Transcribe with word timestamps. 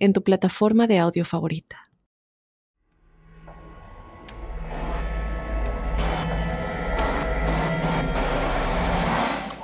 en 0.00 0.12
tu 0.14 0.24
plataforma 0.24 0.86
de 0.86 0.98
audio 0.98 1.24
favorita. 1.24 1.76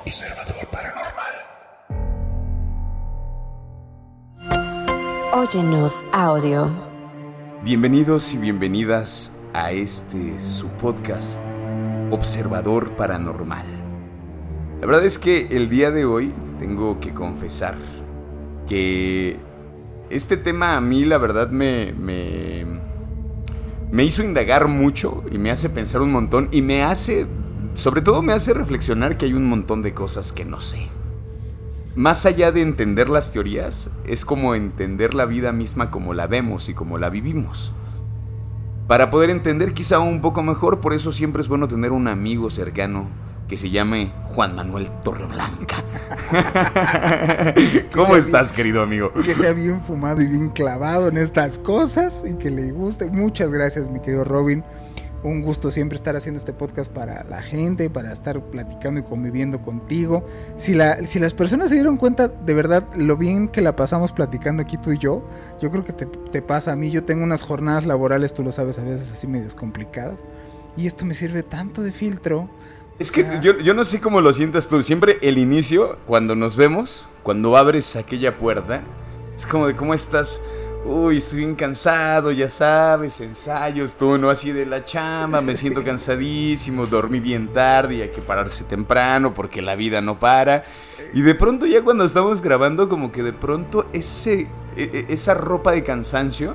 Observador 0.05 0.69
Paranormal. 0.71 1.35
Óyenos 5.33 6.07
audio. 6.13 6.71
Bienvenidos 7.65 8.35
y 8.35 8.39
bienvenidas 8.39 9.33
a 9.55 9.73
este 9.73 10.39
su 10.41 10.69
podcast, 10.69 11.41
Observador 12.11 12.95
Paranormal. 12.95 13.67
La 14.81 14.87
verdad 14.87 15.07
es 15.07 15.19
que 15.19 15.49
el 15.51 15.71
día 15.71 15.91
de 15.91 16.05
hoy 16.05 16.35
tengo 16.59 17.01
que 17.01 17.15
confesar 17.15 17.77
que 18.69 19.39
este 20.11 20.37
tema 20.37 20.77
a 20.77 20.81
mí 20.81 21.05
la 21.05 21.19
verdad 21.19 21.51
me, 21.51 21.93
me, 21.93 22.65
me 23.91 24.05
hizo 24.05 24.23
indagar 24.23 24.69
mucho 24.69 25.25
y 25.31 25.39
me 25.39 25.51
hace 25.51 25.71
pensar 25.71 26.01
un 26.03 26.13
montón 26.13 26.49
y 26.53 26.63
me 26.63 26.83
hace, 26.83 27.27
sobre 27.75 28.03
todo 28.03 28.23
me 28.23 28.33
hace 28.33 28.53
reflexionar 28.53 29.17
que 29.17 29.27
hay 29.27 29.33
un 29.33 29.47
montón 29.47 29.83
de 29.83 29.95
cosas 29.95 30.33
que 30.33 30.45
no 30.45 30.61
sé. 30.61 30.89
Más 31.95 32.27
allá 32.27 32.53
de 32.53 32.61
entender 32.61 33.09
las 33.09 33.33
teorías, 33.33 33.91
es 34.05 34.27
como 34.27 34.55
entender 34.55 35.15
la 35.15 35.25
vida 35.25 35.51
misma 35.53 35.91
como 35.91 36.13
la 36.13 36.27
vemos 36.27 36.69
y 36.69 36.75
como 36.75 36.99
la 36.99 37.09
vivimos. 37.09 37.73
Para 38.87 39.09
poder 39.11 39.31
entender 39.31 39.73
quizá 39.73 39.99
un 39.99 40.21
poco 40.21 40.43
mejor, 40.43 40.81
por 40.81 40.93
eso 40.93 41.11
siempre 41.11 41.41
es 41.41 41.49
bueno 41.49 41.69
tener 41.69 41.93
un 41.93 42.07
amigo 42.07 42.51
cercano 42.51 43.09
que 43.49 43.57
se 43.57 43.71
llame 43.71 44.11
Juan 44.25 44.57
Manuel 44.57 44.91
Torreblanca. 45.03 45.85
¿Cómo 47.95 48.17
estás, 48.17 48.53
querido 48.53 48.83
amigo? 48.83 49.13
Que 49.13 49.35
sea 49.35 49.53
bien 49.53 49.81
fumado 49.81 50.21
y 50.21 50.27
bien 50.27 50.49
clavado 50.51 51.09
en 51.09 51.17
estas 51.17 51.59
cosas 51.59 52.23
y 52.29 52.35
que 52.35 52.51
le 52.51 52.73
guste. 52.73 53.09
Muchas 53.09 53.51
gracias, 53.51 53.89
mi 53.89 54.01
querido 54.01 54.25
Robin. 54.25 54.65
Un 55.23 55.43
gusto 55.43 55.71
siempre 55.71 55.97
estar 55.97 56.15
haciendo 56.15 56.39
este 56.39 56.53
podcast 56.53 56.91
para 56.93 57.25
la 57.25 57.43
gente, 57.43 57.89
para 57.89 58.13
estar 58.13 58.41
platicando 58.41 59.01
y 59.01 59.03
conviviendo 59.05 59.63
contigo. 59.63 60.27
Si, 60.57 60.75
la, 60.75 61.05
si 61.05 61.19
las 61.19 61.33
personas 61.33 61.69
se 61.69 61.77
dieron 61.77 61.97
cuenta 61.97 62.29
de 62.29 62.55
verdad 62.55 62.85
lo 62.97 63.17
bien 63.17 63.49
que 63.49 63.61
la 63.61 63.77
pasamos 63.77 64.13
platicando 64.13 64.63
aquí 64.63 64.77
tú 64.77 64.93
y 64.93 64.99
yo, 64.99 65.27
yo 65.61 65.71
creo 65.71 65.85
que 65.85 65.93
te, 65.93 66.07
te 66.07 66.43
pasa 66.43 66.73
a 66.73 66.77
mí. 66.77 66.91
Yo 66.91 67.05
tengo 67.05 67.25
unas 67.25 67.43
jornadas 67.43 67.87
laborales, 67.87 68.35
tú 68.35 68.43
lo 68.43 68.53
sabes, 68.53 68.79
a 68.79 68.83
veces 68.83 69.11
así 69.13 69.27
medios 69.27 69.55
complicadas. 69.55 70.21
Y 70.77 70.87
esto 70.87 71.07
me 71.07 71.15
sirve 71.15 71.43
tanto 71.43 71.83
de 71.83 71.93
filtro 71.93 72.51
es 72.99 73.11
que 73.11 73.27
yo, 73.43 73.59
yo, 73.59 73.75
no 73.75 73.85
sé 73.85 74.01
cómo 74.01 74.21
lo 74.23 74.33
sientas 74.33 74.69
tú. 74.69 74.83
Siempre 74.83 75.19
el 75.21 75.37
inicio, 75.37 75.99
cuando 76.07 76.35
nos 76.35 76.57
vemos, 76.57 77.07
cuando 77.23 77.57
abres 77.57 77.95
aquella 77.95 78.39
puerta, 78.39 78.83
es 79.35 79.45
como 79.45 79.67
de 79.67 79.77
cómo 79.77 79.93
estás. 79.93 80.41
Uy, 80.85 81.17
estoy 81.19 81.41
bien 81.41 81.57
cansado, 81.57 82.31
ya 82.31 82.49
sabes, 82.49 83.21
ensayos, 83.21 83.97
tú 83.97 84.17
no 84.19 84.31
así 84.31 84.53
de 84.53 84.65
la 84.65 84.85
chamba, 84.85 85.41
me 85.41 85.57
siento 85.57 85.83
cansadísimo, 85.85 86.87
dormí 86.87 87.19
bien 87.19 87.53
tarde 87.53 87.97
y 87.97 88.03
hay 88.03 88.11
que 88.11 88.23
pararse 88.23 88.63
temprano 88.65 89.35
porque 89.35 89.61
la 89.61 89.75
vida 89.75 90.01
no 90.01 90.19
para. 90.19 90.65
Y 91.13 91.23
de 91.23 91.35
pronto 91.35 91.67
ya 91.67 91.83
cuando 91.83 92.05
estamos 92.05 92.41
grabando, 92.41 92.89
como 92.89 93.11
que 93.11 93.23
de 93.23 93.33
pronto 93.33 93.87
ese, 93.93 94.47
e, 94.77 94.83
e, 94.85 95.07
esa 95.13 95.35
ropa 95.35 95.73
de 95.73 95.83
cansancio 95.83 96.55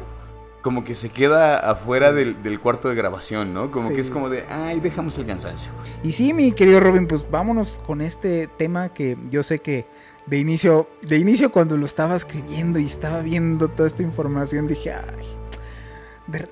como 0.61 0.83
que 0.83 0.95
se 0.95 1.09
queda 1.09 1.57
afuera 1.57 2.13
del, 2.13 2.59
cuarto 2.59 2.89
de 2.89 2.95
grabación, 2.95 3.53
¿no? 3.53 3.71
Como 3.71 3.89
que 3.89 4.01
es 4.01 4.09
como 4.09 4.29
de, 4.29 4.45
ay, 4.49 4.79
dejamos 4.79 5.17
el 5.17 5.25
cansancio. 5.25 5.71
Y 6.03 6.11
sí, 6.11 6.33
mi 6.33 6.51
querido 6.51 6.79
Robin, 6.79 7.07
pues 7.07 7.29
vámonos 7.29 7.81
con 7.85 8.01
este 8.01 8.47
tema 8.47 8.89
que 8.89 9.17
yo 9.29 9.43
sé 9.43 9.59
que 9.59 9.87
de 10.25 10.37
inicio, 10.37 10.87
de 11.01 11.17
inicio 11.17 11.51
cuando 11.51 11.77
lo 11.77 11.85
estaba 11.85 12.15
escribiendo 12.15 12.79
y 12.79 12.85
estaba 12.85 13.21
viendo 13.21 13.69
toda 13.69 13.87
esta 13.87 14.03
información, 14.03 14.67
dije, 14.67 14.93
ay, 14.93 15.25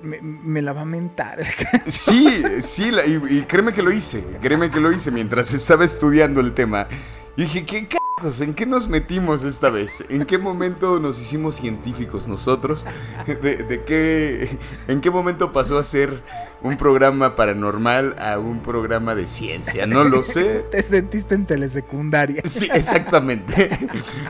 me, 0.02 0.60
la 0.60 0.72
va 0.72 0.82
a 0.82 0.86
mentar. 0.86 1.40
Sí, 1.86 2.42
sí, 2.62 2.90
y, 3.06 3.38
y, 3.38 3.42
créeme 3.42 3.72
que 3.72 3.82
lo 3.82 3.92
hice, 3.92 4.24
créeme 4.42 4.70
que 4.70 4.80
lo 4.80 4.92
hice 4.92 5.10
mientras 5.10 5.54
estaba 5.54 5.84
estudiando 5.84 6.40
el 6.40 6.52
tema. 6.52 6.88
Y 7.36 7.42
dije, 7.42 7.64
¿qué 7.64 7.99
¿En 8.40 8.54
qué 8.54 8.66
nos 8.66 8.88
metimos 8.88 9.44
esta 9.44 9.70
vez? 9.70 10.04
¿En 10.10 10.26
qué 10.26 10.36
momento 10.36 11.00
nos 11.00 11.20
hicimos 11.20 11.56
científicos 11.56 12.28
nosotros? 12.28 12.84
¿De, 13.26 13.82
qué, 13.86 14.58
¿En 14.88 15.00
qué 15.00 15.10
momento 15.10 15.52
pasó 15.52 15.78
a 15.78 15.84
ser 15.84 16.22
un 16.62 16.76
programa 16.76 17.34
paranormal 17.34 18.16
a 18.18 18.38
un 18.38 18.60
programa 18.60 19.14
de 19.14 19.26
ciencia? 19.26 19.86
No 19.86 20.04
lo 20.04 20.22
sé. 20.22 20.66
Te 20.70 20.82
sentiste 20.82 21.34
en 21.34 21.46
telesecundaria. 21.46 22.42
Sí, 22.44 22.68
exactamente. 22.72 23.70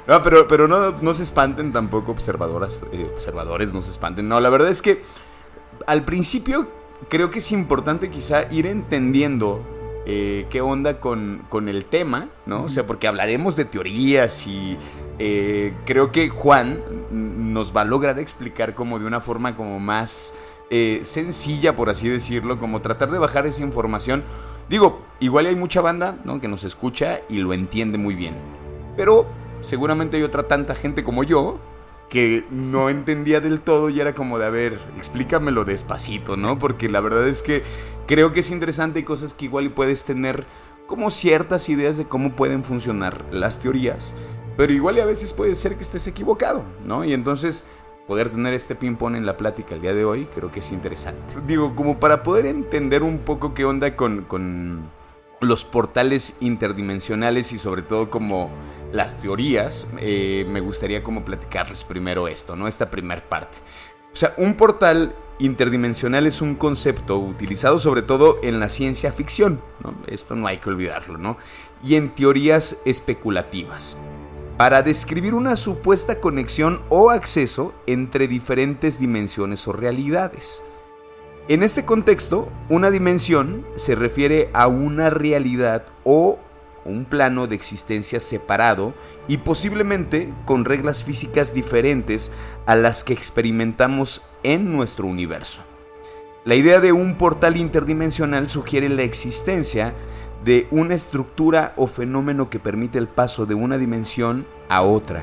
No, 0.07 0.23
pero, 0.23 0.47
pero 0.47 0.69
no, 0.69 0.93
no 1.01 1.15
se 1.15 1.25
espanten 1.25 1.73
tampoco 1.73 2.13
observadoras, 2.13 2.81
eh, 2.93 3.11
observadores, 3.13 3.73
no 3.73 3.83
se 3.83 3.91
espanten. 3.91 4.29
No, 4.29 4.41
la 4.41 4.51
verdad 4.51 4.71
es 4.71 4.83
que 4.83 5.03
al 5.87 6.05
principio 6.05 6.71
creo 7.09 7.31
que 7.31 7.41
es 7.41 7.51
importante 7.51 8.09
quizá 8.09 8.47
ir 8.53 8.67
entendiendo 8.67 9.80
eh, 10.07 10.47
qué 10.49 10.61
onda 10.61 10.99
con, 10.99 11.69
el 11.69 11.85
tema, 11.85 12.29
¿no? 12.47 12.65
O 12.65 12.69
sea, 12.69 12.87
porque 12.87 13.07
hablaremos 13.07 13.57
de 13.57 13.67
teorías 13.67 14.47
y 14.47 14.79
eh, 15.19 15.75
creo 15.85 16.11
que 16.11 16.29
Juan 16.31 16.81
nos 17.11 17.77
va 17.77 17.83
a 17.83 17.85
lograr 17.85 18.19
explicar 18.19 18.75
como 18.75 18.99
de 18.99 19.07
una 19.07 19.21
forma 19.21 19.57
como 19.57 19.79
más 19.79 20.35
eh, 20.71 21.01
sencilla, 21.03 21.77
por 21.77 21.91
así 21.91 22.09
decirlo, 22.09 22.59
como 22.59 22.81
tratar 22.81 23.11
de 23.11 23.19
bajar 23.19 23.47
esa 23.47 23.63
información. 23.63 24.25
Digo, 24.69 25.03
igual 25.19 25.47
hay 25.47 25.57
mucha 25.57 25.81
banda, 25.81 26.17
¿no? 26.25 26.41
Que 26.41 26.49
nos 26.49 26.65
escucha 26.65 27.21
y 27.29 27.39
lo 27.39 27.53
entiende 27.53 27.99
muy 27.99 28.15
bien. 28.15 28.35
Pero 28.97 29.27
seguramente 29.61 30.17
hay 30.17 30.23
otra 30.23 30.49
tanta 30.49 30.75
gente 30.75 31.05
como 31.05 31.25
yo 31.25 31.59
que 32.11 32.45
no 32.51 32.91
entendía 32.91 33.41
del 33.41 33.61
todo 33.61 33.89
y 33.89 34.01
era 34.01 34.15
como 34.15 34.39
de, 34.39 34.45
a 34.45 34.51
ver, 34.51 34.81
explícamelo 34.99 35.65
despacito, 35.65 36.37
¿no? 36.37 36.59
Porque 36.59 36.89
la 36.89 37.01
verdad 37.01 37.27
es 37.27 37.41
que 37.41 37.63
creo 38.07 38.33
que 38.33 38.41
es 38.41 38.51
interesante 38.51 38.99
y 39.01 39.05
cosas 39.05 39.33
que 39.33 39.47
igual 39.47 39.71
puedes 39.71 40.05
tener 40.05 40.45
como 40.89 41.13
ciertas 41.13 41.69
ideas 41.69 41.97
de 41.97 42.07
cómo 42.07 42.35
pueden 42.35 42.65
funcionar 42.65 43.25
las 43.31 43.61
teorías, 43.61 44.15
pero 44.57 44.73
igual 44.73 44.97
y 44.97 45.01
a 45.01 45.07
veces 45.07 45.33
puede 45.33 45.55
ser 45.55 45.77
que 45.77 45.85
estés 45.85 46.09
equivocado, 46.09 46.65
¿no? 46.85 47.05
Y 47.05 47.13
entonces 47.13 47.65
poder 48.09 48.31
tener 48.31 48.55
este 48.55 48.75
ping-pong 48.75 49.15
en 49.15 49.25
la 49.25 49.37
plática 49.37 49.77
el 49.77 49.83
día 49.83 49.95
de 49.95 50.05
hoy 50.05 50.27
creo 50.35 50.51
que 50.51 50.59
es 50.59 50.73
interesante. 50.73 51.37
Digo, 51.47 51.77
como 51.77 52.01
para 52.01 52.25
poder 52.25 52.45
entender 52.47 53.05
un 53.05 53.19
poco 53.19 53.55
qué 53.55 53.65
onda 53.65 53.95
con, 53.95 54.23
con 54.23 54.91
los 55.41 55.65
portales 55.65 56.37
interdimensionales 56.41 57.53
y 57.53 57.59
sobre 57.59 57.83
todo 57.83 58.11
como 58.11 58.51
las 58.93 59.21
teorías, 59.21 59.87
eh, 59.99 60.47
me 60.49 60.61
gustaría 60.61 61.03
como 61.03 61.25
platicarles 61.25 61.85
primero 61.85 62.29
esto, 62.29 62.57
¿no? 62.57 62.69
Esta 62.69 62.91
primera 62.91 63.29
parte. 63.29 63.59
O 64.13 64.17
sea, 64.17 64.35
un 64.37 64.55
portal 64.55 65.15
interdimensional 65.39 66.27
es 66.27 66.43
un 66.43 66.55
concepto 66.55 67.19
utilizado 67.19 67.79
sobre 67.79 68.03
todo 68.03 68.39
en 68.43 68.61
la 68.61 68.69
ciencia 68.69 69.13
ficción, 69.13 69.61
¿no? 69.83 69.95
Esto 70.07 70.35
no 70.35 70.47
hay 70.47 70.59
que 70.59 70.69
olvidarlo, 70.69 71.19
¿no? 71.19 71.39
Y 71.83 71.95
en 71.95 72.11
teorías 72.11 72.79
especulativas, 72.85 73.97
para 74.57 74.83
describir 74.83 75.35
una 75.35 75.57
supuesta 75.57 76.21
conexión 76.21 76.83
o 76.89 77.11
acceso 77.11 77.73
entre 77.87 78.29
diferentes 78.29 78.99
dimensiones 78.99 79.67
o 79.67 79.73
realidades. 79.73 80.63
En 81.49 81.63
este 81.63 81.85
contexto, 81.85 82.49
una 82.69 82.91
dimensión 82.91 83.67
se 83.77 83.95
refiere 83.95 84.51
a 84.53 84.69
una 84.69 85.11
realidad 85.11 85.87
o 86.05 86.39
un 86.85 87.05
plano 87.05 87.47
de 87.47 87.55
existencia 87.55 88.21
separado 88.21 88.95
y 89.29 89.39
posiblemente 89.39 90.33
con 90.45 90.65
reglas 90.65 91.05
físicas 91.05 91.53
diferentes 91.53 92.31
a 92.67 92.75
las 92.75 93.05
que 93.05 93.13
experimentamos 93.13 94.23
en 94.43 94.73
nuestro 94.73 95.07
universo. 95.07 95.61
La 96.45 96.55
idea 96.55 96.81
de 96.81 96.93
un 96.93 97.17
portal 97.17 97.57
interdimensional 97.57 98.49
sugiere 98.49 98.89
la 98.89 99.03
existencia 99.03 99.95
de 100.45 100.67
una 100.71 100.95
estructura 100.95 101.75
o 101.77 101.87
fenómeno 101.87 102.49
que 102.49 102.59
permite 102.59 102.99
el 102.99 103.09
paso 103.09 103.45
de 103.45 103.55
una 103.55 103.77
dimensión 103.77 104.47
a 104.69 104.83
otra. 104.83 105.23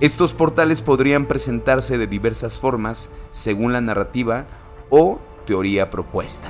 Estos 0.00 0.34
portales 0.34 0.82
podrían 0.82 1.26
presentarse 1.26 1.96
de 1.96 2.06
diversas 2.06 2.58
formas 2.58 3.08
según 3.30 3.72
la 3.72 3.80
narrativa 3.80 4.46
o 4.90 5.20
teoría 5.46 5.90
propuesta. 5.90 6.48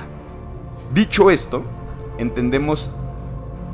Dicho 0.93 1.31
esto, 1.31 1.63
entendemos 2.17 2.91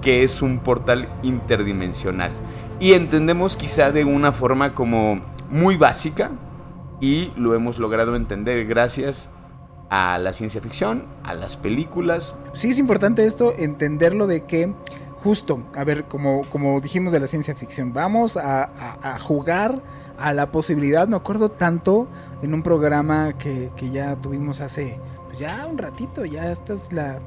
que 0.02 0.24
es 0.24 0.42
un 0.42 0.60
portal 0.60 1.10
interdimensional 1.24 2.32
y 2.80 2.94
entendemos 2.94 3.58
quizá 3.58 3.92
de 3.92 4.06
una 4.06 4.32
forma 4.32 4.74
como 4.74 5.22
muy 5.50 5.76
básica 5.76 6.32
y 7.02 7.32
lo 7.36 7.54
hemos 7.54 7.80
logrado 7.80 8.16
entender 8.16 8.66
gracias 8.66 9.30
a 9.90 10.18
la 10.20 10.34
ciencia 10.34 10.62
ficción, 10.62 11.06
a 11.24 11.34
las 11.34 11.58
películas. 11.58 12.36
Sí 12.54 12.70
es 12.70 12.78
importante 12.78 13.26
esto, 13.26 13.54
entenderlo 13.58 14.28
de 14.28 14.46
que 14.46 14.74
justo, 15.24 15.64
a 15.76 15.84
ver, 15.84 16.06
como, 16.06 16.48
como 16.50 16.80
dijimos 16.80 17.12
de 17.12 17.20
la 17.20 17.28
ciencia 17.28 17.56
ficción, 17.56 17.94
vamos 17.94 18.38
a, 18.38 19.18
jugar 19.20 19.82
a 20.18 20.34
la 20.34 20.52
posibilidad, 20.52 21.08
me 21.08 21.16
acuerdo 21.16 21.50
tanto 21.50 22.08
en 22.42 22.54
un 22.54 22.64
programa 22.64 23.38
que, 23.38 23.72
que 23.76 23.90
ya 23.90 24.16
tuvimos 24.16 24.62
hace, 24.62 25.00
pues 25.28 25.40
ya 25.40 25.66
un 25.70 25.78
ratito, 25.78 26.26
ya 26.26 26.52
esta 26.52 26.74
es 26.74 26.92
la, 26.92 27.20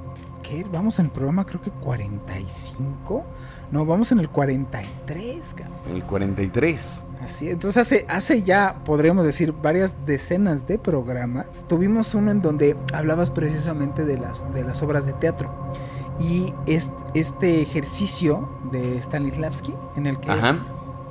¿qué? 0.53 0.67
Vamos 0.71 0.99
en 0.99 1.07
el 1.07 1.13
programa 1.13 1.47
creo 1.47 1.61
que 1.61 1.71
45, 1.71 3.25
no, 3.71 3.87
vamos 3.87 4.13
en 4.13 4.21
el 4.21 4.29
43, 4.29 5.57
El 5.91 6.05
43. 6.05 7.05
Así, 7.23 7.49
entonces 7.49 7.81
hace, 7.81 8.07
hace 8.09 8.43
ya, 8.43 8.83
podríamos 8.85 9.25
decir, 9.25 9.53
varias 9.53 9.97
decenas 10.05 10.67
de 10.67 10.79
programas. 10.79 11.47
Tuvimos 11.69 12.15
uno 12.15 12.31
en 12.33 12.43
donde 12.43 12.77
hablabas 12.93 13.31
precisamente 13.31 14.05
de 14.05 14.19
las, 14.19 14.53
de 14.53 14.65
las 14.65 14.83
obras 14.83 15.07
de 15.07 15.13
teatro. 15.15 15.51
Y 16.19 16.53
este 16.67 17.63
ejercicio 17.63 18.49
de 18.71 19.01
Stanislavski, 19.01 19.75
en 19.97 20.07
el 20.07 20.19
que 20.21 20.31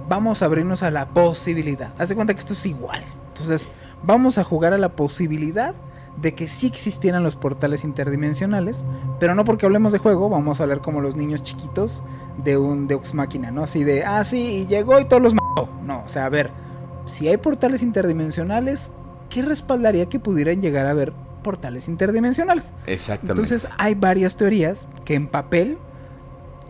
vamos 0.08 0.42
a 0.42 0.46
abrirnos 0.46 0.84
a 0.84 0.92
la 0.92 1.10
posibilidad. 1.10 1.94
Haz 1.98 2.10
de 2.10 2.16
cuenta 2.16 2.34
que 2.34 2.42
esto 2.42 2.54
es 2.54 2.66
igual. 2.66 3.04
Entonces, 3.30 3.68
vamos 4.04 4.38
a 4.38 4.44
jugar 4.44 4.74
a 4.74 4.78
la 4.78 4.90
posibilidad 4.90 5.74
de 6.18 6.34
que 6.36 6.48
sí 6.48 6.68
existieran 6.68 7.24
los 7.24 7.36
portales 7.36 7.84
interdimensionales, 7.84 8.84
pero 9.20 9.36
no 9.36 9.44
porque 9.44 9.66
hablemos 9.66 9.92
de 9.92 9.98
juego, 9.98 10.30
vamos 10.30 10.60
a 10.60 10.64
hablar 10.64 10.82
como 10.82 11.02
los 11.02 11.16
niños 11.16 11.44
chiquitos 11.44 12.04
de 12.44 12.58
un 12.58 12.88
Deux 12.88 13.14
Máquina, 13.14 13.52
¿no? 13.52 13.64
Así 13.64 13.84
de, 13.84 14.04
ah, 14.04 14.24
sí, 14.24 14.64
y 14.64 14.68
llegó 14.68 15.00
y 15.00 15.06
todos 15.06 15.22
los 15.22 15.34
mató. 15.34 15.70
No, 15.84 16.04
o 16.06 16.10
sea, 16.10 16.26
a 16.26 16.30
ver, 16.30 16.52
si 17.06 17.28
hay 17.28 17.38
portales 17.38 17.82
interdimensionales, 17.82 18.92
¿qué 19.30 19.42
respaldaría 19.42 20.08
que 20.08 20.20
pudieran 20.20 20.62
llegar 20.62 20.86
a 20.86 20.92
haber 20.92 21.14
portales 21.44 21.88
interdimensionales? 21.88 22.74
Exactamente. 22.86 23.42
Entonces, 23.42 23.70
hay 23.78 23.96
varias 23.96 24.36
teorías 24.36 24.88
que 25.06 25.16
en 25.16 25.28
papel, 25.28 25.78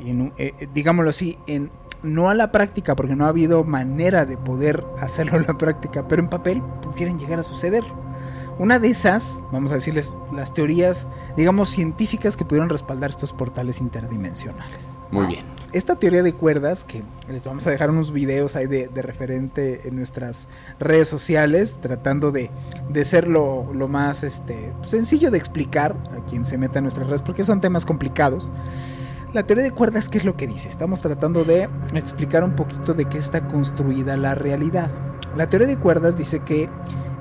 y 0.04 0.12
en, 0.12 0.34
eh, 0.38 0.54
eh, 0.60 0.68
digámoslo 0.74 1.10
así, 1.10 1.38
en 1.48 1.72
no 2.04 2.30
a 2.30 2.34
la 2.34 2.52
práctica, 2.52 2.96
porque 2.96 3.16
no 3.16 3.26
ha 3.26 3.30
habido 3.30 3.64
manera 3.64 4.26
de 4.26 4.38
poder 4.38 4.84
hacerlo 5.00 5.38
a 5.38 5.42
la 5.42 5.58
práctica, 5.58 6.08
pero 6.08 6.22
en 6.22 6.30
papel 6.30 6.62
pudieran 6.82 7.20
llegar 7.20 7.40
a 7.40 7.44
suceder. 7.44 7.84
Una 8.62 8.78
de 8.78 8.90
esas, 8.90 9.42
vamos 9.52 9.72
a 9.72 9.74
decirles, 9.74 10.16
las 10.32 10.54
teorías, 10.54 11.08
digamos, 11.36 11.70
científicas 11.70 12.38
que 12.38 12.46
pudieron 12.46 12.70
respaldar 12.70 13.10
estos 13.10 13.34
portales 13.34 13.82
interdimensionales. 13.82 15.00
Muy 15.10 15.26
bien. 15.26 15.48
Esta 15.74 15.96
teoría 15.96 16.22
de 16.22 16.34
cuerdas, 16.34 16.84
que 16.84 17.02
les 17.28 17.44
vamos 17.44 17.66
a 17.66 17.72
dejar 17.72 17.90
unos 17.90 18.12
videos 18.12 18.56
ahí 18.56 18.68
de, 18.68 18.88
referente 19.02 19.88
en 19.88 19.96
nuestras 19.96 20.48
redes 20.80 21.08
sociales, 21.08 21.78
tratando 21.82 22.32
de, 22.32 22.52
de 22.88 23.04
ser 23.04 23.28
lo, 23.28 23.66
más 23.88 24.22
este, 24.22 24.72
sencillo 24.86 25.32
de 25.32 25.40
explicar 25.40 25.96
a 26.16 26.24
quien 26.30 26.46
se 26.46 26.60
meta 26.60 26.78
en 26.78 26.84
nuestras 26.84 27.08
redes, 27.08 27.24
porque 27.24 27.44
son 27.44 27.62
temas 27.62 27.84
complicados. 27.84 28.48
La 29.34 29.42
teoría 29.42 29.64
de 29.64 29.72
cuerdas, 29.72 30.08
¿qué 30.08 30.20
es 30.20 30.24
lo 30.24 30.38
que 30.38 30.46
dice? 30.46 30.70
Estamos 30.70 31.02
tratando 31.02 31.44
de 31.46 31.68
explicar 31.96 32.44
un 32.44 32.56
poquito 32.56 32.94
de 32.94 33.06
qué 33.06 33.18
está 33.18 33.48
construida 33.48 34.18
la 34.18 34.36
realidad. 34.36 34.92
La 35.36 35.50
teoría 35.50 35.68
de 35.68 35.78
cuerdas 35.78 36.16
dice 36.16 36.42
que 36.42 36.70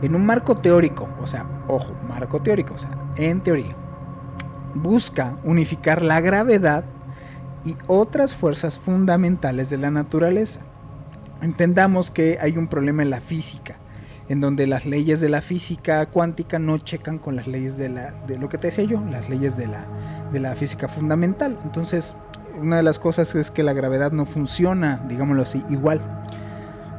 en 0.02 0.14
un 0.14 0.24
marco 0.24 0.56
teórico, 0.56 1.08
o 1.20 1.26
sea, 1.26 1.46
ojo, 1.68 1.94
marco 2.08 2.40
teórico, 2.40 2.74
o 2.74 2.78
sea, 2.78 2.90
en 3.16 3.40
teoría, 3.40 3.76
busca 4.74 5.36
unificar 5.44 6.02
la 6.02 6.20
gravedad 6.20 6.84
y 7.64 7.76
otras 7.86 8.34
fuerzas 8.34 8.78
fundamentales 8.78 9.68
de 9.70 9.78
la 9.78 9.90
naturaleza. 9.90 10.60
Entendamos 11.42 12.10
que 12.10 12.38
hay 12.40 12.56
un 12.56 12.68
problema 12.68 13.02
en 13.02 13.10
la 13.10 13.20
física, 13.20 13.76
en 14.28 14.40
donde 14.40 14.66
las 14.66 14.86
leyes 14.86 15.20
de 15.20 15.28
la 15.28 15.42
física 15.42 16.06
cuántica 16.06 16.58
no 16.58 16.78
checan 16.78 17.18
con 17.18 17.36
las 17.36 17.46
leyes 17.46 17.76
de, 17.76 17.88
la, 17.88 18.12
de 18.26 18.38
lo 18.38 18.48
que 18.48 18.58
te 18.58 18.68
decía 18.68 18.84
yo, 18.84 19.02
las 19.10 19.28
leyes 19.28 19.56
de 19.56 19.66
la, 19.66 19.86
de 20.32 20.40
la 20.40 20.54
física 20.54 20.88
fundamental. 20.88 21.58
Entonces, 21.64 22.14
una 22.60 22.76
de 22.76 22.82
las 22.82 22.98
cosas 22.98 23.34
es 23.34 23.50
que 23.50 23.62
la 23.62 23.72
gravedad 23.72 24.12
no 24.12 24.26
funciona, 24.26 25.04
digámoslo 25.08 25.42
así, 25.42 25.64
igual. 25.68 26.00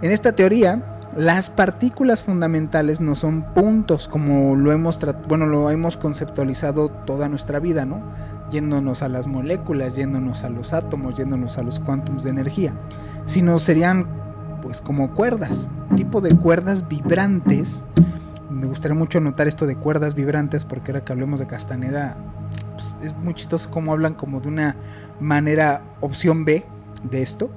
En 0.02 0.12
esta 0.12 0.34
teoría, 0.34 0.91
las 1.16 1.50
partículas 1.50 2.22
fundamentales 2.22 3.02
no 3.02 3.16
son 3.16 3.42
puntos 3.54 4.08
como 4.08 4.56
lo 4.56 4.72
hemos 4.72 5.00
bueno, 5.28 5.46
lo 5.46 5.70
hemos 5.70 5.98
conceptualizado 5.98 6.90
toda 6.90 7.28
nuestra 7.28 7.60
vida, 7.60 7.86
¿no? 7.86 8.02
Yéndonos 8.50 9.02
a 9.02 9.10
las 9.10 9.28
moléculas, 9.28 9.96
yéndonos 9.96 10.44
a 10.44 10.50
los 10.50 10.74
átomos, 10.74 11.16
yéndonos 11.18 11.58
a 11.58 11.64
los 11.64 11.80
cuántums 11.80 12.24
de 12.24 12.30
energía, 12.30 12.74
sino 13.26 13.60
serían 13.60 14.08
pues 14.62 14.82
como 14.82 15.12
cuerdas, 15.12 15.68
tipo 15.96 16.22
de 16.22 16.36
cuerdas 16.36 16.88
vibrantes. 16.88 17.86
Me 18.50 18.68
gustaría 18.68 18.96
mucho 18.96 19.20
notar 19.20 19.48
esto 19.48 19.66
de 19.66 19.76
cuerdas 19.76 20.16
vibrantes 20.16 20.66
porque 20.66 20.92
ahora 20.92 21.04
que 21.04 21.12
hablemos 21.14 21.40
de 21.40 21.48
Castaneda 21.48 22.16
pues, 22.74 22.96
es 23.02 23.18
muy 23.18 23.34
chistoso 23.34 23.70
como 23.70 23.92
hablan 23.92 24.14
como 24.14 24.40
de 24.40 24.48
una 24.48 24.76
manera 25.20 25.82
opción 26.02 26.46
B 26.46 26.66
de 27.10 27.22
esto 27.22 27.50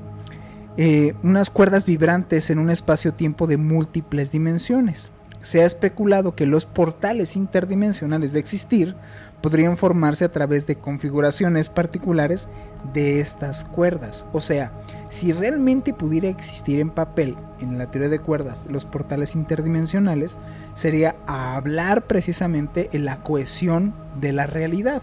eh, 0.76 1.14
unas 1.22 1.50
cuerdas 1.50 1.84
vibrantes 1.84 2.50
en 2.50 2.58
un 2.58 2.70
espacio-tiempo 2.70 3.46
de 3.46 3.56
múltiples 3.56 4.32
dimensiones. 4.32 5.10
Se 5.42 5.62
ha 5.62 5.66
especulado 5.66 6.34
que 6.34 6.46
los 6.46 6.66
portales 6.66 7.36
interdimensionales 7.36 8.32
de 8.32 8.40
existir 8.40 8.96
podrían 9.42 9.76
formarse 9.76 10.24
a 10.24 10.32
través 10.32 10.66
de 10.66 10.76
configuraciones 10.76 11.68
particulares 11.68 12.48
de 12.94 13.20
estas 13.20 13.62
cuerdas. 13.64 14.24
O 14.32 14.40
sea, 14.40 14.72
si 15.10 15.32
realmente 15.32 15.92
pudiera 15.92 16.28
existir 16.28 16.80
en 16.80 16.88
papel, 16.88 17.36
en 17.60 17.76
la 17.76 17.90
teoría 17.90 18.08
de 18.08 18.20
cuerdas, 18.20 18.66
los 18.70 18.86
portales 18.86 19.34
interdimensionales, 19.34 20.38
sería 20.74 21.14
hablar 21.26 22.06
precisamente 22.06 22.88
en 22.94 23.04
la 23.04 23.22
cohesión 23.22 23.94
de 24.18 24.32
la 24.32 24.46
realidad. 24.46 25.02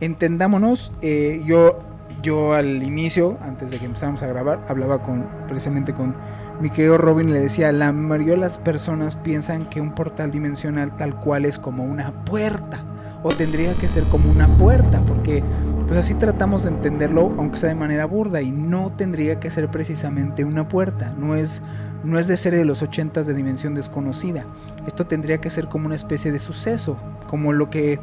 Entendámonos, 0.00 0.92
eh, 1.00 1.42
yo 1.46 1.78
yo 2.26 2.54
al 2.54 2.82
inicio, 2.82 3.38
antes 3.40 3.70
de 3.70 3.78
que 3.78 3.84
empezáramos 3.84 4.20
a 4.24 4.26
grabar, 4.26 4.64
hablaba 4.66 5.00
con 5.00 5.24
precisamente 5.46 5.94
con 5.94 6.16
mi 6.60 6.70
querido 6.70 6.98
Robin 6.98 7.32
le 7.32 7.38
decía, 7.38 7.70
la 7.70 7.92
mayoría 7.92 8.32
de 8.32 8.40
las 8.40 8.58
personas 8.58 9.14
piensan 9.14 9.66
que 9.66 9.80
un 9.80 9.92
portal 9.92 10.32
dimensional 10.32 10.96
tal 10.96 11.14
cual 11.20 11.44
es 11.44 11.58
como 11.58 11.84
una 11.84 12.24
puerta 12.24 12.82
o 13.22 13.28
tendría 13.28 13.74
que 13.74 13.86
ser 13.86 14.02
como 14.04 14.28
una 14.28 14.48
puerta, 14.58 15.00
porque 15.06 15.44
pues 15.86 16.00
así 16.00 16.14
tratamos 16.14 16.64
de 16.64 16.70
entenderlo, 16.70 17.32
aunque 17.38 17.58
sea 17.58 17.68
de 17.68 17.76
manera 17.76 18.06
burda, 18.06 18.42
y 18.42 18.50
no 18.50 18.90
tendría 18.96 19.38
que 19.38 19.50
ser 19.50 19.70
precisamente 19.70 20.44
una 20.44 20.66
puerta, 20.66 21.14
no 21.16 21.36
es, 21.36 21.62
no 22.02 22.18
es 22.18 22.26
de 22.26 22.36
serie 22.36 22.58
de 22.58 22.64
los 22.64 22.82
80 22.82 23.22
de 23.22 23.34
dimensión 23.34 23.76
desconocida, 23.76 24.46
esto 24.86 25.06
tendría 25.06 25.40
que 25.40 25.50
ser 25.50 25.68
como 25.68 25.86
una 25.86 25.94
especie 25.94 26.32
de 26.32 26.40
suceso, 26.40 26.96
como 27.28 27.52
lo 27.52 27.70
que 27.70 28.00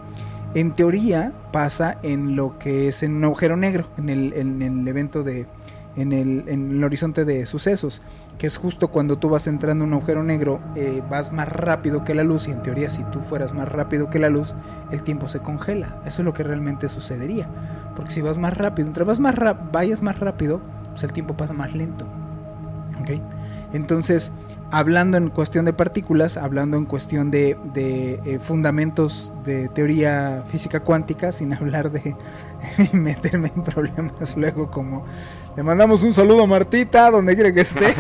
en 0.55 0.74
teoría 0.74 1.33
pasa 1.51 1.98
en 2.03 2.36
lo 2.36 2.57
que 2.60 2.88
es 2.88 3.03
en 3.03 3.15
un 3.15 3.24
agujero 3.24 3.57
negro, 3.57 3.88
en 3.98 4.10
el, 4.10 4.33
en 4.33 4.62
el 4.62 4.88
evento 4.88 5.24
de, 5.24 5.48
en 5.95 6.12
el, 6.13 6.45
en 6.48 6.72
el, 6.72 6.83
horizonte 6.83 7.25
de 7.25 7.45
sucesos, 7.45 8.01
que 8.38 8.48
es 8.48 8.57
justo 8.57 8.89
cuando 8.89 9.17
tú 9.17 9.29
vas 9.29 9.48
entrando 9.48 9.83
en 9.83 9.89
un 9.89 9.98
agujero 9.98 10.24
negro, 10.24 10.60
eh, 10.75 11.01
vas 11.10 11.31
más 11.31 11.50
rápido 11.50 12.03
que 12.03 12.15
la 12.15 12.24
luz 12.24 12.48
y 12.48 12.51
en 12.51 12.62
teoría 12.62 12.89
si 12.89 13.03
tú 13.05 13.19
fueras 13.22 13.53
más 13.53 13.67
rápido 13.67 14.10
que 14.10 14.19
la 14.19 14.29
luz, 14.29 14.55
el 14.91 15.03
tiempo 15.03 15.27
se 15.27 15.39
congela. 15.39 15.98
Eso 16.05 16.22
es 16.22 16.25
lo 16.25 16.33
que 16.33 16.43
realmente 16.43 16.89
sucedería, 16.89 17.48
porque 17.95 18.12
si 18.12 18.22
vas 18.22 18.38
más 18.38 18.57
rápido, 18.57 18.88
entre 18.88 19.03
vas 19.03 19.19
más 19.19 19.36
vayas 19.72 20.01
más 20.01 20.19
rápido, 20.19 20.62
pues 20.91 21.03
el 21.03 21.13
tiempo 21.13 21.36
pasa 21.36 21.53
más 21.53 21.74
lento. 21.74 22.05
¿Ok? 23.01 23.22
Entonces, 23.74 24.31
hablando 24.73 25.17
en 25.17 25.29
cuestión 25.29 25.65
de 25.65 25.73
partículas, 25.73 26.35
hablando 26.35 26.77
en 26.77 26.85
cuestión 26.85 27.29
de, 27.29 27.57
eh, 27.75 28.39
fundamentos 28.43 29.31
de 29.45 29.69
teoría 29.69 30.43
física 30.49 30.79
cuántica, 30.79 31.31
sin 31.31 31.53
hablar 31.53 31.91
de 31.91 32.15
meterme 32.91 33.51
en 33.55 33.61
problemas 33.61 34.35
luego 34.35 34.71
como 34.71 35.05
le 35.55 35.61
mandamos 35.61 36.01
un 36.01 36.11
saludo 36.11 36.41
a 36.41 36.47
Martita, 36.47 37.11
donde 37.11 37.35
quiere 37.35 37.53
que 37.53 37.61
esté. 37.61 37.95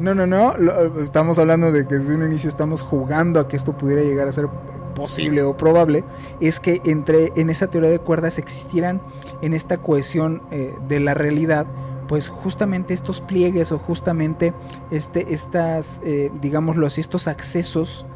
no, 0.00 0.12
no, 0.12 0.26
no, 0.26 0.54
estamos 1.00 1.38
hablando 1.38 1.70
de 1.70 1.86
que 1.86 1.98
desde 1.98 2.12
un 2.16 2.24
inicio 2.24 2.48
estamos 2.48 2.82
jugando 2.82 3.38
a 3.38 3.46
que 3.46 3.56
esto 3.56 3.78
pudiera 3.78 4.02
llegar 4.02 4.26
a 4.26 4.32
ser 4.32 4.48
posible 4.96 5.44
o 5.44 5.56
probable, 5.56 6.02
es 6.40 6.58
que 6.58 6.80
entre 6.84 7.30
en 7.36 7.48
esa 7.48 7.68
teoría 7.68 7.90
de 7.90 8.00
cuerdas 8.00 8.38
existieran 8.38 9.00
en 9.40 9.54
esta 9.54 9.76
cohesión 9.76 10.42
eh, 10.50 10.74
de 10.88 10.98
la 10.98 11.14
realidad 11.14 11.66
pues 12.08 12.28
justamente 12.28 12.94
estos 12.94 13.20
pliegues 13.20 13.72
o 13.72 13.78
justamente 13.78 14.52
este, 14.90 15.32
estas, 15.34 16.00
eh, 16.04 16.30
digámoslo 16.40 16.86
así, 16.86 17.00
estos 17.00 17.28
accesos 17.28 18.06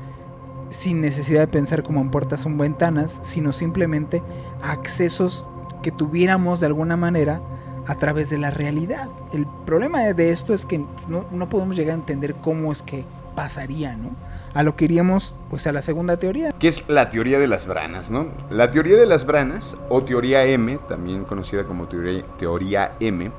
sin 0.68 1.00
necesidad 1.00 1.40
de 1.40 1.48
pensar 1.48 1.82
como 1.82 2.00
en 2.00 2.10
puertas 2.10 2.44
o 2.44 2.50
ventanas, 2.50 3.20
sino 3.22 3.52
simplemente 3.52 4.22
accesos 4.62 5.46
que 5.82 5.90
tuviéramos 5.90 6.60
de 6.60 6.66
alguna 6.66 6.96
manera 6.96 7.40
a 7.86 7.94
través 7.96 8.28
de 8.28 8.38
la 8.38 8.50
realidad. 8.50 9.08
El 9.32 9.46
problema 9.64 10.00
de 10.00 10.30
esto 10.30 10.52
es 10.52 10.66
que 10.66 10.84
no, 11.08 11.26
no 11.30 11.48
podemos 11.48 11.76
llegar 11.76 11.92
a 11.92 11.98
entender 11.98 12.34
cómo 12.34 12.70
es 12.70 12.82
que 12.82 13.04
pasaría, 13.34 13.96
¿no? 13.96 14.10
A 14.52 14.62
lo 14.62 14.74
que 14.76 14.86
iríamos, 14.86 15.32
pues 15.48 15.66
a 15.68 15.72
la 15.72 15.80
segunda 15.80 16.16
teoría. 16.16 16.50
Que 16.52 16.68
es 16.68 16.88
la 16.88 17.08
teoría 17.08 17.38
de 17.38 17.46
las 17.46 17.68
branas, 17.68 18.10
¿no? 18.10 18.26
La 18.50 18.70
teoría 18.72 18.96
de 18.96 19.06
las 19.06 19.24
branas, 19.24 19.76
o 19.88 20.02
teoría 20.02 20.44
M, 20.44 20.78
también 20.88 21.24
conocida 21.24 21.64
como 21.64 21.86
teoría, 21.86 22.24
teoría 22.38 22.96
M, 22.98 23.30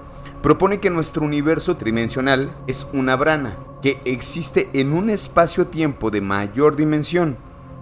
propone 0.41 0.79
que 0.79 0.89
nuestro 0.89 1.25
universo 1.25 1.77
tridimensional 1.77 2.51
es 2.67 2.87
una 2.93 3.15
brana. 3.15 3.57
que 3.81 4.01
existe 4.03 4.69
en 4.73 4.91
un 4.91 5.09
espacio-tiempo 5.09 6.11
de 6.11 6.19
mayor 6.19 6.75
dimensión. 6.75 7.37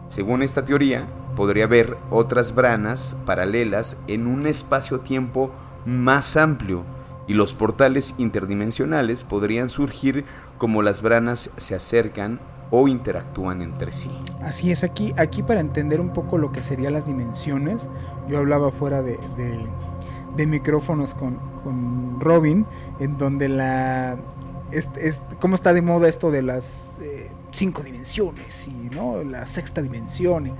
Según 0.10 0.44
esta 0.44 0.64
teoría, 0.64 1.08
podría 1.36 1.64
haber 1.64 1.98
otras 2.12 2.54
branas 2.54 3.16
paralelas 3.26 3.98
en 4.08 4.28
un 4.28 4.46
espacio-tiempo 4.46 5.52
más 5.88 6.38
amplio 6.38 6.84
y 7.28 7.34
los 7.34 7.54
portales 7.54 8.16
interdimensionales 8.18 9.24
podrían 9.24 9.70
surgir 9.70 10.26
como 10.58 10.82
las 10.82 11.02
branas 11.02 11.52
se 11.58 11.76
acercan 11.76 12.40
o 12.72 12.88
interactúan 12.88 13.62
entre 13.62 13.92
sí. 13.92 14.10
Así 14.42 14.72
es, 14.72 14.84
aquí, 14.84 15.14
aquí 15.18 15.44
para 15.44 15.60
entender 15.60 16.02
un 16.02 16.12
poco 16.14 16.38
lo 16.38 16.52
que 16.52 16.64
serían 16.64 16.94
las 16.94 17.06
dimensiones, 17.06 17.90
yo 18.28 18.40
hablaba 18.40 18.72
fuera 18.72 19.02
de, 19.02 19.20
de, 20.36 20.48
micrófonos 20.48 21.14
con, 21.14 21.40
con, 21.64 22.07
Robin, 22.20 22.66
en 23.00 23.18
donde 23.18 23.50
la... 23.50 24.18
Es, 24.72 24.90
¿Cómo 25.40 25.56
está 25.56 25.74
de 25.74 25.82
moda 25.82 26.10
esto 26.10 26.30
de 26.30 26.42
las 26.42 26.92
eh, 27.02 27.30
cinco 27.52 27.84
dimensiones 27.84 28.68
y 28.68 28.90
¿no? 28.90 29.24
la 29.24 29.46
sexta 29.46 29.82
dimensión? 29.82 30.54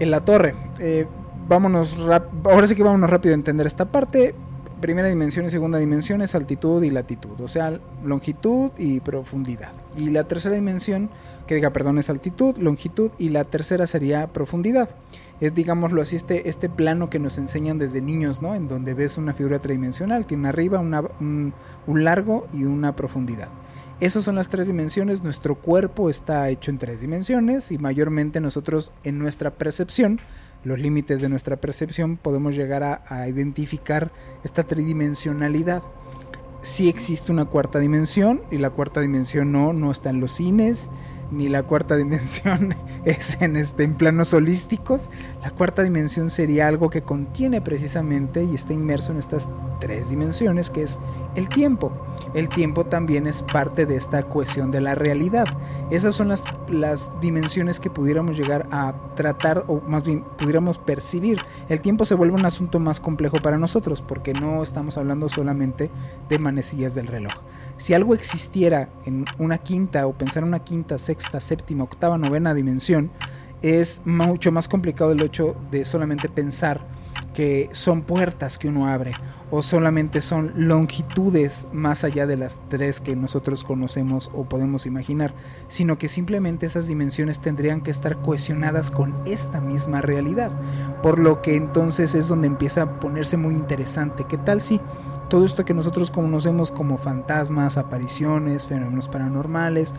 en 0.00 0.10
la 0.10 0.24
torre. 0.24 0.54
Eh, 0.80 1.06
vámonos, 1.46 1.96
ahora 2.44 2.66
sí 2.66 2.74
que 2.74 2.82
vámonos 2.82 3.08
rápido 3.08 3.34
a 3.34 3.36
entender 3.36 3.66
esta 3.66 3.84
parte 3.84 4.34
primera 4.80 5.08
dimensión 5.08 5.44
y 5.44 5.50
segunda 5.50 5.78
dimensión 5.78 6.22
es 6.22 6.34
altitud 6.34 6.82
y 6.82 6.90
latitud, 6.90 7.38
o 7.40 7.48
sea, 7.48 7.78
longitud 8.02 8.70
y 8.78 9.00
profundidad. 9.00 9.72
Y 9.94 10.08
la 10.08 10.24
tercera 10.24 10.54
dimensión, 10.54 11.10
que 11.46 11.54
diga, 11.54 11.70
perdón, 11.70 11.98
es 11.98 12.08
altitud, 12.08 12.56
longitud 12.56 13.10
y 13.18 13.28
la 13.28 13.44
tercera 13.44 13.86
sería 13.86 14.28
profundidad. 14.28 14.88
Es, 15.40 15.54
digámoslo 15.54 16.02
así, 16.02 16.16
este, 16.16 16.48
este 16.48 16.68
plano 16.68 17.08
que 17.10 17.18
nos 17.18 17.38
enseñan 17.38 17.78
desde 17.78 18.00
niños, 18.00 18.42
¿no? 18.42 18.54
En 18.54 18.68
donde 18.68 18.94
ves 18.94 19.16
una 19.18 19.32
figura 19.32 19.60
tridimensional, 19.60 20.26
tiene 20.26 20.48
arriba, 20.48 20.80
un, 20.80 21.54
un 21.86 22.04
largo 22.04 22.46
y 22.52 22.64
una 22.64 22.94
profundidad. 22.94 23.48
Esas 24.00 24.24
son 24.24 24.34
las 24.34 24.48
tres 24.48 24.66
dimensiones, 24.66 25.22
nuestro 25.22 25.56
cuerpo 25.56 26.08
está 26.08 26.48
hecho 26.48 26.70
en 26.70 26.78
tres 26.78 27.00
dimensiones 27.00 27.70
y 27.70 27.78
mayormente 27.78 28.40
nosotros 28.40 28.92
en 29.04 29.18
nuestra 29.18 29.50
percepción 29.50 30.20
los 30.64 30.78
límites 30.78 31.20
de 31.20 31.28
nuestra 31.28 31.56
percepción, 31.56 32.16
podemos 32.16 32.54
llegar 32.54 32.82
a, 32.82 33.28
identificar 33.28 34.12
esta 34.44 34.64
tridimensionalidad. 34.64 35.82
Si 36.60 36.88
existe 36.88 37.32
una 37.32 37.46
cuarta 37.46 37.78
dimensión 37.78 38.42
y 38.50 38.58
la 38.58 38.70
cuarta 38.70 39.00
dimensión 39.00 39.52
no, 39.52 39.72
no 39.72 39.90
está 39.90 40.10
en 40.10 40.20
los 40.20 40.32
cines, 40.32 40.90
ni 41.30 41.48
la 41.48 41.62
cuarta 41.62 41.96
dimensión 41.96 42.74
es 43.04 43.40
en, 43.40 43.56
este, 43.56 43.84
en 43.84 43.94
planos 43.94 44.34
holísticos. 44.34 45.10
La 45.42 45.50
cuarta 45.50 45.82
dimensión 45.82 46.30
sería 46.30 46.68
algo 46.68 46.90
que 46.90 47.02
contiene 47.02 47.60
precisamente 47.60 48.44
y 48.44 48.54
está 48.54 48.72
inmerso 48.72 49.12
en 49.12 49.18
estas 49.18 49.48
tres 49.80 50.08
dimensiones, 50.10 50.70
que 50.70 50.82
es 50.82 50.98
el 51.34 51.48
tiempo. 51.48 51.92
El 52.32 52.48
tiempo 52.48 52.84
también 52.86 53.26
es 53.26 53.42
parte 53.42 53.86
de 53.86 53.96
esta 53.96 54.22
cohesión 54.22 54.70
de 54.70 54.80
la 54.80 54.94
realidad. 54.94 55.46
Esas 55.90 56.14
son 56.14 56.28
las, 56.28 56.44
las 56.68 57.10
dimensiones 57.20 57.80
que 57.80 57.90
pudiéramos 57.90 58.36
llegar 58.36 58.68
a 58.70 58.94
tratar, 59.16 59.64
o 59.66 59.80
más 59.80 60.04
bien 60.04 60.24
pudiéramos 60.38 60.78
percibir. 60.78 61.40
El 61.68 61.80
tiempo 61.80 62.04
se 62.04 62.14
vuelve 62.14 62.36
un 62.36 62.46
asunto 62.46 62.78
más 62.78 63.00
complejo 63.00 63.38
para 63.38 63.58
nosotros, 63.58 64.00
porque 64.00 64.32
no 64.32 64.62
estamos 64.62 64.96
hablando 64.96 65.28
solamente 65.28 65.90
de 66.28 66.38
manecillas 66.38 66.94
del 66.94 67.08
reloj. 67.08 67.34
Si 67.78 67.94
algo 67.94 68.14
existiera 68.14 68.90
en 69.06 69.24
una 69.38 69.58
quinta 69.58 70.06
o 70.06 70.12
pensar 70.12 70.42
en 70.42 70.50
una 70.50 70.60
quinta, 70.60 70.98
sexta, 70.98 71.40
séptima, 71.40 71.84
octava, 71.84 72.16
novena 72.16 72.54
dimensión, 72.54 73.10
es 73.62 74.02
mucho 74.04 74.52
más 74.52 74.68
complicado 74.68 75.12
el 75.12 75.22
hecho 75.22 75.56
de 75.70 75.84
solamente 75.84 76.28
pensar 76.28 76.80
que 77.34 77.68
son 77.72 78.02
puertas 78.02 78.58
que 78.58 78.68
uno 78.68 78.86
abre 78.86 79.12
o 79.50 79.62
solamente 79.62 80.22
son 80.22 80.52
longitudes 80.54 81.66
más 81.72 82.04
allá 82.04 82.26
de 82.26 82.36
las 82.36 82.60
tres 82.68 83.00
que 83.00 83.16
nosotros 83.16 83.64
conocemos 83.64 84.30
o 84.32 84.44
podemos 84.44 84.86
imaginar, 84.86 85.34
sino 85.68 85.98
que 85.98 86.08
simplemente 86.08 86.66
esas 86.66 86.86
dimensiones 86.86 87.40
tendrían 87.40 87.80
que 87.80 87.90
estar 87.90 88.22
cohesionadas 88.22 88.90
con 88.90 89.14
esta 89.26 89.60
misma 89.60 90.00
realidad. 90.00 90.52
Por 91.02 91.18
lo 91.18 91.42
que 91.42 91.56
entonces 91.56 92.14
es 92.14 92.28
donde 92.28 92.46
empieza 92.46 92.82
a 92.82 93.00
ponerse 93.00 93.36
muy 93.36 93.54
interesante. 93.54 94.24
¿Qué 94.28 94.38
tal 94.38 94.60
si 94.60 94.80
todo 95.28 95.44
esto 95.44 95.64
que 95.64 95.74
nosotros 95.74 96.10
conocemos 96.10 96.70
como 96.72 96.98
fantasmas, 96.98 97.76
apariciones, 97.76 98.66
fenómenos 98.66 99.08
paranormales, 99.08 99.94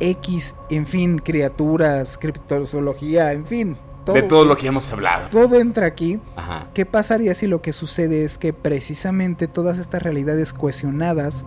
X, 0.00 0.54
en 0.70 0.86
fin, 0.86 1.18
criaturas, 1.18 2.16
criptozoología, 2.16 3.32
en 3.32 3.44
fin. 3.44 3.76
De 4.14 4.22
todo 4.22 4.44
lo 4.44 4.56
que 4.56 4.66
hemos 4.66 4.92
hablado. 4.92 5.28
Todo 5.30 5.58
entra 5.60 5.86
aquí. 5.86 6.20
¿Qué 6.74 6.86
pasaría 6.86 7.34
si 7.34 7.46
lo 7.46 7.62
que 7.62 7.72
sucede 7.72 8.24
es 8.24 8.38
que 8.38 8.52
precisamente 8.52 9.48
todas 9.48 9.78
estas 9.78 10.02
realidades 10.02 10.52
cohesionadas 10.52 11.44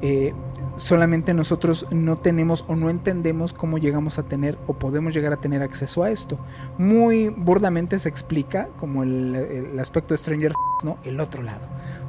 eh, 0.00 0.34
solamente 0.76 1.34
nosotros 1.34 1.86
no 1.90 2.16
tenemos 2.16 2.64
o 2.66 2.76
no 2.76 2.90
entendemos 2.90 3.52
cómo 3.52 3.78
llegamos 3.78 4.18
a 4.18 4.24
tener 4.24 4.58
o 4.66 4.74
podemos 4.74 5.14
llegar 5.14 5.32
a 5.32 5.36
tener 5.36 5.62
acceso 5.62 6.02
a 6.02 6.10
esto. 6.10 6.38
Muy 6.78 7.28
burdamente 7.28 7.98
se 7.98 8.08
explica 8.08 8.68
como 8.78 9.02
el, 9.02 9.78
aspecto 9.78 10.14
de 10.14 10.18
Stranger 10.18 10.52
¿no? 10.82 10.98
El 11.04 11.20
otro 11.20 11.42
lado, 11.42 11.62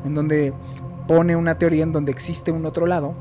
en 0.06 0.16
donde 0.16 0.54
pone 1.08 1.36
una 1.36 1.58
teoría 1.58 1.84
en 1.84 1.92
donde 1.92 2.12
existe 2.12 2.52
un 2.52 2.66
otro 2.66 2.88
lado 2.88 3.14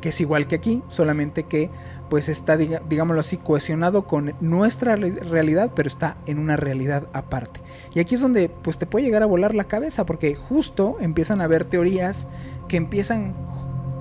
que 0.00 0.10
es 0.10 0.20
igual 0.20 0.46
que 0.46 0.54
aquí, 0.54 0.82
solamente 0.88 1.44
que 1.44 1.70
pues 2.10 2.28
está, 2.28 2.56
digámoslo 2.56 3.20
así, 3.20 3.36
cohesionado 3.36 4.06
con 4.06 4.34
nuestra 4.40 4.96
realidad, 4.96 5.70
pero 5.74 5.88
está 5.88 6.16
en 6.26 6.40
una 6.40 6.56
realidad 6.56 7.06
aparte. 7.12 7.60
Y 7.94 8.00
aquí 8.00 8.16
es 8.16 8.20
donde 8.20 8.48
pues 8.48 8.78
te 8.78 8.84
puede 8.84 9.06
llegar 9.06 9.22
a 9.22 9.26
volar 9.26 9.54
la 9.54 9.64
cabeza, 9.64 10.04
porque 10.04 10.34
justo 10.34 10.98
empiezan 11.00 11.40
a 11.40 11.44
haber 11.44 11.64
teorías 11.64 12.26
que 12.68 12.76
empiezan 12.76 13.34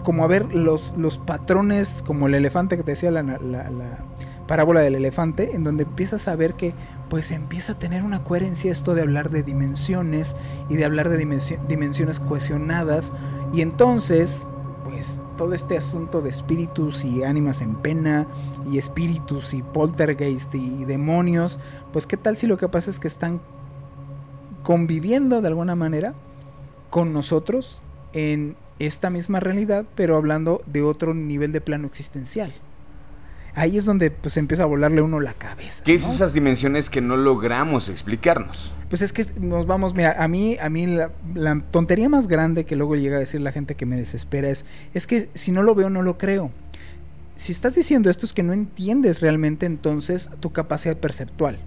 como 0.04 0.24
a 0.24 0.28
ver 0.28 0.54
los, 0.54 0.94
los 0.98 1.20
patrones, 1.20 2.04
como 2.06 2.28
el 2.28 2.34
elefante 2.34 2.78
que 2.78 2.84
te 2.84 2.92
decía 2.92 3.12
la, 3.12 3.24
parábola 4.48 4.80
del 4.80 4.96
elefante, 4.96 5.52
en 5.54 5.64
donde 5.64 5.84
empiezas 5.84 6.28
a 6.28 6.36
ver 6.36 6.56
que 6.56 6.74
pues 7.10 7.30
empieza 7.30 7.74
a 7.74 7.80
tener 7.80 8.02
una 8.02 8.24
coherencia 8.24 8.72
esto 8.72 8.96
de 8.96 9.04
hablar 9.04 9.30
de 9.30 9.44
dimensiones 9.44 10.36
y 10.68 10.76
de 10.78 10.86
hablar 10.86 11.10
de 11.10 11.18
dimensiones 11.68 12.20
cohesionadas. 12.20 13.12
Y 13.54 13.62
entonces, 13.62 14.48
pues 14.90 15.18
todo 15.38 15.54
este 15.54 15.78
asunto 15.78 16.22
de 16.22 16.30
espíritus 16.30 17.06
y 17.06 17.24
ánimas 17.24 17.62
en 17.62 17.76
pena 17.76 18.28
y 18.72 18.78
espíritus 18.78 19.54
y 19.54 19.62
poltergeist 19.62 20.54
y 20.56 20.86
demonios, 20.86 21.60
pues 21.94 22.06
qué 22.06 22.18
tal 22.18 22.38
si 22.38 22.48
lo 22.48 22.58
que 22.58 22.68
pasa 22.68 22.90
es 22.90 23.00
que 23.00 23.08
están 23.08 23.40
conviviendo 24.64 25.42
de 25.42 25.48
alguna 25.48 25.76
manera 25.76 26.14
con 26.90 27.14
nosotros 27.14 27.82
en 28.14 28.56
esta 28.80 29.10
misma 29.10 29.40
realidad, 29.40 29.86
pero 29.96 30.16
hablando 30.16 30.62
de 30.66 30.82
otro 30.82 31.14
nivel 31.14 31.52
de 31.52 31.62
plano 31.62 31.88
existencial. 31.88 32.54
Ahí 33.56 33.78
es 33.78 33.86
donde 33.86 34.12
pues 34.12 34.38
empieza 34.38 34.64
a 34.64 34.66
volarle 34.66 35.02
uno 35.02 35.20
la 35.20 35.34
cabeza. 35.34 35.84
¿Qué 35.84 35.94
es 35.94 36.08
esas 36.08 36.34
dimensiones 36.34 36.90
que 36.90 37.02
no 37.02 37.18
logramos 37.18 37.90
explicarnos? 37.90 38.74
Pues 38.90 39.02
es 39.02 39.12
que 39.12 39.26
nos 39.40 39.66
vamos, 39.66 39.94
mira, 39.94 40.24
a 40.24 40.28
mí, 40.28 40.58
a 40.62 40.70
mí 40.70 40.88
la, 40.88 41.62
tontería 41.72 42.10
más 42.10 42.28
grande 42.28 42.66
que 42.66 42.76
luego 42.76 42.96
llega 42.96 43.18
a 43.18 43.20
decir 43.20 43.42
la 43.42 43.52
gente 43.52 43.76
que 43.76 43.86
me 43.86 43.96
desespera 43.96 44.50
es, 44.50 44.66
es 44.94 45.08
que 45.08 45.30
si 45.34 45.52
no 45.52 45.64
lo 45.64 45.76
veo 45.76 45.90
no 45.90 46.02
lo 46.02 46.18
creo. 46.18 46.52
Si 47.36 47.52
estás 47.52 47.76
diciendo 47.76 48.10
esto 48.10 48.26
es 48.26 48.34
que 48.34 48.44
no 48.44 48.54
entiendes 48.54 49.22
realmente 49.22 49.66
entonces 49.66 50.30
tu 50.40 50.52
capacidad 50.52 50.98
perceptual, 50.98 51.58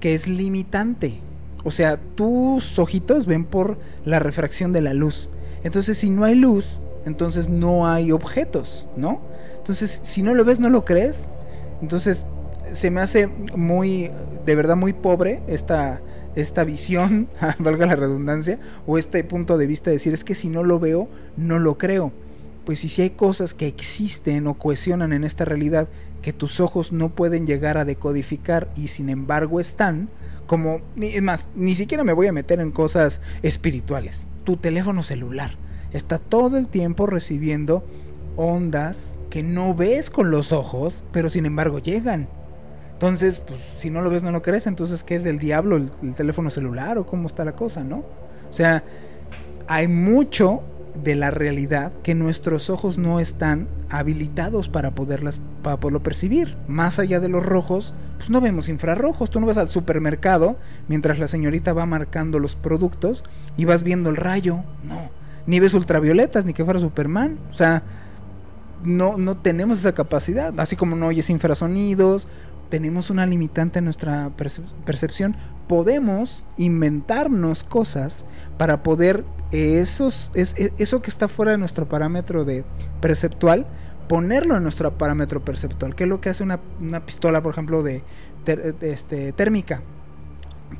que 0.00 0.14
es 0.14 0.28
limitante. 0.28 1.20
O 1.64 1.70
sea, 1.70 1.96
tus 1.96 2.78
ojitos 2.78 3.26
ven 3.26 3.44
por 3.44 3.78
la 4.04 4.18
refracción 4.20 4.72
de 4.72 4.82
la 4.82 4.94
luz. 4.94 5.28
Entonces, 5.64 5.98
si 5.98 6.10
no 6.10 6.22
hay 6.22 6.36
luz, 6.36 6.80
entonces 7.06 7.48
no 7.48 7.88
hay 7.88 8.12
objetos, 8.12 8.86
¿no? 8.96 9.20
Entonces, 9.66 9.98
si 10.04 10.22
no 10.22 10.32
lo 10.32 10.44
ves, 10.44 10.60
no 10.60 10.70
lo 10.70 10.84
crees. 10.84 11.28
Entonces, 11.82 12.24
se 12.72 12.88
me 12.92 13.00
hace 13.00 13.26
muy, 13.26 14.12
de 14.44 14.54
verdad, 14.54 14.76
muy 14.76 14.92
pobre 14.92 15.42
esta, 15.48 16.00
esta 16.36 16.62
visión, 16.62 17.28
valga 17.58 17.86
la 17.86 17.96
redundancia, 17.96 18.60
o 18.86 18.96
este 18.96 19.24
punto 19.24 19.58
de 19.58 19.66
vista 19.66 19.90
de 19.90 19.96
decir, 19.96 20.14
es 20.14 20.22
que 20.22 20.36
si 20.36 20.48
no 20.48 20.62
lo 20.62 20.78
veo, 20.78 21.08
no 21.36 21.58
lo 21.58 21.78
creo. 21.78 22.12
Pues 22.64 22.78
si 22.78 23.02
hay 23.02 23.10
cosas 23.10 23.54
que 23.54 23.66
existen 23.66 24.46
o 24.46 24.54
cohesionan 24.54 25.12
en 25.12 25.24
esta 25.24 25.44
realidad 25.44 25.88
que 26.22 26.32
tus 26.32 26.60
ojos 26.60 26.92
no 26.92 27.08
pueden 27.08 27.44
llegar 27.44 27.76
a 27.76 27.84
decodificar 27.84 28.70
y 28.76 28.86
sin 28.86 29.08
embargo 29.08 29.58
están, 29.58 30.08
como, 30.46 30.80
es 31.00 31.22
más, 31.22 31.48
ni 31.56 31.74
siquiera 31.74 32.04
me 32.04 32.12
voy 32.12 32.28
a 32.28 32.32
meter 32.32 32.60
en 32.60 32.70
cosas 32.70 33.20
espirituales 33.42 34.28
tu 34.44 34.56
teléfono 34.56 35.02
celular. 35.02 35.56
Está 35.92 36.20
todo 36.20 36.56
el 36.56 36.68
tiempo 36.68 37.06
recibiendo 37.06 37.84
ondas 38.36 39.18
que 39.30 39.42
no 39.42 39.74
ves 39.74 40.10
con 40.10 40.30
los 40.30 40.52
ojos, 40.52 41.04
pero 41.12 41.30
sin 41.30 41.46
embargo 41.46 41.78
llegan. 41.78 42.28
Entonces, 42.92 43.38
pues, 43.38 43.60
si 43.78 43.90
no 43.90 44.00
lo 44.00 44.10
ves, 44.10 44.22
no 44.22 44.30
lo 44.30 44.42
crees. 44.42 44.66
Entonces, 44.66 45.04
¿qué 45.04 45.16
es 45.16 45.24
del 45.24 45.38
diablo 45.38 45.76
el, 45.76 45.90
el 46.02 46.14
teléfono 46.14 46.50
celular 46.50 46.96
o 46.98 47.06
cómo 47.06 47.28
está 47.28 47.44
la 47.44 47.52
cosa, 47.52 47.84
no? 47.84 47.98
O 48.48 48.52
sea, 48.52 48.84
hay 49.66 49.88
mucho 49.88 50.62
de 51.02 51.14
la 51.14 51.30
realidad 51.30 51.92
que 52.02 52.14
nuestros 52.14 52.70
ojos 52.70 52.98
no 52.98 53.20
están 53.20 53.68
habilitados 53.90 54.68
para 54.68 54.92
poderlas 54.92 55.40
para 55.62 55.78
poderlo 55.78 56.02
percibir. 56.02 56.56
Más 56.68 56.98
allá 56.98 57.20
de 57.20 57.28
los 57.28 57.44
rojos, 57.44 57.92
pues 58.16 58.30
no 58.30 58.40
vemos 58.40 58.68
infrarrojos. 58.68 59.30
Tú 59.30 59.40
no 59.40 59.46
vas 59.46 59.58
al 59.58 59.68
supermercado 59.68 60.56
mientras 60.88 61.18
la 61.18 61.28
señorita 61.28 61.72
va 61.72 61.86
marcando 61.86 62.38
los 62.38 62.54
productos 62.54 63.24
y 63.56 63.64
vas 63.64 63.82
viendo 63.82 64.10
el 64.10 64.16
rayo. 64.16 64.62
No, 64.84 65.10
ni 65.46 65.60
ves 65.60 65.74
ultravioletas 65.74 66.44
ni 66.44 66.52
que 66.54 66.64
fuera 66.64 66.80
Superman. 66.80 67.38
O 67.50 67.54
sea, 67.54 67.82
no, 68.84 69.16
no 69.18 69.36
tenemos 69.36 69.78
esa 69.78 69.94
capacidad. 69.94 70.58
Así 70.58 70.76
como 70.76 70.96
no 70.96 71.06
oyes 71.08 71.30
infrasonidos, 71.30 72.28
tenemos 72.68 73.10
una 73.10 73.26
limitante 73.26 73.78
en 73.78 73.84
nuestra 73.84 74.30
percepción. 74.84 75.36
Podemos 75.68 76.44
inventarnos 76.56 77.64
cosas 77.64 78.24
para 78.58 78.82
poder 78.82 79.24
esos, 79.52 80.30
es, 80.34 80.54
e, 80.56 80.72
eso 80.78 81.02
que 81.02 81.10
está 81.10 81.28
fuera 81.28 81.52
de 81.52 81.58
nuestro 81.58 81.88
parámetro 81.88 82.44
de 82.44 82.64
perceptual, 83.00 83.66
ponerlo 84.08 84.56
en 84.56 84.62
nuestro 84.62 84.96
parámetro 84.96 85.44
perceptual. 85.44 85.94
¿Qué 85.94 86.04
es 86.04 86.08
lo 86.08 86.20
que 86.20 86.30
hace 86.30 86.42
una, 86.42 86.60
pistola, 87.04 87.42
por 87.42 87.52
ejemplo, 87.52 87.82
de, 87.82 88.02
este, 88.80 89.32
térmica? 89.32 89.82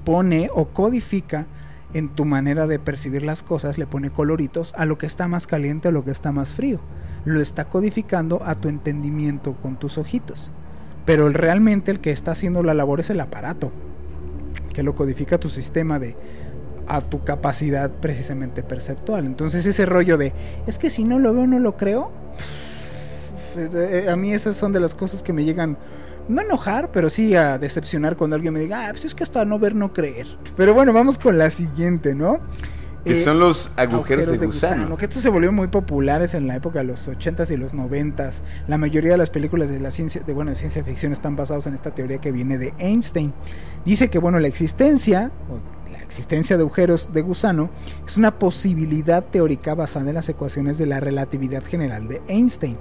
Pone 0.05 0.51
o 0.53 0.67
codifica 0.69 1.47
en 1.97 2.11
tu 2.11 2.27
manera 2.27 2.67
de 2.67 2.79
percibir 2.79 3.23
las 3.23 3.43
cosas, 3.43 3.79
le 3.79 3.87
pone 3.87 4.11
coloritos 4.11 4.75
a 4.77 4.85
lo 4.85 4.99
que 4.99 5.07
está 5.07 5.29
más 5.29 5.47
caliente 5.47 5.89
o 5.89 5.93
lo 5.93 6.05
que 6.05 6.11
está 6.11 6.31
más 6.31 6.55
frío. 6.55 6.81
Lo 7.25 7.41
está 7.41 7.71
codificando 7.71 8.43
a 8.45 8.55
tu 8.55 8.69
entendimiento 8.69 9.55
con 9.55 9.79
tus 9.79 9.97
ojitos. 9.97 10.53
Pero 11.07 11.29
realmente 11.31 11.91
el 11.91 12.01
que 12.01 12.11
está 12.11 12.33
haciendo 12.33 12.63
la 12.63 12.75
labor 12.75 13.01
es 13.01 13.09
el 13.09 13.21
aparato, 13.21 13.73
que 14.75 14.83
lo 14.83 14.95
codifica 14.95 15.39
tu 15.39 15.49
sistema 15.49 15.99
de 15.99 16.17
a 16.87 17.01
tu 17.01 17.25
capacidad 17.25 17.91
precisamente 17.91 18.63
perceptual. 18.63 19.25
Entonces 19.25 19.65
ese 19.65 19.87
rollo 19.87 20.19
de, 20.19 20.35
es 20.67 20.79
que 20.79 20.91
si 20.91 21.05
no 21.05 21.19
lo 21.19 21.33
veo 21.33 21.47
no 21.47 21.59
lo 21.59 21.77
creo, 21.79 22.13
a 24.11 24.17
mí 24.17 24.35
esas 24.35 24.55
son 24.55 24.73
de 24.73 24.81
las 24.81 24.95
cosas 24.95 25.23
que 25.23 25.33
me 25.33 25.45
llegan 25.45 25.79
no 26.29 26.43
enojar, 26.43 26.91
pero 26.93 27.11
sí 27.11 27.35
a 27.35 27.59
decepcionar 27.59 28.17
cuando 28.17 28.37
alguien 28.37 28.55
me 28.55 28.61
diga, 28.61 28.87
ah, 28.87 28.89
pues 28.91 29.05
es 29.05 29.15
que 29.15 29.23
hasta 29.23 29.45
no 29.45 29.59
ver, 29.59 29.75
no 29.75 29.93
creer. 29.93 30.27
Pero 30.57 30.75
bueno, 30.75 30.93
vamos 30.93 31.19
con 31.19 31.39
la 31.39 31.51
siguiente, 31.51 32.15
¿no? 32.15 32.41
Que 33.05 33.13
eh, 33.13 33.17
son 33.17 33.39
los 33.39 33.71
agujeros, 33.77 34.27
de, 34.27 34.45
gusano. 34.45 34.97
Que 34.97 35.05
esto 35.05 35.21
se 35.21 35.29
volvió 35.29 35.53
muy 35.53 35.69
populares 35.69 36.35
en 36.35 36.49
la 36.49 36.57
época 36.57 36.81
de 36.81 36.87
los 36.87 37.09
80s 37.09 37.53
y 37.53 37.57
los 37.57 37.73
90s. 37.73 38.43
La 38.67 38.79
mayoría 38.79 39.13
de 39.13 39.19
las 39.19 39.31
películas 39.31 39.69
de 39.69 39.79
la 39.79 39.93
ciencia, 39.93 40.23
de 40.27 40.33
bueno, 40.33 40.51
de 40.51 40.57
ciencia 40.57 40.83
ficción 40.83 41.13
están 41.13 41.37
basadas 41.37 41.69
en 41.69 41.75
esta 41.75 41.95
teoría 41.95 42.19
que 42.19 42.33
viene 42.33 42.59
de 42.59 42.75
Einstein. 42.79 43.33
Dice 43.85 44.11
que 44.11 44.19
bueno, 44.19 44.41
la 44.41 44.49
existencia 44.49 45.31
la 45.91 45.99
existencia 45.99 46.57
de 46.57 46.63
agujeros 46.63 47.13
de 47.13 47.23
gusano 47.23 47.71
es 48.07 48.17
una 48.17 48.39
posibilidad 48.39 49.25
teórica 49.25 49.75
basada 49.75 50.09
en 50.09 50.15
las 50.15 50.29
ecuaciones 50.29 50.79
de 50.79 50.87
la 50.87 50.99
relatividad 50.99 51.65
general 51.65 52.09
de 52.09 52.23
Einstein 52.29 52.77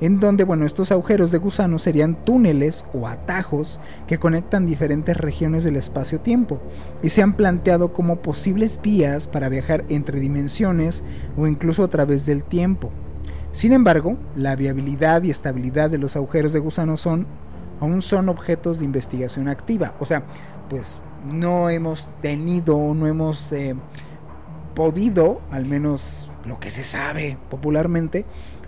en 0.00 0.20
donde 0.20 0.44
bueno, 0.44 0.66
estos 0.66 0.92
agujeros 0.92 1.30
de 1.30 1.38
gusano 1.38 1.78
serían 1.78 2.24
túneles 2.24 2.84
o 2.92 3.06
atajos 3.06 3.80
que 4.06 4.18
conectan 4.18 4.66
diferentes 4.66 5.16
regiones 5.16 5.64
del 5.64 5.76
espacio-tiempo 5.76 6.60
y 7.02 7.10
se 7.10 7.22
han 7.22 7.34
planteado 7.34 7.92
como 7.92 8.16
posibles 8.16 8.80
vías 8.82 9.26
para 9.26 9.48
viajar 9.48 9.84
entre 9.88 10.20
dimensiones 10.20 11.02
o 11.36 11.46
incluso 11.46 11.84
a 11.84 11.88
través 11.88 12.26
del 12.26 12.44
tiempo. 12.44 12.90
Sin 13.52 13.72
embargo, 13.72 14.16
la 14.36 14.56
viabilidad 14.56 15.22
y 15.22 15.30
estabilidad 15.30 15.90
de 15.90 15.98
los 15.98 16.16
agujeros 16.16 16.52
de 16.52 16.60
gusano 16.60 16.96
son 16.96 17.26
aún 17.80 18.02
son 18.02 18.28
objetos 18.28 18.78
de 18.78 18.84
investigación 18.84 19.48
activa, 19.48 19.94
o 19.98 20.06
sea, 20.06 20.22
pues 20.68 20.98
no 21.30 21.70
hemos 21.70 22.06
tenido 22.20 22.76
o 22.76 22.94
no 22.94 23.06
hemos 23.06 23.50
eh, 23.52 23.74
podido, 24.74 25.40
al 25.50 25.66
menos 25.66 26.30
lo 26.44 26.60
que 26.60 26.70
se 26.70 26.84
sabe 26.84 27.36
popularmente, 27.50 28.24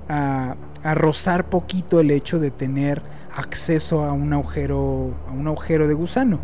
a, 0.08 0.56
rozar 0.94 1.48
poquito 1.48 2.00
el 2.00 2.10
hecho 2.10 2.38
de 2.38 2.50
tener 2.50 3.02
acceso 3.34 4.04
a 4.04 4.12
un 4.12 4.32
agujero 4.32 5.14
a 5.28 5.32
un 5.32 5.46
agujero 5.46 5.88
de 5.88 5.94
gusano. 5.94 6.40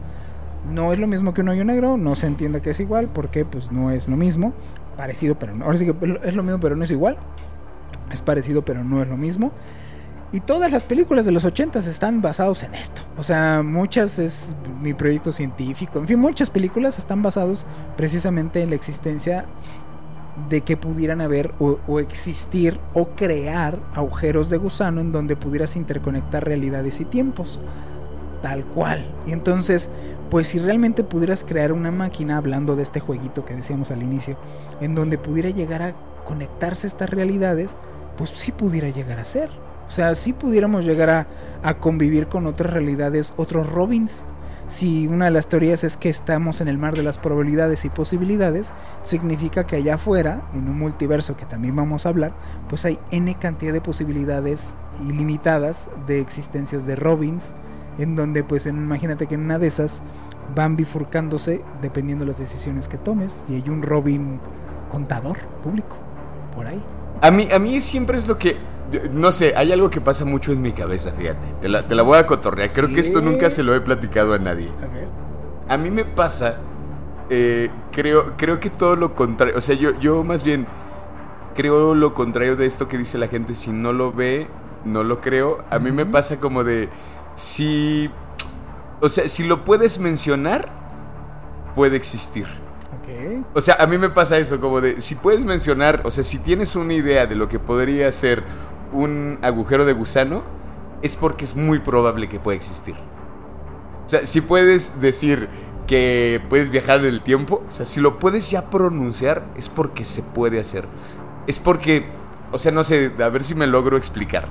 No 0.72 0.92
es 0.92 0.98
lo 0.98 1.06
mismo 1.06 1.34
que 1.34 1.40
un 1.40 1.48
hoyo 1.48 1.64
negro, 1.64 1.96
no 1.96 2.16
se 2.16 2.26
entiende 2.26 2.60
que 2.60 2.70
es 2.70 2.80
igual, 2.80 3.08
porque 3.12 3.44
pues 3.44 3.72
no 3.72 3.90
es 3.90 4.08
lo 4.08 4.16
mismo, 4.16 4.52
parecido 4.96 5.38
pero 5.38 5.54
no, 5.54 5.64
ahora 5.64 5.78
sí 5.78 5.86
que 5.86 6.18
es 6.24 6.34
lo 6.34 6.42
mismo 6.42 6.60
pero 6.60 6.76
no 6.76 6.84
es 6.84 6.90
igual. 6.90 7.18
Es 8.12 8.22
parecido 8.22 8.64
pero 8.64 8.84
no 8.84 9.02
es 9.02 9.08
lo 9.08 9.16
mismo. 9.16 9.52
Y 10.30 10.40
todas 10.40 10.70
las 10.70 10.84
películas 10.84 11.24
de 11.24 11.32
los 11.32 11.46
80 11.46 11.78
están 11.78 12.20
basadas 12.20 12.62
en 12.62 12.74
esto. 12.74 13.00
O 13.16 13.22
sea, 13.22 13.62
muchas 13.62 14.18
es 14.18 14.54
mi 14.82 14.92
proyecto 14.92 15.32
científico. 15.32 15.98
En 15.98 16.06
fin, 16.06 16.18
muchas 16.18 16.50
películas 16.50 16.98
están 16.98 17.22
basadas 17.22 17.66
precisamente 17.96 18.60
en 18.60 18.70
la 18.70 18.76
existencia 18.76 19.46
de 20.48 20.62
que 20.62 20.76
pudieran 20.76 21.20
haber 21.20 21.52
o, 21.58 22.00
existir 22.00 22.78
o 22.94 23.08
crear 23.10 23.78
agujeros 23.94 24.48
de 24.50 24.56
gusano 24.56 25.00
en 25.00 25.12
donde 25.12 25.36
pudieras 25.36 25.76
interconectar 25.76 26.44
realidades 26.44 27.00
y 27.00 27.04
tiempos. 27.04 27.60
Tal 28.42 28.64
cual. 28.64 29.04
Y 29.26 29.32
entonces, 29.32 29.90
pues 30.30 30.48
si 30.48 30.58
realmente 30.58 31.04
pudieras 31.04 31.44
crear 31.44 31.72
una 31.72 31.90
máquina, 31.90 32.36
hablando 32.36 32.76
de 32.76 32.84
este 32.84 33.00
jueguito 33.00 33.44
que 33.44 33.56
decíamos 33.56 33.90
al 33.90 34.02
inicio, 34.02 34.36
en 34.80 34.94
donde 34.94 35.18
pudiera 35.18 35.50
llegar 35.50 35.82
a 35.82 35.94
conectarse 36.24 36.86
estas 36.86 37.10
realidades, 37.10 37.76
pues 38.16 38.30
sí 38.30 38.52
pudiera 38.52 38.88
llegar 38.88 39.18
a 39.18 39.24
ser. 39.24 39.50
O 39.88 39.90
sea, 39.90 40.14
sí 40.14 40.32
pudiéramos 40.32 40.84
llegar 40.84 41.10
a, 41.10 41.26
a 41.62 41.78
convivir 41.78 42.28
con 42.28 42.46
otras 42.46 42.72
realidades, 42.72 43.32
otros 43.36 43.68
Robins, 43.68 44.24
si 44.68 45.06
una 45.06 45.24
de 45.24 45.30
las 45.30 45.48
teorías 45.48 45.82
es 45.82 45.96
que 45.96 46.10
estamos 46.10 46.60
en 46.60 46.68
el 46.68 46.76
mar 46.76 46.94
de 46.94 47.02
las 47.02 47.18
probabilidades 47.18 47.84
y 47.86 47.90
posibilidades, 47.90 48.72
significa 49.02 49.66
que 49.66 49.76
allá 49.76 49.94
afuera, 49.94 50.42
en 50.54 50.68
un 50.68 50.78
multiverso 50.78 51.36
que 51.36 51.46
también 51.46 51.74
vamos 51.74 52.04
a 52.04 52.10
hablar, 52.10 52.34
pues 52.68 52.84
hay 52.84 52.98
n 53.10 53.34
cantidad 53.38 53.72
de 53.72 53.80
posibilidades 53.80 54.74
ilimitadas 55.08 55.88
de 56.06 56.20
existencias 56.20 56.86
de 56.86 56.96
Robins, 56.96 57.54
en 57.98 58.14
donde 58.14 58.44
pues 58.44 58.66
imagínate 58.66 59.26
que 59.26 59.34
en 59.36 59.42
una 59.42 59.58
de 59.58 59.68
esas 59.68 60.02
van 60.54 60.76
bifurcándose 60.76 61.62
dependiendo 61.82 62.24
de 62.24 62.32
las 62.32 62.40
decisiones 62.40 62.88
que 62.88 62.98
tomes 62.98 63.42
y 63.48 63.54
hay 63.54 63.68
un 63.68 63.82
Robin 63.82 64.38
contador 64.90 65.38
público 65.62 65.96
por 66.54 66.66
ahí. 66.66 66.82
A 67.20 67.30
mí, 67.30 67.48
a 67.52 67.58
mí 67.58 67.80
siempre 67.80 68.18
es 68.18 68.28
lo 68.28 68.38
que 68.38 68.56
no 69.12 69.32
sé, 69.32 69.54
hay 69.56 69.72
algo 69.72 69.90
que 69.90 70.00
pasa 70.00 70.24
mucho 70.24 70.52
en 70.52 70.62
mi 70.62 70.72
cabeza, 70.72 71.12
fíjate. 71.12 71.46
Te 71.60 71.68
la, 71.68 72.02
voy 72.02 72.18
a 72.18 72.26
cotorrear. 72.26 72.70
Creo 72.70 72.88
que 72.88 73.00
esto 73.00 73.20
nunca 73.20 73.50
se 73.50 73.62
lo 73.62 73.74
he 73.74 73.80
platicado 73.80 74.34
a 74.34 74.38
nadie. 74.38 74.68
A, 75.68 75.76
mí 75.76 75.90
me 75.90 76.04
pasa, 76.04 76.56
eh, 77.28 77.70
creo, 77.92 78.36
creo 78.36 78.60
que 78.60 78.70
todo 78.70 78.96
lo 78.96 79.14
contrario. 79.14 79.54
O 79.56 79.60
sea, 79.60 79.74
yo, 79.74 79.98
yo 80.00 80.24
más 80.24 80.42
bien 80.42 80.66
creo 81.54 81.94
lo 81.94 82.14
contrario 82.14 82.56
de 82.56 82.66
esto 82.66 82.88
que 82.88 82.96
dice 82.96 83.18
la 83.18 83.28
gente. 83.28 83.54
Si 83.54 83.70
no 83.70 83.92
lo 83.92 84.12
ve, 84.12 84.48
no 84.84 85.02
lo 85.02 85.20
creo. 85.20 85.64
A 85.70 85.78
mí 85.78 85.92
me 85.92 86.06
pasa 86.06 86.38
como 86.38 86.64
de, 86.64 86.88
si... 87.34 88.10
O 89.00 89.08
sea, 89.08 89.28
si 89.28 89.44
lo 89.44 89.64
puedes 89.64 89.98
mencionar, 89.98 90.72
puede 91.74 91.96
existir. 91.96 92.46
O 93.54 93.60
sea, 93.60 93.76
a 93.78 93.86
mí 93.86 93.98
me 93.98 94.10
pasa 94.10 94.38
eso, 94.38 94.60
como 94.60 94.80
de, 94.80 95.00
si 95.00 95.14
puedes 95.14 95.44
mencionar, 95.44 96.02
o 96.04 96.10
sea, 96.10 96.22
si 96.22 96.38
tienes 96.38 96.76
una 96.76 96.92
idea 96.94 97.26
de 97.26 97.34
lo 97.34 97.48
que 97.48 97.58
podría 97.58 98.10
ser 98.12 98.42
un 98.92 99.38
agujero 99.42 99.84
de 99.84 99.92
gusano, 99.92 100.42
es 101.02 101.16
porque 101.16 101.44
es 101.44 101.56
muy 101.56 101.80
probable 101.80 102.28
que 102.28 102.40
pueda 102.40 102.56
existir. 102.56 102.96
O 104.04 104.08
sea, 104.08 104.26
si 104.26 104.40
puedes 104.40 105.00
decir 105.00 105.48
que 105.86 106.40
puedes 106.48 106.70
viajar 106.70 107.00
en 107.00 107.06
el 107.06 107.22
tiempo, 107.22 107.62
o 107.66 107.70
sea, 107.70 107.86
si 107.86 108.00
lo 108.00 108.18
puedes 108.18 108.50
ya 108.50 108.70
pronunciar, 108.70 109.44
es 109.56 109.68
porque 109.68 110.04
se 110.04 110.22
puede 110.22 110.60
hacer. 110.60 110.86
Es 111.46 111.58
porque, 111.58 112.06
o 112.52 112.58
sea, 112.58 112.72
no 112.72 112.84
sé, 112.84 113.12
a 113.18 113.28
ver 113.28 113.44
si 113.44 113.54
me 113.54 113.66
logro 113.66 113.96
explicar. 113.96 114.48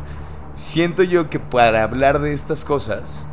Siento 0.55 1.03
yo 1.03 1.29
que 1.29 1.39
para 1.39 1.83
hablar 1.83 2.19
de 2.19 2.33
estas 2.33 2.65
cosas, 2.65 3.27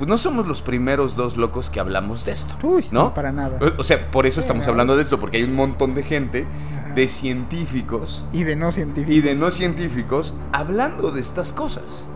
pues 0.00 0.08
no 0.08 0.16
somos 0.16 0.46
los 0.46 0.62
primeros 0.62 1.14
dos 1.14 1.36
locos 1.36 1.68
que 1.68 1.78
hablamos 1.78 2.24
de 2.24 2.32
esto. 2.32 2.54
Uy, 2.66 2.86
¿no? 2.90 3.12
para 3.12 3.32
nada. 3.32 3.60
O 3.76 3.84
sea, 3.84 4.10
por 4.10 4.24
eso 4.24 4.40
estamos 4.40 4.66
hablando 4.66 4.96
de 4.96 5.02
esto, 5.02 5.20
porque 5.20 5.36
hay 5.36 5.42
un 5.42 5.54
montón 5.54 5.94
de 5.94 6.02
gente, 6.02 6.46
de 6.94 7.06
científicos. 7.06 8.24
Y 8.32 8.44
de 8.44 8.56
no 8.56 8.72
científicos. 8.72 9.14
Y 9.14 9.20
de 9.20 9.34
no 9.34 9.50
científicos 9.50 10.34
hablando 10.52 11.10
de 11.10 11.20
estas 11.20 11.52
cosas. 11.52 12.08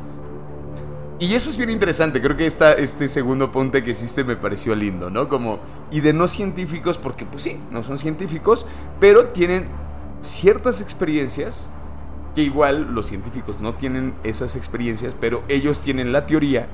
Y 1.18 1.34
eso 1.34 1.50
es 1.50 1.58
bien 1.58 1.68
interesante, 1.68 2.22
creo 2.22 2.38
que 2.38 2.46
esta, 2.46 2.72
este 2.72 3.06
segundo 3.06 3.52
punto 3.52 3.84
que 3.84 3.90
hiciste 3.90 4.24
me 4.24 4.36
pareció 4.36 4.74
lindo, 4.74 5.10
¿no? 5.10 5.28
Como, 5.28 5.58
y 5.90 6.00
de 6.00 6.14
no 6.14 6.26
científicos, 6.26 6.96
porque 6.96 7.26
pues 7.26 7.42
sí, 7.42 7.60
no 7.70 7.84
son 7.84 7.98
científicos, 7.98 8.64
pero 8.98 9.26
tienen 9.26 9.66
ciertas 10.22 10.80
experiencias 10.80 11.68
que 12.34 12.40
igual 12.40 12.94
los 12.94 13.08
científicos 13.08 13.60
no 13.60 13.74
tienen 13.74 14.14
esas 14.24 14.56
experiencias, 14.56 15.14
pero 15.20 15.44
ellos 15.48 15.80
tienen 15.80 16.12
la 16.12 16.24
teoría 16.24 16.66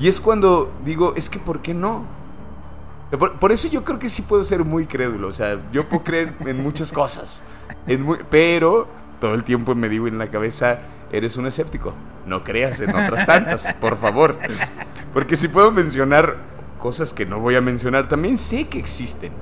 y 0.00 0.08
es 0.08 0.18
cuando 0.18 0.72
digo, 0.82 1.12
es 1.14 1.28
que 1.28 1.38
¿por 1.38 1.60
qué 1.60 1.74
no? 1.74 2.06
Por, 3.18 3.52
eso 3.52 3.68
yo 3.68 3.84
creo 3.84 3.98
que 3.98 4.08
sí 4.08 4.22
puedo 4.22 4.42
ser 4.44 4.64
muy 4.64 4.86
crédulo. 4.86 5.28
O 5.28 5.32
sea, 5.32 5.60
yo 5.72 5.88
puedo 5.88 6.02
creer 6.02 6.34
en 6.46 6.62
muchas 6.62 6.90
cosas. 6.90 7.42
pero 8.30 8.88
todo 9.20 9.34
el 9.34 9.44
tiempo 9.44 9.74
me 9.74 9.88
digo 9.88 10.08
en 10.08 10.16
la 10.16 10.30
cabeza, 10.30 10.80
eres 11.12 11.36
un 11.36 11.46
escéptico. 11.46 11.92
No 12.26 12.42
creas 12.44 12.80
en 12.80 12.90
otras 12.90 13.26
tantas, 13.26 13.74
por 13.74 13.98
favor. 13.98 14.38
Porque 15.12 15.36
si 15.36 15.48
puedo 15.48 15.70
mencionar 15.70 16.38
cosas 16.78 17.12
que 17.12 17.26
no 17.26 17.40
voy 17.40 17.56
a 17.56 17.60
mencionar, 17.60 18.08
también 18.08 18.38
sé 18.38 18.68
que 18.68 18.78
existen. 18.78 19.32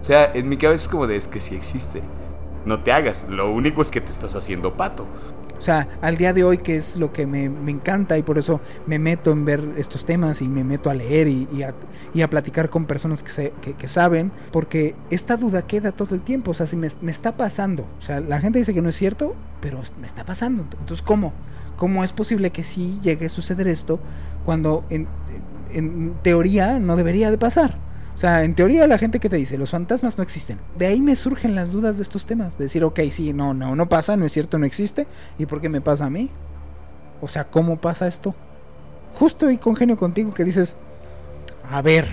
O 0.00 0.04
sea, 0.04 0.32
en 0.32 0.48
mi 0.48 0.56
cabeza 0.56 0.84
es 0.84 0.88
como 0.88 1.06
de, 1.06 1.16
es 1.16 1.26
que 1.26 1.40
sí 1.40 1.54
existe. 1.54 2.02
No 2.64 2.82
te 2.82 2.92
hagas. 2.92 3.28
Lo 3.28 3.50
único 3.50 3.82
es 3.82 3.90
que 3.90 4.00
te 4.00 4.10
estás 4.10 4.34
haciendo 4.34 4.76
pato. 4.76 5.06
O 5.58 5.60
sea, 5.60 5.88
al 6.02 6.16
día 6.16 6.32
de 6.32 6.44
hoy, 6.44 6.58
que 6.58 6.76
es 6.76 6.96
lo 6.96 7.12
que 7.12 7.26
me, 7.26 7.44
encanta 7.44 8.18
y 8.18 8.22
por 8.22 8.38
eso 8.38 8.60
me 8.86 8.98
meto 8.98 9.32
en 9.32 9.44
ver 9.44 9.74
estos 9.76 10.04
temas 10.04 10.42
y 10.42 10.48
me 10.48 10.64
meto 10.64 10.90
a 10.90 10.94
leer 10.94 11.28
y, 11.28 11.62
a, 11.62 12.28
platicar 12.28 12.70
con 12.70 12.86
personas 12.86 13.22
que, 13.22 13.52
que, 13.74 13.88
saben, 13.88 14.32
porque 14.52 14.94
esta 15.10 15.36
duda 15.36 15.62
queda 15.62 15.92
todo 15.92 16.14
el 16.14 16.22
tiempo. 16.22 16.50
O 16.50 16.54
sea, 16.54 16.66
si 16.66 16.76
me, 16.76 16.88
está 17.08 17.36
pasando, 17.36 17.86
o 17.98 18.02
sea, 18.02 18.20
la 18.20 18.40
gente 18.40 18.58
dice 18.58 18.74
que 18.74 18.82
no 18.82 18.88
es 18.88 18.96
cierto, 18.96 19.34
pero 19.60 19.80
me 20.00 20.06
está 20.06 20.24
pasando. 20.24 20.62
Entonces, 20.62 21.02
¿cómo? 21.02 21.32
¿cómo 21.76 22.04
es 22.04 22.12
posible 22.12 22.50
que 22.50 22.64
sí 22.64 22.98
llegue 23.02 23.26
a 23.26 23.28
suceder 23.28 23.68
esto 23.68 24.00
cuando 24.44 24.84
en, 24.90 25.06
en 25.72 26.14
teoría 26.22 26.78
no 26.78 26.96
debería 26.96 27.30
de 27.30 27.38
pasar? 27.38 27.78
O 28.16 28.18
sea, 28.18 28.44
en 28.44 28.54
teoría 28.54 28.86
la 28.86 28.96
gente 28.96 29.20
que 29.20 29.28
te 29.28 29.36
dice, 29.36 29.58
los 29.58 29.72
fantasmas 29.72 30.16
no 30.16 30.24
existen. 30.24 30.58
De 30.78 30.86
ahí 30.86 31.02
me 31.02 31.16
surgen 31.16 31.54
las 31.54 31.70
dudas 31.70 31.96
de 31.96 32.02
estos 32.02 32.24
temas. 32.24 32.56
De 32.56 32.64
decir, 32.64 32.82
ok, 32.82 32.98
sí, 33.10 33.34
no, 33.34 33.52
no, 33.52 33.76
no 33.76 33.90
pasa, 33.90 34.16
no 34.16 34.24
es 34.24 34.32
cierto, 34.32 34.58
no 34.58 34.64
existe. 34.64 35.06
¿Y 35.38 35.44
por 35.44 35.60
qué 35.60 35.68
me 35.68 35.82
pasa 35.82 36.06
a 36.06 36.10
mí? 36.10 36.30
O 37.20 37.28
sea, 37.28 37.44
¿cómo 37.44 37.78
pasa 37.78 38.06
esto? 38.06 38.34
Justo 39.16 39.50
y 39.50 39.58
congenio 39.58 39.98
contigo 39.98 40.32
que 40.32 40.44
dices, 40.44 40.78
a 41.70 41.82
ver, 41.82 42.08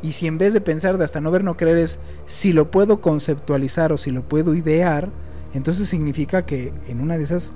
y 0.00 0.12
si 0.12 0.26
en 0.26 0.38
vez 0.38 0.54
de 0.54 0.62
pensar 0.62 0.96
de 0.96 1.04
hasta 1.04 1.20
no 1.20 1.30
ver, 1.30 1.44
no 1.44 1.58
creer 1.58 1.76
es 1.76 1.98
si 2.24 2.54
lo 2.54 2.70
puedo 2.70 3.02
conceptualizar 3.02 3.92
o 3.92 3.98
si 3.98 4.12
lo 4.12 4.26
puedo 4.26 4.54
idear, 4.54 5.10
entonces 5.52 5.90
significa 5.90 6.46
que 6.46 6.72
en 6.88 7.02
una 7.02 7.18
de 7.18 7.24
esas 7.24 7.52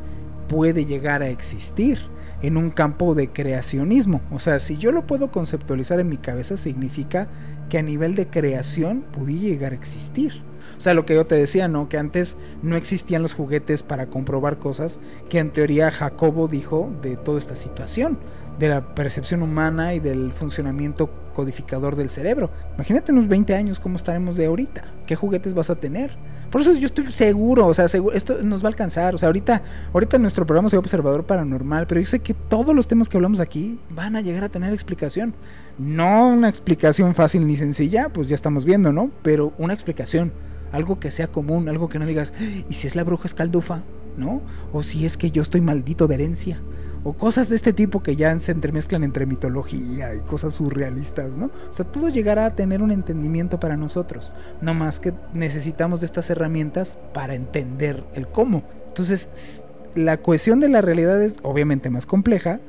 puede 0.46 0.84
llegar 0.84 1.22
a 1.22 1.30
existir 1.30 2.00
en 2.42 2.56
un 2.56 2.70
campo 2.70 3.14
de 3.14 3.28
creacionismo. 3.28 4.20
O 4.30 4.38
sea, 4.38 4.60
si 4.60 4.76
yo 4.78 4.92
lo 4.92 5.06
puedo 5.06 5.30
conceptualizar 5.30 6.00
en 6.00 6.08
mi 6.08 6.16
cabeza, 6.16 6.56
significa 6.56 7.28
que 7.68 7.78
a 7.78 7.82
nivel 7.82 8.14
de 8.14 8.28
creación 8.28 9.04
pudiera 9.12 9.48
llegar 9.48 9.72
a 9.72 9.76
existir. 9.76 10.42
O 10.76 10.80
sea, 10.80 10.94
lo 10.94 11.06
que 11.06 11.14
yo 11.14 11.26
te 11.26 11.34
decía, 11.34 11.68
¿no? 11.68 11.88
Que 11.88 11.98
antes 11.98 12.36
no 12.62 12.76
existían 12.76 13.22
los 13.22 13.34
juguetes 13.34 13.82
para 13.82 14.06
comprobar 14.06 14.58
cosas, 14.58 14.98
que 15.28 15.38
en 15.38 15.52
teoría 15.52 15.90
Jacobo 15.90 16.48
dijo 16.48 16.92
de 17.02 17.16
toda 17.16 17.38
esta 17.38 17.56
situación, 17.56 18.18
de 18.58 18.68
la 18.68 18.94
percepción 18.94 19.42
humana 19.42 19.94
y 19.94 20.00
del 20.00 20.32
funcionamiento 20.32 21.10
codificador 21.32 21.96
del 21.96 22.10
cerebro. 22.10 22.50
Imagínate 22.74 23.12
unos 23.12 23.28
20 23.28 23.54
años 23.54 23.80
cómo 23.80 23.96
estaremos 23.96 24.36
de 24.36 24.46
ahorita. 24.46 24.84
¿Qué 25.06 25.16
juguetes 25.16 25.54
vas 25.54 25.70
a 25.70 25.76
tener? 25.76 26.16
Por 26.50 26.60
eso 26.60 26.72
yo 26.74 26.86
estoy 26.86 27.12
seguro, 27.12 27.66
o 27.66 27.74
sea, 27.74 27.86
esto 27.86 28.42
nos 28.42 28.62
va 28.62 28.68
a 28.68 28.70
alcanzar. 28.70 29.14
O 29.14 29.18
sea, 29.18 29.26
ahorita, 29.28 29.62
ahorita 29.92 30.18
nuestro 30.18 30.46
programa 30.46 30.68
es 30.68 30.74
observador 30.74 31.24
paranormal, 31.24 31.86
pero 31.86 32.00
yo 32.00 32.06
sé 32.06 32.20
que 32.20 32.34
todos 32.34 32.74
los 32.74 32.88
temas 32.88 33.08
que 33.08 33.16
hablamos 33.16 33.40
aquí 33.40 33.78
van 33.90 34.16
a 34.16 34.20
llegar 34.20 34.44
a 34.44 34.48
tener 34.48 34.72
explicación. 34.72 35.34
No 35.78 36.28
una 36.28 36.48
explicación 36.48 37.14
fácil 37.14 37.46
ni 37.46 37.56
sencilla, 37.56 38.08
pues 38.08 38.28
ya 38.28 38.34
estamos 38.34 38.64
viendo, 38.64 38.92
¿no? 38.92 39.10
Pero 39.22 39.52
una 39.58 39.74
explicación. 39.74 40.32
Algo 40.72 41.00
que 41.00 41.10
sea 41.10 41.28
común, 41.28 41.68
algo 41.68 41.88
que 41.88 41.98
no 41.98 42.06
digas, 42.06 42.32
¿y 42.68 42.74
si 42.74 42.86
es 42.86 42.94
la 42.94 43.04
bruja 43.04 43.26
escaldufa? 43.26 43.82
¿No? 44.16 44.42
O 44.72 44.82
si 44.82 45.06
es 45.06 45.16
que 45.16 45.30
yo 45.30 45.42
estoy 45.42 45.60
maldito 45.60 46.08
de 46.08 46.14
herencia 46.14 46.60
o 47.04 47.12
cosas 47.12 47.48
de 47.48 47.56
este 47.56 47.72
tipo 47.72 48.02
que 48.02 48.16
ya 48.16 48.38
se 48.40 48.52
entremezclan 48.52 49.04
entre 49.04 49.26
mitología 49.26 50.14
y 50.14 50.20
cosas 50.20 50.54
surrealistas, 50.54 51.32
¿no? 51.32 51.50
O 51.70 51.72
sea, 51.72 51.84
todo 51.84 52.08
llegará 52.08 52.46
a 52.46 52.54
tener 52.54 52.82
un 52.82 52.90
entendimiento 52.90 53.60
para 53.60 53.76
nosotros, 53.76 54.32
no 54.60 54.74
más 54.74 55.00
que 55.00 55.14
necesitamos 55.32 56.00
de 56.00 56.06
estas 56.06 56.30
herramientas 56.30 56.98
para 57.14 57.34
entender 57.34 58.04
el 58.14 58.28
cómo. 58.28 58.64
Entonces, 58.88 59.62
la 59.94 60.18
cohesión 60.18 60.60
de 60.60 60.68
la 60.68 60.80
realidad 60.80 61.22
es 61.22 61.36
obviamente 61.42 61.90
más 61.90 62.06
compleja, 62.06 62.60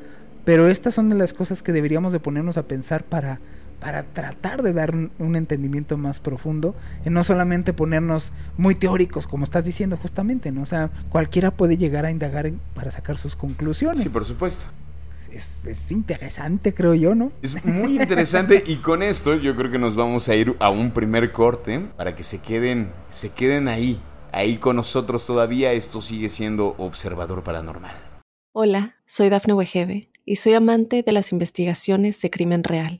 pero 0.45 0.67
estas 0.67 0.93
son 0.93 1.09
de 1.09 1.15
las 1.15 1.33
cosas 1.33 1.61
que 1.61 1.71
deberíamos 1.71 2.13
de 2.13 2.19
ponernos 2.19 2.57
a 2.57 2.63
pensar 2.63 3.03
para 3.03 3.39
para 3.79 4.03
tratar 4.03 4.61
de 4.61 4.73
dar 4.73 4.93
un, 4.93 5.35
entendimiento 5.35 5.97
más 5.97 6.19
profundo, 6.19 6.75
y 7.05 7.09
no 7.09 7.23
solamente 7.23 7.73
ponernos 7.73 8.33
muy 8.57 8.75
teóricos, 8.75 9.27
como 9.27 9.43
estás 9.43 9.65
diciendo 9.65 9.97
justamente, 9.97 10.51
¿no? 10.51 10.63
O 10.63 10.65
sea, 10.65 10.89
cualquiera 11.09 11.51
puede 11.51 11.77
llegar 11.77 12.05
a 12.05 12.11
indagar 12.11 12.51
para 12.73 12.91
sacar 12.91 13.17
sus 13.17 13.35
conclusiones. 13.35 14.03
Sí, 14.03 14.09
por 14.09 14.25
supuesto. 14.25 14.65
Es, 15.31 15.59
es, 15.65 15.91
interesante, 15.91 16.73
creo 16.73 16.95
yo, 16.95 17.13
¿no? 17.13 17.31
Es 17.41 17.63
muy 17.63 18.01
interesante 18.01 18.63
y 18.65 18.77
con 18.77 19.03
esto 19.03 19.35
yo 19.35 19.55
creo 19.55 19.69
que 19.69 19.77
nos 19.77 19.95
vamos 19.95 20.27
a 20.27 20.35
ir 20.35 20.55
a 20.59 20.71
un 20.71 20.91
primer 20.91 21.31
corte 21.31 21.87
para 21.95 22.15
que 22.15 22.23
se 22.23 22.39
queden, 22.39 22.91
se 23.11 23.29
queden 23.29 23.67
ahí, 23.67 24.01
ahí 24.31 24.57
con 24.57 24.75
nosotros 24.75 25.27
todavía. 25.27 25.71
Esto 25.71 26.01
sigue 26.01 26.29
siendo 26.29 26.75
Observador 26.79 27.43
Paranormal. 27.43 27.95
Hola, 28.53 28.95
soy 29.05 29.29
Dafne 29.29 29.53
Wegebe 29.53 30.09
y 30.25 30.37
soy 30.37 30.55
amante 30.55 31.03
de 31.03 31.11
las 31.11 31.31
investigaciones 31.31 32.19
de 32.21 32.31
crimen 32.31 32.63
real. 32.63 32.99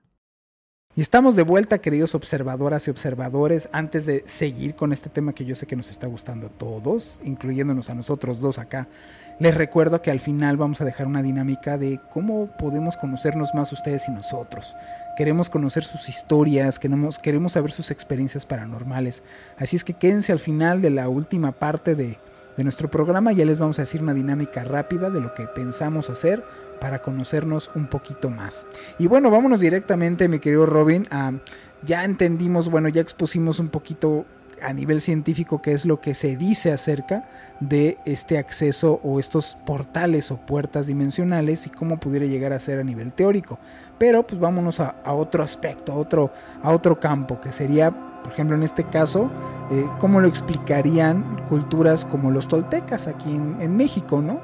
Y 0.93 0.99
estamos 0.99 1.37
de 1.37 1.43
vuelta, 1.43 1.77
queridos 1.77 2.15
observadoras 2.15 2.85
y 2.85 2.91
observadores, 2.91 3.69
antes 3.71 4.05
de 4.05 4.25
seguir 4.27 4.75
con 4.75 4.91
este 4.91 5.09
tema 5.09 5.31
que 5.31 5.45
yo 5.45 5.55
sé 5.55 5.65
que 5.65 5.77
nos 5.77 5.89
está 5.89 6.07
gustando 6.07 6.47
a 6.47 6.49
todos, 6.49 7.21
incluyéndonos 7.23 7.89
a 7.89 7.95
nosotros 7.95 8.41
dos 8.41 8.59
acá. 8.59 8.89
Les 9.39 9.55
recuerdo 9.55 10.01
que 10.01 10.11
al 10.11 10.19
final 10.19 10.57
vamos 10.57 10.81
a 10.81 10.85
dejar 10.85 11.07
una 11.07 11.21
dinámica 11.21 11.77
de 11.77 12.01
cómo 12.11 12.47
podemos 12.57 12.97
conocernos 12.97 13.53
más 13.53 13.71
ustedes 13.71 14.09
y 14.09 14.11
nosotros. 14.11 14.75
Queremos 15.15 15.49
conocer 15.49 15.85
sus 15.85 16.09
historias, 16.09 16.77
queremos, 16.77 17.19
queremos 17.19 17.53
saber 17.53 17.71
sus 17.71 17.89
experiencias 17.89 18.45
paranormales. 18.45 19.23
Así 19.57 19.77
es 19.77 19.85
que 19.85 19.93
quédense 19.93 20.33
al 20.33 20.39
final 20.39 20.81
de 20.81 20.89
la 20.89 21.07
última 21.07 21.53
parte 21.53 21.95
de, 21.95 22.19
de 22.57 22.63
nuestro 22.65 22.91
programa. 22.91 23.31
Ya 23.31 23.45
les 23.45 23.59
vamos 23.59 23.79
a 23.79 23.83
decir 23.83 24.03
una 24.03 24.13
dinámica 24.13 24.65
rápida 24.65 25.09
de 25.09 25.21
lo 25.21 25.33
que 25.35 25.47
pensamos 25.47 26.09
hacer 26.09 26.43
para 26.81 26.99
conocernos 27.03 27.69
un 27.75 27.85
poquito 27.85 28.29
más. 28.31 28.65
Y 28.97 29.07
bueno, 29.07 29.29
vámonos 29.29 29.61
directamente, 29.61 30.27
mi 30.27 30.39
querido 30.39 30.65
Robin, 30.65 31.07
ya 31.83 32.03
entendimos, 32.03 32.69
bueno, 32.69 32.89
ya 32.89 33.01
expusimos 33.01 33.59
un 33.59 33.69
poquito 33.69 34.25
a 34.61 34.73
nivel 34.73 34.99
científico 34.99 35.61
qué 35.61 35.73
es 35.73 35.85
lo 35.85 36.01
que 36.01 36.13
se 36.13 36.35
dice 36.37 36.71
acerca 36.71 37.27
de 37.59 37.97
este 38.05 38.37
acceso 38.37 38.99
o 39.03 39.19
estos 39.19 39.57
portales 39.65 40.31
o 40.31 40.37
puertas 40.37 40.87
dimensionales 40.87 41.67
y 41.67 41.69
cómo 41.69 41.99
pudiera 41.99 42.25
llegar 42.25 42.51
a 42.51 42.59
ser 42.59 42.79
a 42.79 42.83
nivel 42.83 43.13
teórico. 43.13 43.59
Pero 43.97 44.25
pues 44.25 44.41
vámonos 44.41 44.79
a, 44.79 44.95
otro 45.05 45.43
aspecto, 45.43 45.91
a 45.91 45.95
otro, 45.95 46.31
a 46.61 46.71
otro 46.71 46.99
campo, 46.99 47.39
que 47.41 47.51
sería, 47.51 47.91
por 47.91 48.31
ejemplo, 48.31 48.55
en 48.55 48.63
este 48.63 48.83
caso, 48.83 49.29
eh, 49.71 49.85
cómo 49.99 50.19
lo 50.19 50.27
explicarían 50.27 51.43
culturas 51.47 52.05
como 52.05 52.31
los 52.31 52.47
toltecas 52.47 53.07
aquí 53.07 53.35
en 53.35 53.77
México, 53.77 54.21
¿no? 54.21 54.41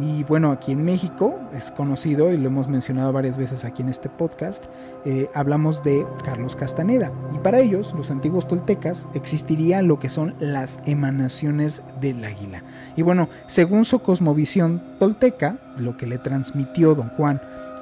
Y 0.00 0.22
bueno, 0.24 0.52
aquí 0.52 0.70
en 0.70 0.84
México 0.84 1.40
es 1.52 1.72
conocido 1.72 2.32
y 2.32 2.36
lo 2.36 2.46
hemos 2.46 2.68
mencionado 2.68 3.12
varias 3.12 3.36
veces 3.36 3.64
aquí 3.64 3.82
en 3.82 3.88
este 3.88 4.08
podcast, 4.08 4.66
eh, 5.04 5.28
hablamos 5.34 5.82
de 5.82 6.06
Carlos 6.24 6.54
Castaneda. 6.54 7.12
Y 7.34 7.38
para 7.38 7.58
ellos, 7.58 7.92
los 7.96 8.12
antiguos 8.12 8.46
toltecas, 8.46 9.08
existiría 9.14 9.82
lo 9.82 9.98
que 9.98 10.08
son 10.08 10.36
las 10.38 10.78
emanaciones 10.86 11.82
del 12.00 12.24
águila. 12.24 12.62
Y 12.94 13.02
bueno, 13.02 13.28
según 13.48 13.84
su 13.84 13.98
cosmovisión 13.98 14.82
tolteca, 15.00 15.58
lo 15.76 15.96
que 15.96 16.06
le 16.06 16.18
transmitió 16.18 16.94
don 16.94 17.08
Juan 17.10 17.40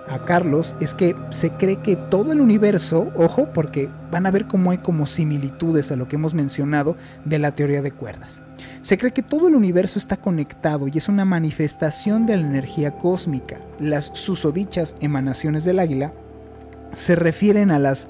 a 0.09 0.25
Carlos 0.25 0.77
es 0.81 0.95
que 0.95 1.17
se 1.31 1.51
cree 1.51 1.77
que 1.77 1.97
todo 1.97 2.33
el 2.33 2.41
universo, 2.41 3.11
ojo, 3.17 3.49
porque 3.53 3.89
van 4.11 4.27
a 4.27 4.31
ver 4.31 4.47
cómo 4.47 4.71
hay 4.71 4.79
como 4.79 5.07
similitudes 5.07 5.91
a 5.91 5.97
lo 5.97 6.09
que 6.09 6.17
hemos 6.17 6.35
mencionado 6.35 6.97
de 7.25 7.39
la 7.39 7.53
teoría 7.53 7.83
de 7.83 7.93
cuerdas. 7.93 8.43
Se 8.83 8.99
cree 8.99 9.13
que 9.13 9.23
todo 9.23 9.49
el 9.49 9.55
universo 9.55 9.99
está 9.99 10.17
conectado 10.17 10.89
y 10.89 10.97
es 10.97 11.09
una 11.09 11.25
manifestación 11.25 12.27
de 12.27 12.37
la 12.37 12.47
energía 12.47 12.93
cósmica. 12.93 13.59
Las 13.81 14.11
susodichas 14.15 14.95
emanaciones 15.01 15.65
del 15.65 15.81
águila 15.81 16.13
se 16.95 17.17
refieren 17.17 17.71
a 17.71 17.79
las 17.79 18.07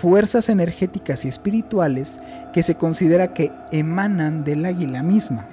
fuerzas 0.00 0.48
energéticas 0.48 1.24
y 1.24 1.28
espirituales 1.28 2.20
que 2.52 2.62
se 2.62 2.76
considera 2.76 3.34
que 3.34 3.52
emanan 3.72 4.44
del 4.44 4.64
águila 4.64 5.02
misma 5.02 5.48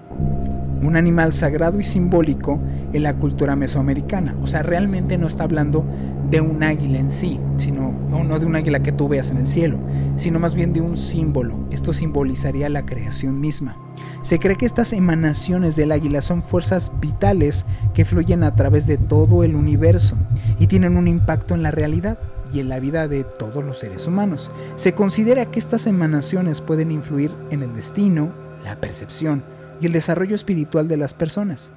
un 0.82 0.96
animal 0.96 1.34
sagrado 1.34 1.80
y 1.80 1.84
simbólico 1.84 2.60
en 2.94 3.04
la 3.04 3.16
cultura 3.16 3.56
mesoamericana. 3.56 4.36
O 4.42 4.48
sea, 4.48 4.64
realmente 4.64 5.18
no 5.18 5.28
está 5.28 5.44
hablando 5.44 5.86
de 6.30 6.42
un 6.42 6.64
águila 6.64 7.00
en 7.00 7.12
sí, 7.12 7.40
sino 7.58 7.94
no 8.10 8.40
de 8.40 8.46
un 8.46 8.56
águila 8.56 8.82
que 8.82 8.92
tú 8.92 9.08
veas 9.08 9.32
en 9.32 9.38
el 9.38 9.48
cielo, 9.48 9.80
sino 10.18 10.40
más 10.40 10.54
bien 10.54 10.74
de 10.74 10.82
un 10.82 10.98
símbolo. 10.98 11.68
Esto 11.72 11.94
simbolizaría 11.94 12.70
la 12.70 12.86
creación 12.86 13.40
misma. 13.40 13.78
Se 14.22 14.40
cree 14.40 14.58
que 14.58 14.66
estas 14.66 14.94
emanaciones 14.94 15.76
del 15.76 15.92
águila 15.92 16.22
son 16.22 16.44
fuerzas 16.44 16.92
vitales 17.00 17.66
que 17.94 18.06
fluyen 18.06 18.44
a 18.44 18.56
través 18.56 18.86
de 18.86 18.98
todo 18.98 19.44
el 19.44 19.56
universo 19.56 20.18
y 20.60 20.68
tienen 20.68 20.98
un 20.98 21.08
impacto 21.08 21.56
en 21.56 21.64
la 21.64 21.72
realidad 21.72 22.20
y 22.52 22.60
en 22.60 22.70
la 22.70 22.80
vida 22.80 23.08
de 23.08 23.24
todos 23.24 23.64
los 23.64 23.80
seres 23.80 24.08
humanos. 24.08 24.52
Se 24.76 24.94
considera 24.94 25.46
que 25.46 25.60
estas 25.60 25.88
emanaciones 25.88 26.62
pueden 26.62 26.92
influir 26.92 27.32
en 27.52 27.64
el 27.64 27.74
destino, 27.74 28.32
la 28.64 28.78
percepción, 28.78 29.44
y 29.80 29.86
el 29.86 29.92
desarrollo 29.92 30.36
espiritual 30.36 30.88
de 30.88 30.98
las 30.98 31.14
personas. 31.14 31.72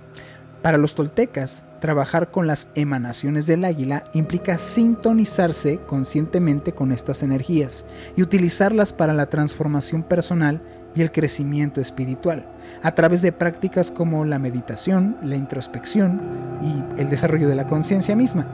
Para 0.63 0.77
los 0.77 0.95
toltecas, 0.95 1.65
trabajar 1.81 2.31
con 2.31 2.47
las 2.47 2.69
emanaciones 2.75 3.47
del 3.47 3.65
águila 3.65 4.05
implica 4.13 4.59
sintonizarse 4.59 5.79
conscientemente 5.87 6.73
con 6.73 6.93
estas 6.93 7.23
energías 7.23 7.87
y 8.15 8.23
utilizarlas 8.23 8.93
para 8.93 9.15
la 9.15 9.27
transformación 9.27 10.03
personal 10.03 10.61
y 10.95 11.01
el 11.01 11.13
crecimiento 11.13 11.81
espiritual, 11.81 12.47
a 12.83 12.95
través 12.95 13.23
de 13.23 13.33
prácticas 13.33 13.91
como 13.91 14.25
la 14.25 14.39
meditación, 14.39 15.17
la 15.23 15.37
introspección 15.37 16.21
y 16.63 17.01
el 17.01 17.09
desarrollo 17.09 17.49
de 17.49 17.55
la 17.55 17.67
conciencia 17.67 18.15
misma. 18.15 18.47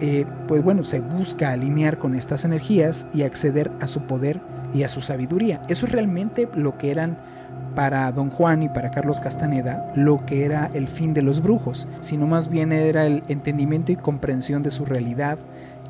eh, 0.00 0.24
pues 0.48 0.62
bueno, 0.62 0.82
se 0.82 1.00
busca 1.00 1.50
alinear 1.50 1.98
con 1.98 2.14
estas 2.14 2.44
energías 2.44 3.06
y 3.12 3.22
acceder 3.22 3.70
a 3.80 3.86
su 3.86 4.02
poder 4.02 4.40
y 4.72 4.82
a 4.82 4.88
su 4.88 5.02
sabiduría. 5.02 5.62
Eso 5.68 5.86
es 5.86 5.92
realmente 5.92 6.48
lo 6.54 6.78
que 6.78 6.90
eran 6.90 7.18
para 7.74 8.10
don 8.12 8.30
Juan 8.30 8.62
y 8.62 8.68
para 8.68 8.90
Carlos 8.90 9.20
Castaneda 9.20 9.92
lo 9.94 10.24
que 10.26 10.44
era 10.44 10.70
el 10.74 10.88
fin 10.88 11.14
de 11.14 11.22
los 11.22 11.42
brujos, 11.42 11.88
sino 12.00 12.26
más 12.26 12.48
bien 12.48 12.72
era 12.72 13.06
el 13.06 13.22
entendimiento 13.28 13.92
y 13.92 13.96
comprensión 13.96 14.62
de 14.62 14.70
su 14.70 14.84
realidad 14.84 15.38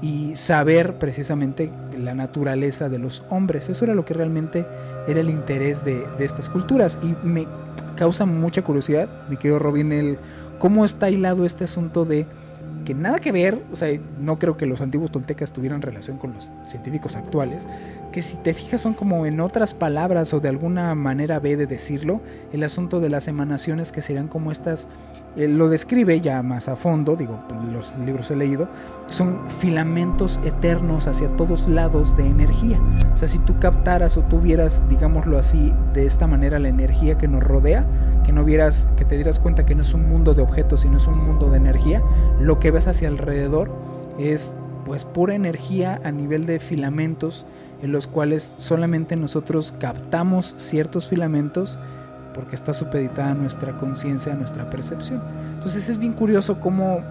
y 0.01 0.37
saber 0.37 0.99
precisamente 0.99 1.71
la 1.97 2.15
naturaleza 2.15 2.89
de 2.89 2.99
los 2.99 3.25
hombres. 3.29 3.69
Eso 3.69 3.85
era 3.85 3.95
lo 3.95 4.05
que 4.05 4.15
realmente 4.15 4.67
era 5.07 5.21
el 5.21 5.31
interés 5.31 5.85
de, 5.85 6.07
estas 6.19 6.49
culturas 6.49 6.99
y 7.03 7.15
me 7.27 7.47
causa 7.97 8.25
mucha 8.25 8.63
curiosidad, 8.63 9.09
mi 9.29 9.37
querido 9.37 9.59
Robin, 9.59 9.93
el 9.93 10.19
cómo 10.59 10.85
está 10.85 11.11
hilado 11.11 11.45
este 11.45 11.65
asunto 11.65 12.05
de 12.05 12.27
que 12.85 12.95
nada 12.95 13.19
que 13.21 13.33
ver, 13.33 13.63
o 13.73 13.77
sea, 13.77 13.89
no 14.19 14.39
creo 14.39 14.57
que 14.57 14.67
los 14.67 14.81
antiguos 14.81 15.11
toltecas 15.11 15.53
tuvieran 15.53 15.83
relación 15.83 16.19
con 16.19 16.33
los 16.35 16.51
científicos 16.67 17.17
actuales, 17.17 17.63
que 18.13 18.23
si 18.23 18.37
te 18.37 18.55
fijas 18.55 18.81
son 18.81 18.95
como 18.95 19.27
en 19.27 19.41
otras 19.41 19.75
palabras 19.75 20.33
o 20.35 20.41
de 20.41 20.49
alguna 20.49 20.95
manera 20.95 21.39
B 21.39 21.57
de 21.57 21.67
decirlo, 21.67 22.21
el 22.53 22.63
asunto 22.63 23.01
de 23.01 23.09
las 23.09 23.29
emanaciones 23.29 23.93
que 23.93 24.03
serían 24.03 24.29
como 24.29 24.53
estas 24.53 24.89
lo 25.37 25.69
describe 25.69 26.21
ya 26.21 26.43
más 26.43 26.69
a 26.69 26.77
fondo, 26.77 27.17
digo, 27.17 27.41
los 27.73 27.97
libros 27.99 28.31
he 28.31 28.37
leído, 28.37 28.69
son 29.07 29.39
filamentos 29.61 30.41
eternos 30.45 31.07
hacia 31.07 31.29
todos 31.37 31.69
lados 31.69 32.17
de 32.17 32.27
energía. 32.27 32.81
O 33.15 33.17
sea, 33.17 33.29
si 33.29 33.39
tú 33.39 33.59
captaras 33.61 34.17
o 34.17 34.23
tuvieras, 34.23 34.83
digámoslo 34.89 35.39
así, 35.39 35.73
de 35.95 36.07
esta 36.07 36.27
manera 36.27 36.59
la 36.59 36.69
energía 36.69 37.17
que 37.17 37.29
nos 37.29 37.43
rodea, 37.43 37.87
que 38.25 38.33
no 38.33 38.45
vieras, 38.45 38.89
que 38.97 39.05
te 39.05 39.15
dieras 39.15 39.39
cuenta 39.39 39.67
que 39.67 39.75
no 39.75 39.83
es 39.83 39.95
un 39.95 40.09
mundo 40.09 40.35
de 40.35 40.43
objetos, 40.43 40.83
sino 40.83 40.97
es 40.97 41.07
un 41.07 41.19
mundo 41.19 41.51
de 41.51 41.59
energía, 41.59 42.03
lo 42.41 42.59
que 42.59 42.71
ves 42.71 42.89
hacia 42.89 43.09
alrededor 43.09 43.71
es 44.19 44.53
pues 44.85 45.05
pura 45.05 45.35
energía 45.35 46.01
a 46.05 46.11
nivel 46.11 46.47
de 46.47 46.59
filamentos 46.59 47.47
en 47.83 47.93
los 47.93 48.07
cuales 48.07 48.55
solamente 48.59 49.17
nosotros 49.17 49.73
captamos 49.79 50.55
ciertos 50.59 51.09
filamentos 51.09 51.79
porque 52.35 52.57
está 52.57 52.75
supeditada 52.75 53.31
a 53.31 53.35
nuestra 53.35 53.77
conciencia, 53.79 54.33
a 54.33 54.37
nuestra 54.37 54.69
percepción. 54.71 55.23
Entonces 55.55 55.89
es 55.89 55.99
bien 55.99 56.13
curioso 56.13 56.61
cómo, 56.61 57.03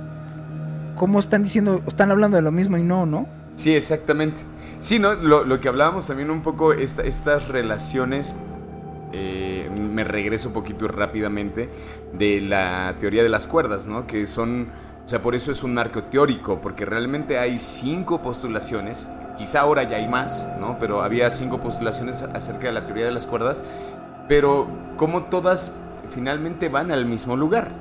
cómo 0.95 1.19
están 1.19 1.43
diciendo, 1.43 1.81
están 1.87 2.11
hablando 2.11 2.37
de 2.37 2.43
lo 2.43 2.51
mismo 2.51 2.77
y 2.77 2.83
no, 2.83 3.05
¿no? 3.05 3.27
Sí, 3.55 3.75
exactamente. 3.75 4.41
Sí, 4.79 4.99
¿no? 4.99 5.15
Lo, 5.15 5.59
que 5.59 5.67
hablábamos 5.67 6.07
también 6.07 6.31
un 6.31 6.41
poco, 6.41 6.71
estas 6.71 7.49
relaciones, 7.49 8.33
eh, 9.11 9.69
me 9.69 10.05
regreso 10.05 10.47
un 10.47 10.53
poquito 10.53 10.87
rápidamente, 10.87 11.69
de 12.13 12.39
la 12.39 12.95
teoría 13.01 13.21
de 13.21 13.27
las 13.27 13.47
cuerdas, 13.47 13.85
¿no? 13.85 14.07
Que 14.07 14.25
son, 14.27 14.69
o 15.05 15.09
sea, 15.09 15.21
por 15.21 15.35
eso 15.35 15.51
es 15.51 15.61
un 15.63 15.73
marco 15.73 16.03
teórico, 16.05 16.61
porque 16.61 16.85
realmente 16.85 17.37
hay 17.37 17.59
cinco 17.59 18.21
postulaciones, 18.21 19.09
quizá 19.37 19.59
ahora 19.59 19.83
ya 19.83 19.97
hay 19.97 20.07
más, 20.07 20.47
¿no? 20.57 20.79
Pero 20.79 21.01
había 21.01 21.29
cinco 21.29 21.59
postulaciones 21.59 22.21
acerca 22.21 22.67
de 22.67 22.73
la 22.73 22.85
teoría 22.85 23.03
de 23.03 23.11
las 23.11 23.25
cuerdas 23.25 23.61
pero 24.29 24.67
como 24.95 25.23
todas 25.23 25.75
finalmente 26.09 26.69
van 26.69 26.91
al 26.91 27.05
mismo 27.05 27.35
lugar. 27.35 27.71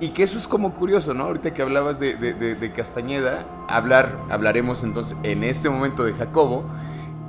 Y 0.00 0.08
que 0.08 0.22
eso 0.22 0.38
es 0.38 0.48
como 0.48 0.74
curioso, 0.74 1.14
¿no? 1.14 1.24
Ahorita 1.24 1.54
que 1.54 1.62
hablabas 1.62 2.00
de, 2.00 2.72
Castañeda, 2.74 3.44
hablar, 3.68 4.16
hablaremos 4.30 4.82
entonces 4.82 5.16
en 5.22 5.44
este 5.44 5.68
momento 5.68 6.04
de 6.04 6.14
Jacobo. 6.14 6.64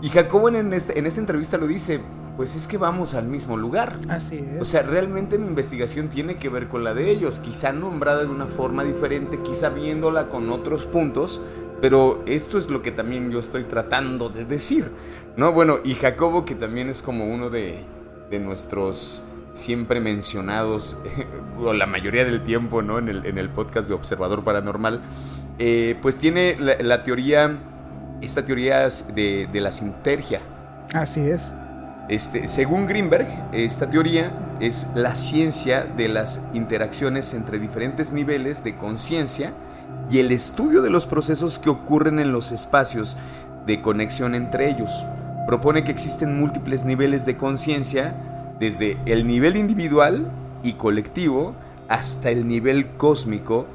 Y 0.02 0.10
Jacobo 0.10 0.50
en, 0.50 0.74
este, 0.74 0.98
en 0.98 1.06
esta 1.06 1.20
entrevista 1.20 1.58
lo 1.58 1.68
dice, 1.68 2.00
pues 2.38 2.56
es 2.56 2.68
que 2.68 2.78
vamos 2.78 3.14
al 3.14 3.28
mismo 3.28 3.58
lugar. 3.58 4.00
Así 4.10 4.38
es. 4.38 4.62
O 4.62 4.66
sea, 4.66 4.84
realmente 4.84 5.38
mi 5.38 5.48
investigación 5.48 6.10
tiene 6.10 6.38
que 6.38 6.50
ver 6.50 6.68
con 6.68 6.84
la 6.84 6.94
de 6.94 7.12
ellos, 7.12 7.40
quizá 7.40 7.74
nombrada 7.74 8.22
de 8.22 8.30
una 8.30 8.48
forma 8.48 8.84
diferente, 8.84 9.40
quizá 9.44 9.70
viéndola 9.70 10.30
con 10.30 10.50
otros 10.50 10.86
puntos, 10.86 11.42
pero 11.82 12.24
esto 12.26 12.58
es 12.58 12.70
lo 12.70 12.82
que 12.82 12.92
también 12.92 13.32
yo 13.32 13.40
estoy 13.40 13.64
tratando 13.64 14.30
de 14.30 14.46
decir, 14.46 14.92
¿no? 15.36 15.52
Bueno, 15.52 15.80
y 15.84 15.94
Jacobo, 15.96 16.46
que 16.46 16.56
también 16.56 16.90
es 16.90 17.02
como 17.02 17.26
uno 17.26 17.50
de 17.50 17.86
de 18.32 18.40
nuestros 18.40 19.24
siempre 19.54 20.00
mencionados, 20.00 20.98
o 21.60 21.74
la 21.74 21.86
mayoría 21.86 22.26
del 22.26 22.42
tiempo, 22.42 22.82
¿no? 22.82 22.98
En 22.98 23.10
el, 23.10 23.26
en 23.26 23.38
el 23.38 23.50
podcast 23.50 23.88
de 23.88 23.94
Observador 23.94 24.44
Paranormal, 24.44 25.02
eh, 25.60 25.98
pues 26.02 26.18
tiene 26.18 26.56
la, 26.58 27.04
teoría, 27.04 27.60
esta 28.22 28.46
teoría 28.46 28.88
de, 28.90 29.48
de, 29.52 29.62
la 29.62 29.72
sintergia. 29.72 30.42
Así 30.94 31.20
es. 31.20 31.54
Este, 32.10 32.48
según 32.48 32.88
Greenberg, 32.88 33.28
esta 33.52 33.90
teoría 33.90 34.56
es 34.60 34.88
la 34.96 35.16
ciencia 35.16 35.84
de 35.84 36.08
las 36.08 36.42
interacciones 36.54 37.34
entre 37.34 37.60
diferentes 37.60 38.12
niveles 38.12 38.64
de 38.64 38.76
conciencia 38.76 39.54
y 40.10 40.20
el 40.20 40.32
estudio 40.32 40.82
de 40.82 40.90
los 40.90 41.06
procesos 41.06 41.60
que 41.60 41.70
ocurren 41.70 42.20
en 42.20 42.32
los 42.32 42.52
espacios 42.52 43.18
de 43.66 43.82
conexión 43.82 44.36
entre 44.36 44.70
ellos 44.70 44.90
propone 45.48 45.84
que 45.84 45.92
existen 45.92 46.40
múltiples 46.40 46.86
niveles 46.86 47.26
de 47.26 47.38
conciencia, 47.38 48.16
desde 48.60 48.98
el 49.06 49.26
nivel 49.26 49.58
individual 49.58 50.32
y 50.64 50.74
colectivo 50.74 51.56
hasta 51.90 52.30
el 52.30 52.48
nivel 52.48 52.88
cósmico, 52.98 53.68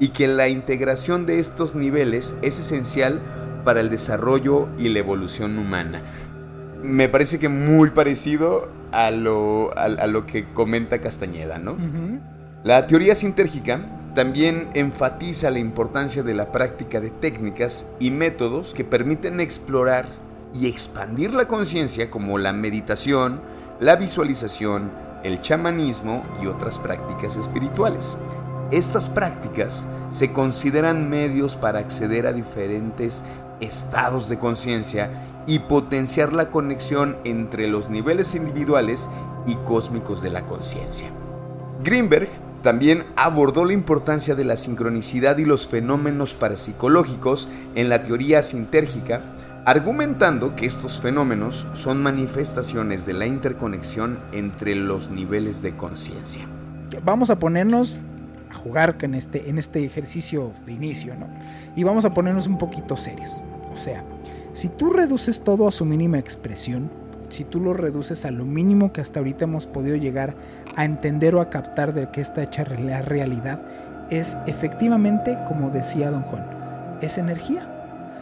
y 0.00 0.08
que 0.08 0.26
la 0.26 0.48
integración 0.48 1.24
de 1.24 1.38
estos 1.38 1.74
niveles 1.74 2.34
es 2.42 2.58
esencial 2.58 3.20
para 3.64 3.80
el 3.80 3.90
desarrollo 3.90 4.68
y 4.78 4.88
la 4.88 4.98
evolución 4.98 5.58
humana. 5.58 6.02
Me 6.82 7.08
parece 7.08 7.38
que 7.38 7.48
muy 7.48 7.90
parecido 7.90 8.68
a 8.92 9.10
lo, 9.10 9.72
lo 10.06 10.26
que 10.26 10.52
comenta 10.52 11.00
Castañeda, 11.00 11.58
¿no? 11.58 11.76
La 12.62 12.86
teoría 12.86 13.14
sintérgica 13.14 13.80
también 14.14 14.68
enfatiza 14.74 15.50
la 15.50 15.58
importancia 15.58 16.22
de 16.22 16.34
la 16.34 16.52
práctica 16.52 17.00
de 17.00 17.10
técnicas 17.10 17.90
y 17.98 18.10
métodos 18.10 18.74
que 18.74 18.84
permiten 18.84 19.40
explorar 19.40 20.06
y 20.54 20.66
expandir 20.68 21.34
la 21.34 21.48
conciencia 21.48 22.10
como 22.10 22.38
la 22.38 22.52
meditación, 22.52 23.40
la 23.80 23.96
visualización, 23.96 24.90
el 25.24 25.40
chamanismo 25.40 26.22
y 26.40 26.46
otras 26.46 26.78
prácticas 26.78 27.36
espirituales. 27.36 28.16
Estas 28.70 29.08
prácticas 29.08 29.84
se 30.12 30.32
consideran 30.32 31.10
medios 31.10 31.56
para 31.56 31.80
acceder 31.80 32.26
a 32.26 32.32
diferentes 32.32 33.22
estados 33.60 34.28
de 34.28 34.38
conciencia 34.38 35.42
y 35.46 35.58
potenciar 35.58 36.32
la 36.32 36.50
conexión 36.50 37.16
entre 37.24 37.66
los 37.66 37.90
niveles 37.90 38.34
individuales 38.34 39.08
y 39.46 39.56
cósmicos 39.56 40.22
de 40.22 40.30
la 40.30 40.46
conciencia. 40.46 41.08
Greenberg 41.82 42.28
también 42.62 43.04
abordó 43.16 43.64
la 43.64 43.74
importancia 43.74 44.34
de 44.34 44.44
la 44.44 44.56
sincronicidad 44.56 45.36
y 45.36 45.44
los 45.44 45.66
fenómenos 45.68 46.32
parapsicológicos 46.32 47.48
en 47.74 47.90
la 47.90 48.02
teoría 48.02 48.42
sintérgica 48.42 49.20
argumentando 49.64 50.54
que 50.56 50.66
estos 50.66 51.00
fenómenos 51.00 51.66
son 51.72 52.02
manifestaciones 52.02 53.06
de 53.06 53.14
la 53.14 53.26
interconexión 53.26 54.18
entre 54.32 54.74
los 54.74 55.10
niveles 55.10 55.62
de 55.62 55.74
conciencia. 55.74 56.46
Vamos 57.02 57.30
a 57.30 57.38
ponernos 57.38 58.00
a 58.50 58.54
jugar 58.54 58.96
en 59.00 59.14
este, 59.14 59.48
en 59.48 59.58
este 59.58 59.84
ejercicio 59.84 60.52
de 60.66 60.72
inicio, 60.72 61.14
¿no? 61.14 61.28
Y 61.76 61.82
vamos 61.82 62.04
a 62.04 62.12
ponernos 62.12 62.46
un 62.46 62.58
poquito 62.58 62.96
serios. 62.96 63.42
O 63.72 63.78
sea, 63.78 64.04
si 64.52 64.68
tú 64.68 64.90
reduces 64.90 65.42
todo 65.42 65.66
a 65.66 65.72
su 65.72 65.86
mínima 65.86 66.18
expresión, 66.18 66.90
si 67.30 67.44
tú 67.44 67.58
lo 67.58 67.72
reduces 67.72 68.26
a 68.26 68.30
lo 68.30 68.44
mínimo 68.44 68.92
que 68.92 69.00
hasta 69.00 69.20
ahorita 69.20 69.44
hemos 69.44 69.66
podido 69.66 69.96
llegar 69.96 70.36
a 70.76 70.84
entender 70.84 71.34
o 71.34 71.40
a 71.40 71.48
captar 71.48 71.94
de 71.94 72.10
que 72.10 72.20
está 72.20 72.42
hecha 72.42 72.64
la 72.64 73.00
realidad, 73.00 73.62
es 74.10 74.36
efectivamente, 74.46 75.38
como 75.48 75.70
decía 75.70 76.10
don 76.10 76.22
Juan, 76.22 76.98
es 77.00 77.16
energía. 77.16 77.70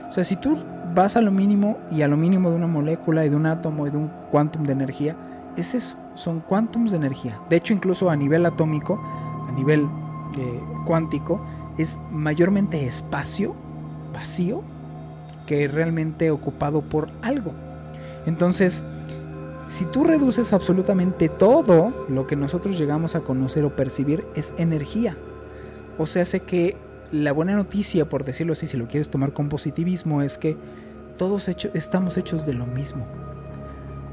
O 0.09 0.13
sea, 0.13 0.25
si 0.25 0.37
tú 0.37 0.57
vas 0.95 1.17
a 1.17 1.21
lo 1.21 1.31
mínimo 1.31 1.79
y 1.91 2.03
a 2.03 2.09
lo 2.09 2.17
mínimo 2.17 2.51
de 2.51 2.57
una 2.57 2.67
molécula 2.67 3.25
y 3.25 3.29
de 3.29 3.37
un 3.37 3.47
átomo 3.47 3.87
y 3.87 3.91
de 3.91 3.97
un 3.97 4.11
quantum 4.31 4.65
de 4.65 4.73
energía, 4.73 5.17
es 5.57 5.75
eso, 5.75 5.97
son 6.15 6.41
quantums 6.41 6.91
de 6.91 6.97
energía. 6.97 7.41
De 7.49 7.57
hecho, 7.57 7.73
incluso 7.73 8.11
a 8.11 8.17
nivel 8.17 8.47
atómico, 8.47 9.01
a 9.49 9.53
nivel 9.53 9.87
eh, 10.37 10.61
cuántico, 10.87 11.45
es 11.79 11.99
mayormente 12.11 12.87
espacio 12.87 13.55
vacío 14.13 14.63
que 15.47 15.69
realmente 15.69 16.31
ocupado 16.31 16.83
por 16.83 17.09
algo. 17.23 17.53
Entonces, 18.27 18.85
si 19.69 19.85
tú 19.87 20.05
reduces 20.05 20.53
absolutamente 20.53 21.29
todo 21.29 22.07
lo 22.09 22.27
que 22.27 22.37
nosotros 22.37 22.79
llegamos 22.79 23.17
a 23.17 23.21
conocer 23.21 23.65
o 23.65 23.75
percibir 23.75 24.25
es 24.35 24.53
energía. 24.59 25.17
O 25.99 26.07
sea, 26.07 26.25
sé 26.25 26.41
que 26.41 26.77
la 27.11 27.33
buena 27.33 27.55
noticia, 27.55 28.09
por 28.09 28.25
decirlo 28.25 28.55
así, 28.55 28.67
si 28.67 28.77
lo 28.77 28.87
quieres 28.87 29.11
tomar 29.11 29.33
con 29.33 29.49
positivismo, 29.49 30.23
es 30.23 30.39
que 30.39 30.57
todos 31.23 31.47
estamos 31.47 32.17
hechos 32.17 32.45
de 32.47 32.53
lo 32.53 32.67
mismo. 32.67 33.07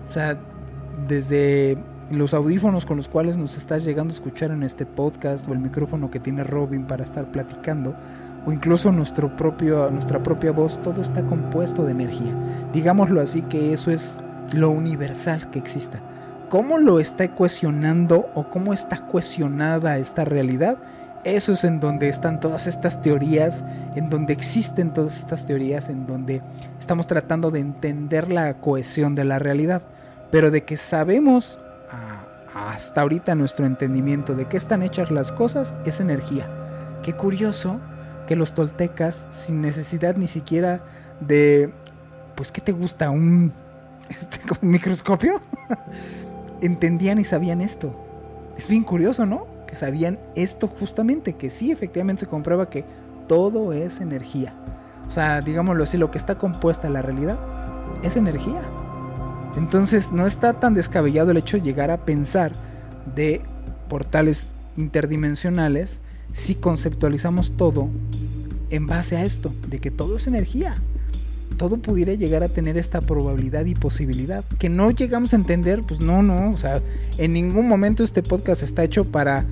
O 0.07 0.11
sea, 0.11 0.37
desde 1.07 1.75
los 2.11 2.35
audífonos 2.35 2.85
con 2.85 2.97
los 2.97 3.07
cuales 3.07 3.35
nos 3.35 3.57
estás 3.57 3.83
llegando 3.83 4.11
a 4.11 4.13
escuchar 4.13 4.51
en 4.51 4.61
este 4.61 4.85
podcast 4.85 5.47
o 5.47 5.53
el 5.53 5.57
micrófono 5.57 6.11
que 6.11 6.19
tiene 6.19 6.43
Robin 6.43 6.85
para 6.85 7.03
estar 7.03 7.31
platicando 7.31 7.95
o 8.45 8.51
incluso 8.51 8.91
nuestro 8.91 9.35
propio, 9.35 9.89
nuestra 9.89 10.21
propia 10.21 10.51
voz, 10.51 10.79
todo 10.83 11.01
está 11.01 11.23
compuesto 11.23 11.83
de 11.83 11.93
energía. 11.93 12.35
Digámoslo 12.73 13.21
así 13.21 13.41
que 13.41 13.73
eso 13.73 13.89
es 13.89 14.13
lo 14.53 14.69
universal 14.69 15.49
que 15.49 15.57
exista. 15.57 16.03
¿Cómo 16.49 16.77
lo 16.77 16.99
está 16.99 17.23
ecuacionando 17.23 18.29
o 18.35 18.51
cómo 18.51 18.71
está 18.71 19.07
cuestionada 19.07 19.97
esta 19.97 20.25
realidad? 20.25 20.77
Eso 21.23 21.51
es 21.51 21.65
en 21.65 21.79
donde 21.79 22.07
están 22.07 22.39
todas 22.39 22.65
estas 22.65 23.01
teorías, 23.01 23.63
en 23.95 24.09
donde 24.09 24.31
existen 24.33 24.93
todas 24.93 25.17
estas 25.17 25.45
teorías, 25.45 25.89
en 25.89 26.07
donde 26.07 26.41
estamos 26.79 27.07
tratando 27.07 27.51
de 27.51 27.59
entender 27.59 28.31
la 28.31 28.53
cohesión 28.55 29.15
de 29.15 29.25
la 29.25 29.37
realidad, 29.37 29.81
pero 30.31 30.49
de 30.49 30.63
que 30.63 30.77
sabemos 30.77 31.59
hasta 32.53 33.01
ahorita 33.01 33.35
nuestro 33.35 33.65
entendimiento 33.65 34.35
de 34.35 34.45
qué 34.45 34.57
están 34.57 34.81
hechas 34.81 35.11
las 35.11 35.31
cosas 35.31 35.73
es 35.85 35.99
energía. 35.99 36.49
Qué 37.03 37.13
curioso 37.13 37.79
que 38.27 38.35
los 38.35 38.53
toltecas, 38.53 39.27
sin 39.29 39.61
necesidad 39.61 40.15
ni 40.15 40.27
siquiera 40.27 40.81
de, 41.19 41.73
pues, 42.35 42.51
¿qué 42.51 42.61
te 42.61 42.71
gusta? 42.71 43.09
¿Un, 43.09 43.53
este, 44.09 44.39
un 44.61 44.69
microscopio? 44.69 45.39
Entendían 46.61 47.19
y 47.19 47.25
sabían 47.25 47.61
esto. 47.61 47.93
Es 48.57 48.67
bien 48.67 48.83
curioso, 48.83 49.25
¿no? 49.25 49.47
Que 49.69 49.75
sabían 49.75 50.17
esto 50.35 50.67
justamente, 50.67 51.33
que 51.33 51.51
sí, 51.51 51.71
efectivamente 51.71 52.21
se 52.21 52.27
comprueba 52.27 52.71
que 52.71 52.85
todo 53.27 53.71
es 53.71 54.01
energía. 54.01 54.55
O 55.07 55.11
sea, 55.11 55.41
digámoslo 55.41 55.83
así, 55.83 55.97
lo 55.97 56.09
que 56.09 56.17
está 56.17 56.39
compuesta 56.39 56.89
la 56.89 57.03
realidad 57.03 57.37
es 58.01 58.17
energía. 58.17 58.63
Entonces 59.55 60.11
no 60.11 60.25
está 60.25 60.53
tan 60.53 60.73
descabellado 60.73 61.29
el 61.29 61.37
hecho 61.37 61.57
de 61.57 61.63
llegar 61.63 61.91
a 61.91 61.97
pensar 61.97 62.53
de 63.15 63.41
portales 63.87 64.47
interdimensionales 64.75 65.99
si 66.33 66.55
conceptualizamos 66.55 67.51
todo 67.55 67.89
en 68.71 68.87
base 68.87 69.17
a 69.17 69.25
esto, 69.25 69.53
de 69.67 69.79
que 69.79 69.91
todo 69.91 70.17
es 70.17 70.25
energía. 70.25 70.81
Todo 71.57 71.77
pudiera 71.77 72.13
llegar 72.13 72.43
a 72.43 72.49
tener 72.49 72.77
esta 72.77 73.01
probabilidad 73.01 73.65
y 73.65 73.75
posibilidad. 73.75 74.43
Que 74.57 74.69
no 74.69 74.91
llegamos 74.91 75.33
a 75.33 75.35
entender, 75.35 75.83
pues 75.83 75.99
no, 75.99 76.23
no. 76.23 76.51
O 76.51 76.57
sea, 76.57 76.81
en 77.17 77.33
ningún 77.33 77.67
momento 77.67 78.03
este 78.03 78.23
podcast 78.23 78.63
está 78.63 78.83
hecho 78.83 79.05
para 79.05 79.45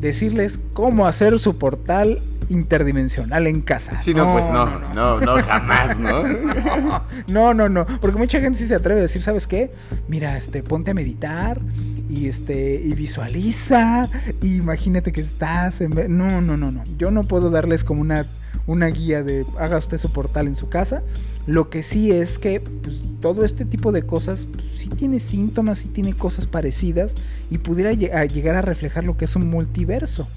decirles 0.00 0.58
cómo 0.72 1.06
hacer 1.06 1.38
su 1.38 1.56
portal 1.56 2.22
interdimensional 2.48 3.46
en 3.46 3.60
casa. 3.62 4.00
Sí, 4.00 4.14
no, 4.14 4.32
pues 4.32 4.50
no, 4.50 4.78
no, 4.94 5.20
no, 5.20 5.36
jamás, 5.42 5.98
¿no? 5.98 6.22
no, 7.26 7.54
no, 7.54 7.68
no, 7.68 7.86
porque 8.00 8.18
mucha 8.18 8.40
gente 8.40 8.58
sí 8.58 8.66
se 8.66 8.74
atreve 8.74 9.00
a 9.00 9.02
decir, 9.02 9.22
¿sabes 9.22 9.46
qué? 9.46 9.72
Mira, 10.08 10.36
este, 10.36 10.62
ponte 10.62 10.90
a 10.90 10.94
meditar 10.94 11.60
y 12.08 12.28
este, 12.28 12.80
y 12.84 12.94
visualiza, 12.94 14.10
y 14.42 14.56
imagínate 14.56 15.12
que 15.12 15.22
estás 15.22 15.80
en... 15.80 15.94
No, 16.16 16.40
no, 16.40 16.56
no, 16.56 16.70
no, 16.70 16.84
yo 16.98 17.10
no 17.10 17.24
puedo 17.24 17.50
darles 17.50 17.84
como 17.84 18.00
una, 18.00 18.26
una 18.66 18.86
guía 18.86 19.22
de 19.22 19.46
haga 19.58 19.78
usted 19.78 19.98
su 19.98 20.10
portal 20.10 20.46
en 20.46 20.56
su 20.56 20.68
casa. 20.68 21.02
Lo 21.46 21.70
que 21.70 21.82
sí 21.82 22.10
es 22.10 22.38
que 22.38 22.60
pues, 22.60 23.00
todo 23.20 23.44
este 23.44 23.64
tipo 23.64 23.92
de 23.92 24.02
cosas 24.02 24.46
pues, 24.52 24.64
sí 24.76 24.88
tiene 24.88 25.20
síntomas, 25.20 25.78
sí 25.78 25.88
tiene 25.88 26.14
cosas 26.14 26.46
parecidas 26.46 27.14
y 27.50 27.58
pudiera 27.58 27.92
llegar 27.92 28.56
a 28.56 28.62
reflejar 28.62 29.04
lo 29.04 29.16
que 29.16 29.24
es 29.24 29.36
un 29.36 29.48
multiverso. 29.48 30.28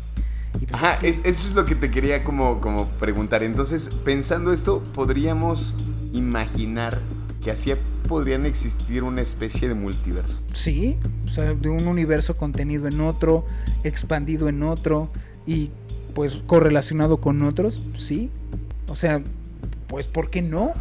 Pues 0.54 0.72
Ajá, 0.72 1.00
eso 1.04 1.22
es 1.26 1.54
lo 1.54 1.66
que 1.66 1.76
te 1.76 1.92
quería 1.92 2.24
como, 2.24 2.62
como 2.62 2.88
preguntar. 2.92 3.44
Entonces, 3.44 3.90
pensando 4.06 4.54
esto, 4.54 4.82
podríamos 4.94 5.78
imaginar 6.14 7.02
que 7.42 7.52
así 7.52 7.74
podrían 8.08 8.46
existir 8.46 9.04
una 9.04 9.22
especie 9.22 9.68
de 9.68 9.76
multiverso. 9.76 10.40
Sí, 10.54 10.98
o 11.26 11.30
sea, 11.30 11.54
de 11.54 11.70
un 11.70 11.88
universo 11.88 12.38
contenido 12.38 12.88
en 12.88 13.02
otro, 13.02 13.46
expandido 13.84 14.48
en 14.48 14.64
otro 14.64 15.10
y 15.46 15.72
pues 16.16 16.42
correlacionado 16.48 17.18
con 17.18 17.44
otros, 17.44 17.84
sí. 17.94 18.32
O 18.88 18.96
sea, 18.96 19.22
pues 19.88 20.08
¿por 20.08 20.32
qué 20.32 20.42
no? 20.42 20.74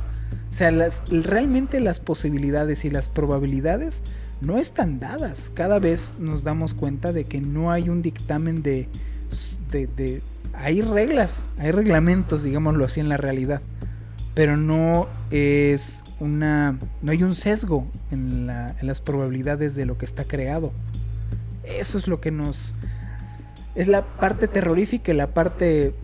O 0.50 0.56
sea, 0.56 0.70
realmente 1.10 1.80
las 1.80 2.00
posibilidades 2.00 2.84
y 2.84 2.90
las 2.90 3.08
probabilidades 3.08 4.02
no 4.40 4.58
están 4.58 5.00
dadas. 5.00 5.50
Cada 5.52 5.80
vez 5.80 6.14
nos 6.18 6.44
damos 6.44 6.72
cuenta 6.72 7.12
de 7.12 7.24
que 7.24 7.40
no 7.40 7.72
hay 7.72 7.88
un 7.88 8.00
dictamen 8.00 8.62
de, 8.62 8.88
de, 9.72 10.22
hay 10.54 10.80
reglas, 10.80 11.48
hay 11.58 11.72
reglamentos, 11.72 12.44
digámoslo 12.44 12.84
así, 12.84 13.00
en 13.00 13.08
la 13.08 13.16
realidad. 13.16 13.60
Pero 14.34 14.56
no 14.56 15.08
es 15.32 16.04
una. 16.20 16.78
No 17.02 17.10
hay 17.10 17.24
un 17.24 17.34
sesgo 17.34 17.86
en 18.12 18.46
las 18.46 19.00
probabilidades 19.00 19.74
de 19.74 19.86
lo 19.86 19.98
que 19.98 20.04
está 20.04 20.24
creado. 20.24 20.72
Eso 21.64 21.98
es 21.98 22.06
lo 22.06 22.20
que 22.20 22.30
nos. 22.30 22.74
Es 23.74 23.88
la 23.88 24.04
parte 24.04 24.48
terrorífica 24.48 25.12
y 25.12 25.16
la 25.16 25.28
parte 25.28 25.94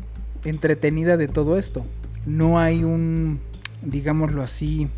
entretenida 0.44 1.16
de 1.16 1.28
todo 1.28 1.56
esto. 1.56 1.84
No 2.26 2.58
hay 2.58 2.84
un. 2.84 3.40
Digámoslo 3.82 4.42
así. 4.42 4.88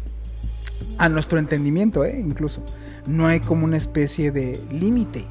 A 0.99 1.09
nuestro 1.09 1.39
entendimiento, 1.39 2.05
¿eh? 2.05 2.19
incluso. 2.19 2.65
No 3.07 3.27
hay 3.27 3.41
como 3.41 3.65
una 3.65 3.77
especie 3.77 4.33
de 4.33 4.61
límite 4.71 5.27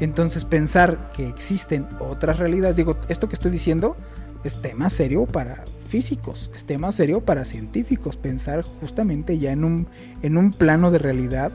entonces 0.00 0.46
pensar 0.46 1.12
que 1.12 1.28
existen 1.28 1.86
otras 2.00 2.38
realidades, 2.38 2.76
digo, 2.76 2.96
esto 3.08 3.28
que 3.28 3.34
estoy 3.34 3.50
diciendo 3.50 3.96
es 4.44 4.60
tema 4.60 4.88
serio 4.88 5.26
para 5.26 5.66
físicos, 5.88 6.50
es 6.54 6.64
tema 6.64 6.90
serio 6.92 7.20
para 7.20 7.44
científicos, 7.44 8.16
pensar 8.16 8.62
justamente 8.62 9.38
ya 9.38 9.52
en 9.52 9.64
un, 9.64 9.86
en 10.22 10.38
un 10.38 10.52
plano 10.52 10.90
de 10.90 10.98
realidad, 10.98 11.52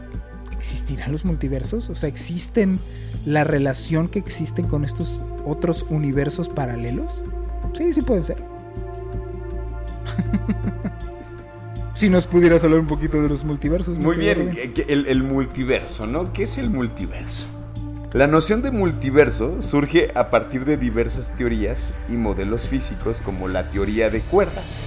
¿existirán 0.57 1.11
los 1.11 1.25
multiversos? 1.25 1.89
O 1.89 1.95
sea, 1.95 2.07
¿existen 2.07 2.79
la 3.25 3.43
relación 3.43 4.07
que 4.07 4.19
existen 4.19 4.67
con 4.67 4.85
estos 4.85 5.21
otros 5.43 5.85
universos 5.89 6.49
paralelos? 6.49 7.23
Sí, 7.73 7.93
sí 7.93 8.01
puede 8.01 8.23
ser. 8.23 8.37
si 11.95 12.09
nos 12.09 12.27
pudieras 12.27 12.63
hablar 12.63 12.79
un 12.79 12.87
poquito 12.87 13.21
de 13.21 13.29
los 13.29 13.43
multiversos. 13.43 13.97
Muy 13.97 14.17
bien, 14.17 14.51
el, 14.87 15.07
el 15.07 15.23
multiverso, 15.23 16.05
¿no? 16.05 16.31
¿Qué 16.33 16.43
es 16.43 16.57
el 16.57 16.69
multiverso? 16.69 17.47
La 18.15 18.27
noción 18.27 18.61
de 18.61 18.71
multiverso 18.71 19.61
surge 19.61 20.09
a 20.15 20.29
partir 20.29 20.63
de 20.63 20.77
diversas 20.77 21.35
teorías 21.35 21.93
y 22.07 22.13
modelos 22.13 22.67
físicos 22.67 23.19
como 23.19 23.49
la 23.49 23.69
teoría 23.69 24.09
de 24.09 24.21
cuerdas, 24.21 24.83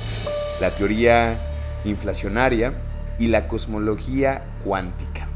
la 0.62 0.70
teoría 0.70 1.38
inflacionaria 1.84 2.72
y 3.18 3.26
la 3.26 3.46
cosmología 3.46 4.44
cuántica. 4.64 5.27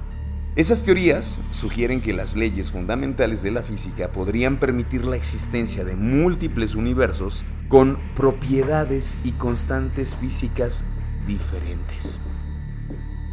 Esas 0.55 0.83
teorías 0.83 1.41
sugieren 1.51 2.03
que 2.03 2.13
las 2.13 2.37
leyes 2.37 2.71
fundamentales 2.71 3.43
de 3.43 3.51
la 3.51 3.63
física 3.63 4.13
podrían 4.13 4.59
permitir 4.59 5.07
la 5.07 5.17
existencia 5.17 5.83
de 5.83 5.97
múltiples 5.97 6.75
universos 6.75 7.43
con 7.69 7.97
propiedades 8.15 9.17
y 9.25 9.33
constantes 9.33 10.15
físicas 10.15 10.85
diferentes. 11.27 12.21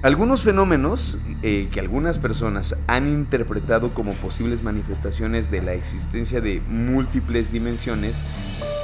Algunos 0.01 0.43
fenómenos 0.43 1.19
eh, 1.41 1.67
que 1.73 1.81
algunas 1.81 2.19
personas 2.19 2.77
han 2.87 3.09
interpretado 3.09 3.93
como 3.93 4.13
posibles 4.13 4.63
manifestaciones 4.63 5.51
de 5.51 5.61
la 5.61 5.73
existencia 5.73 6.39
de 6.39 6.61
múltiples 6.61 7.51
dimensiones, 7.51 8.21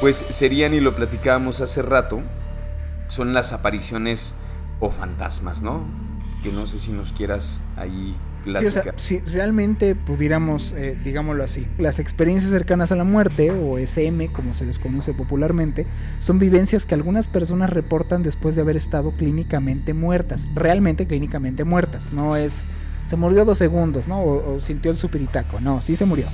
pues 0.02 0.18
serían, 0.18 0.74
y 0.74 0.82
lo 0.82 0.94
platicábamos 0.94 1.62
hace 1.62 1.82
rato, 1.82 2.22
son 3.08 3.34
las 3.34 3.54
apariciones 3.54 4.34
o 4.82 4.92
fantasmas, 4.92 5.64
¿no? 5.64 6.05
Que 6.46 6.56
no 6.56 6.68
sé 6.68 6.80
si 6.80 6.92
nos 6.92 7.12
quieras 7.12 7.62
ahí 7.76 8.16
si 8.98 9.20
realmente 9.22 9.96
pudiéramos, 9.96 10.74
eh, 10.74 10.98
digámoslo 11.04 11.44
así, 11.44 11.68
las 11.78 12.00
experiencias 12.00 12.52
cercanas 12.52 12.92
a 12.92 12.96
la 12.96 13.04
muerte, 13.04 13.52
o 13.52 13.78
SM 13.78 14.32
como 14.32 14.54
se 14.54 14.66
les 14.66 14.78
conoce 14.78 15.14
popularmente, 15.14 15.88
son 16.20 16.38
vivencias 16.38 16.86
que 16.86 16.94
algunas 16.94 17.28
personas 17.28 17.70
reportan 17.70 18.24
después 18.24 18.56
de 18.56 18.62
haber 18.62 18.78
estado 18.78 19.12
clínicamente 19.12 19.94
muertas, 19.94 20.48
realmente 20.54 21.08
clínicamente 21.08 21.64
muertas, 21.64 22.14
no 22.14 22.36
es, 22.36 22.66
se 23.08 23.16
murió 23.16 23.46
dos 23.46 23.58
segundos, 23.58 24.08
¿no? 24.08 24.24
O, 24.24 24.60
sintió 24.60 24.92
el 24.92 24.98
supiritaco, 24.98 25.60
no, 25.60 25.82
sí 25.82 25.96
se 25.96 26.06
murió, 26.06 26.28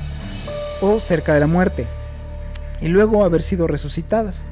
o 0.82 1.00
cerca 1.00 1.34
de 1.34 1.40
la 1.40 1.48
muerte, 1.48 1.88
y 2.82 2.90
luego 2.90 3.24
haber 3.24 3.42
sido 3.42 3.68
resucitadas. 3.68 4.48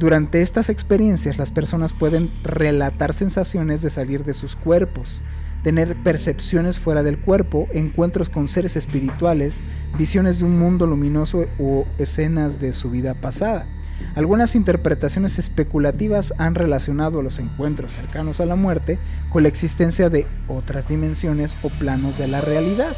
Durante 0.00 0.40
estas 0.40 0.70
experiencias 0.70 1.36
las 1.36 1.50
personas 1.50 1.92
pueden 1.92 2.30
relatar 2.42 3.12
sensaciones 3.12 3.82
de 3.82 3.90
salir 3.90 4.24
de 4.24 4.32
sus 4.32 4.56
cuerpos, 4.56 5.20
tener 5.62 5.94
percepciones 5.94 6.78
fuera 6.78 7.02
del 7.02 7.18
cuerpo, 7.18 7.68
encuentros 7.74 8.30
con 8.30 8.48
seres 8.48 8.76
espirituales, 8.76 9.60
visiones 9.98 10.38
de 10.38 10.46
un 10.46 10.58
mundo 10.58 10.86
luminoso 10.86 11.44
o 11.58 11.84
escenas 11.98 12.58
de 12.60 12.72
su 12.72 12.88
vida 12.88 13.12
pasada. 13.12 13.66
Algunas 14.14 14.56
interpretaciones 14.56 15.38
especulativas 15.38 16.32
han 16.38 16.54
relacionado 16.54 17.20
los 17.20 17.38
encuentros 17.38 17.92
cercanos 17.92 18.40
a 18.40 18.46
la 18.46 18.56
muerte 18.56 18.98
con 19.28 19.42
la 19.42 19.50
existencia 19.50 20.08
de 20.08 20.26
otras 20.48 20.88
dimensiones 20.88 21.58
o 21.62 21.68
planos 21.68 22.16
de 22.16 22.26
la 22.26 22.40
realidad. 22.40 22.96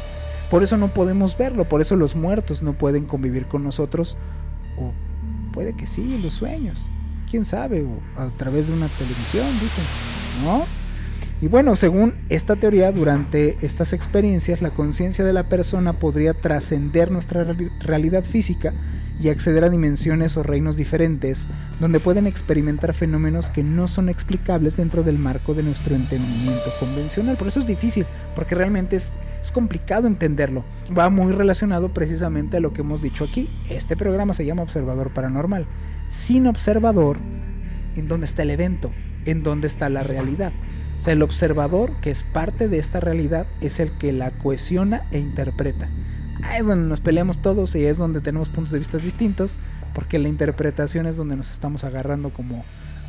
Por 0.49 0.63
eso 0.63 0.77
no 0.77 0.93
podemos 0.93 1.37
verlo, 1.37 1.67
por 1.67 1.81
eso 1.81 1.97
los 1.97 2.15
muertos 2.15 2.63
no 2.63 2.71
pueden 2.71 3.03
convivir 3.03 3.47
con 3.47 3.61
nosotros, 3.61 4.15
o 4.77 4.93
puede 5.53 5.73
que 5.73 5.85
sí, 5.85 6.17
los 6.17 6.33
sueños, 6.33 6.89
quién 7.29 7.45
sabe, 7.45 7.83
o 7.83 8.21
a 8.21 8.29
través 8.31 8.67
de 8.67 8.73
una 8.73 8.87
televisión, 8.89 9.47
dicen, 9.61 9.85
¿no? 10.43 10.65
Y 11.43 11.49
bueno, 11.49 11.75
según 11.75 12.13
esta 12.29 12.55
teoría, 12.55 12.93
durante 12.93 13.57
estas 13.59 13.91
experiencias, 13.91 14.61
la 14.61 14.69
conciencia 14.69 15.25
de 15.25 15.33
la 15.33 15.49
persona 15.49 15.91
podría 15.91 16.33
trascender 16.33 17.11
nuestra 17.11 17.45
realidad 17.81 18.23
física 18.23 18.73
y 19.21 19.27
acceder 19.27 19.65
a 19.65 19.69
dimensiones 19.69 20.37
o 20.37 20.43
reinos 20.43 20.77
diferentes, 20.77 21.45
donde 21.81 21.99
pueden 21.99 22.27
experimentar 22.27 22.93
fenómenos 22.93 23.49
que 23.49 23.61
no 23.61 23.89
son 23.89 24.07
explicables 24.07 24.77
dentro 24.77 25.03
del 25.03 25.19
marco 25.19 25.53
de 25.53 25.63
nuestro 25.63 25.95
entendimiento 25.95 26.71
convencional. 26.79 27.35
Por 27.35 27.49
eso 27.49 27.59
es 27.59 27.67
difícil, 27.67 28.05
porque 28.35 28.55
realmente 28.55 28.95
es, 28.95 29.11
complicado 29.51 30.07
entenderlo. 30.07 30.63
Va 30.97 31.09
muy 31.09 31.33
relacionado 31.33 31.93
precisamente 31.93 32.55
a 32.55 32.61
lo 32.61 32.71
que 32.71 32.83
hemos 32.83 33.01
dicho 33.01 33.25
aquí. 33.25 33.49
Este 33.69 33.97
programa 33.97 34.33
se 34.33 34.45
llama 34.45 34.63
Observador 34.63 35.13
Paranormal. 35.13 35.65
Sin 36.07 36.47
observador, 36.47 37.17
¿en 37.97 38.07
dónde 38.07 38.27
está 38.27 38.43
el 38.43 38.51
evento? 38.51 38.93
¿En 39.25 39.43
dónde 39.43 39.67
está 39.67 39.89
la 39.89 40.03
realidad? 40.03 40.53
O 41.03 41.05
sea, 41.05 41.15
el 41.15 41.21
observador, 41.21 41.91
que 41.99 42.11
es 42.11 42.23
parte 42.23 42.69
de 42.69 42.79
esta 42.79 43.01
realidad, 43.01 43.45
es 43.59 43.81
el 43.81 43.91
que 43.91 44.13
la 44.13 44.31
cohesiona 44.31 45.05
e 45.11 45.19
interpreta. 45.19 45.89
Ahí 46.43 46.61
es 46.61 46.65
donde 46.65 46.87
nos 46.87 47.01
peleamos 47.01 47.41
todos 47.41 47.75
y 47.75 47.83
es 47.83 47.97
donde 47.97 48.21
tenemos 48.21 48.47
puntos 48.47 48.71
de 48.71 48.79
vista 48.79 48.99
distintos, 48.99 49.59
porque 49.93 50.17
la 50.17 50.29
interpretación 50.29 51.05
es 51.05 51.17
donde 51.17 51.35
nos 51.35 51.51
estamos 51.51 51.83
agarrando 51.83 52.29
como, 52.29 52.63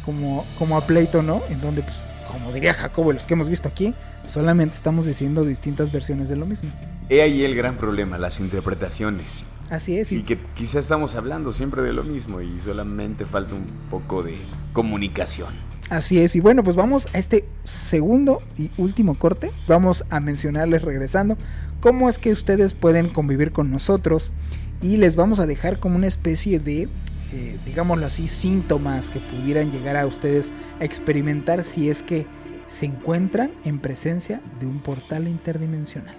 como, 0.04 0.44
como 0.58 0.76
a 0.76 0.88
pleito, 0.88 1.22
¿no? 1.22 1.40
En 1.50 1.60
donde, 1.60 1.82
pues, 1.82 1.94
como 2.32 2.50
diría 2.50 2.74
Jacobo, 2.74 3.12
los 3.12 3.26
que 3.26 3.34
hemos 3.34 3.48
visto 3.48 3.68
aquí, 3.68 3.94
solamente 4.24 4.74
estamos 4.74 5.06
diciendo 5.06 5.44
distintas 5.44 5.92
versiones 5.92 6.28
de 6.28 6.34
lo 6.34 6.46
mismo. 6.46 6.72
He 7.08 7.22
ahí 7.22 7.44
el 7.44 7.54
gran 7.54 7.76
problema, 7.76 8.18
las 8.18 8.40
interpretaciones. 8.40 9.44
Así 9.70 10.00
es. 10.00 10.10
Y, 10.10 10.16
y 10.16 10.22
que 10.24 10.36
quizá 10.56 10.80
estamos 10.80 11.14
hablando 11.14 11.52
siempre 11.52 11.80
de 11.82 11.92
lo 11.92 12.02
mismo 12.02 12.40
y 12.40 12.58
solamente 12.58 13.24
falta 13.24 13.54
un 13.54 13.66
poco 13.88 14.24
de 14.24 14.34
comunicación. 14.72 15.73
Así 15.90 16.18
es, 16.18 16.34
y 16.34 16.40
bueno, 16.40 16.64
pues 16.64 16.76
vamos 16.76 17.08
a 17.12 17.18
este 17.18 17.44
segundo 17.62 18.42
y 18.56 18.70
último 18.78 19.18
corte. 19.18 19.52
Vamos 19.68 20.04
a 20.10 20.18
mencionarles 20.18 20.82
regresando 20.82 21.36
cómo 21.80 22.08
es 22.08 22.18
que 22.18 22.32
ustedes 22.32 22.72
pueden 22.72 23.10
convivir 23.10 23.52
con 23.52 23.70
nosotros 23.70 24.32
y 24.80 24.96
les 24.96 25.14
vamos 25.14 25.40
a 25.40 25.46
dejar 25.46 25.80
como 25.80 25.96
una 25.96 26.06
especie 26.06 26.58
de, 26.58 26.88
eh, 27.32 27.58
digámoslo 27.66 28.06
así, 28.06 28.28
síntomas 28.28 29.10
que 29.10 29.20
pudieran 29.20 29.70
llegar 29.70 29.96
a 29.96 30.06
ustedes 30.06 30.52
a 30.80 30.84
experimentar 30.84 31.64
si 31.64 31.90
es 31.90 32.02
que 32.02 32.26
se 32.66 32.86
encuentran 32.86 33.52
en 33.64 33.78
presencia 33.78 34.40
de 34.60 34.66
un 34.66 34.80
portal 34.80 35.28
interdimensional. 35.28 36.16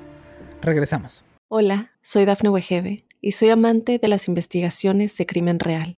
Regresamos. 0.61 1.25
Hola, 1.47 1.91
soy 2.01 2.25
Dafne 2.25 2.49
Wegebe 2.49 3.05
y 3.21 3.31
soy 3.31 3.49
amante 3.49 3.97
de 3.97 4.07
las 4.07 4.27
investigaciones 4.27 5.17
de 5.17 5.25
crimen 5.25 5.59
real. 5.59 5.97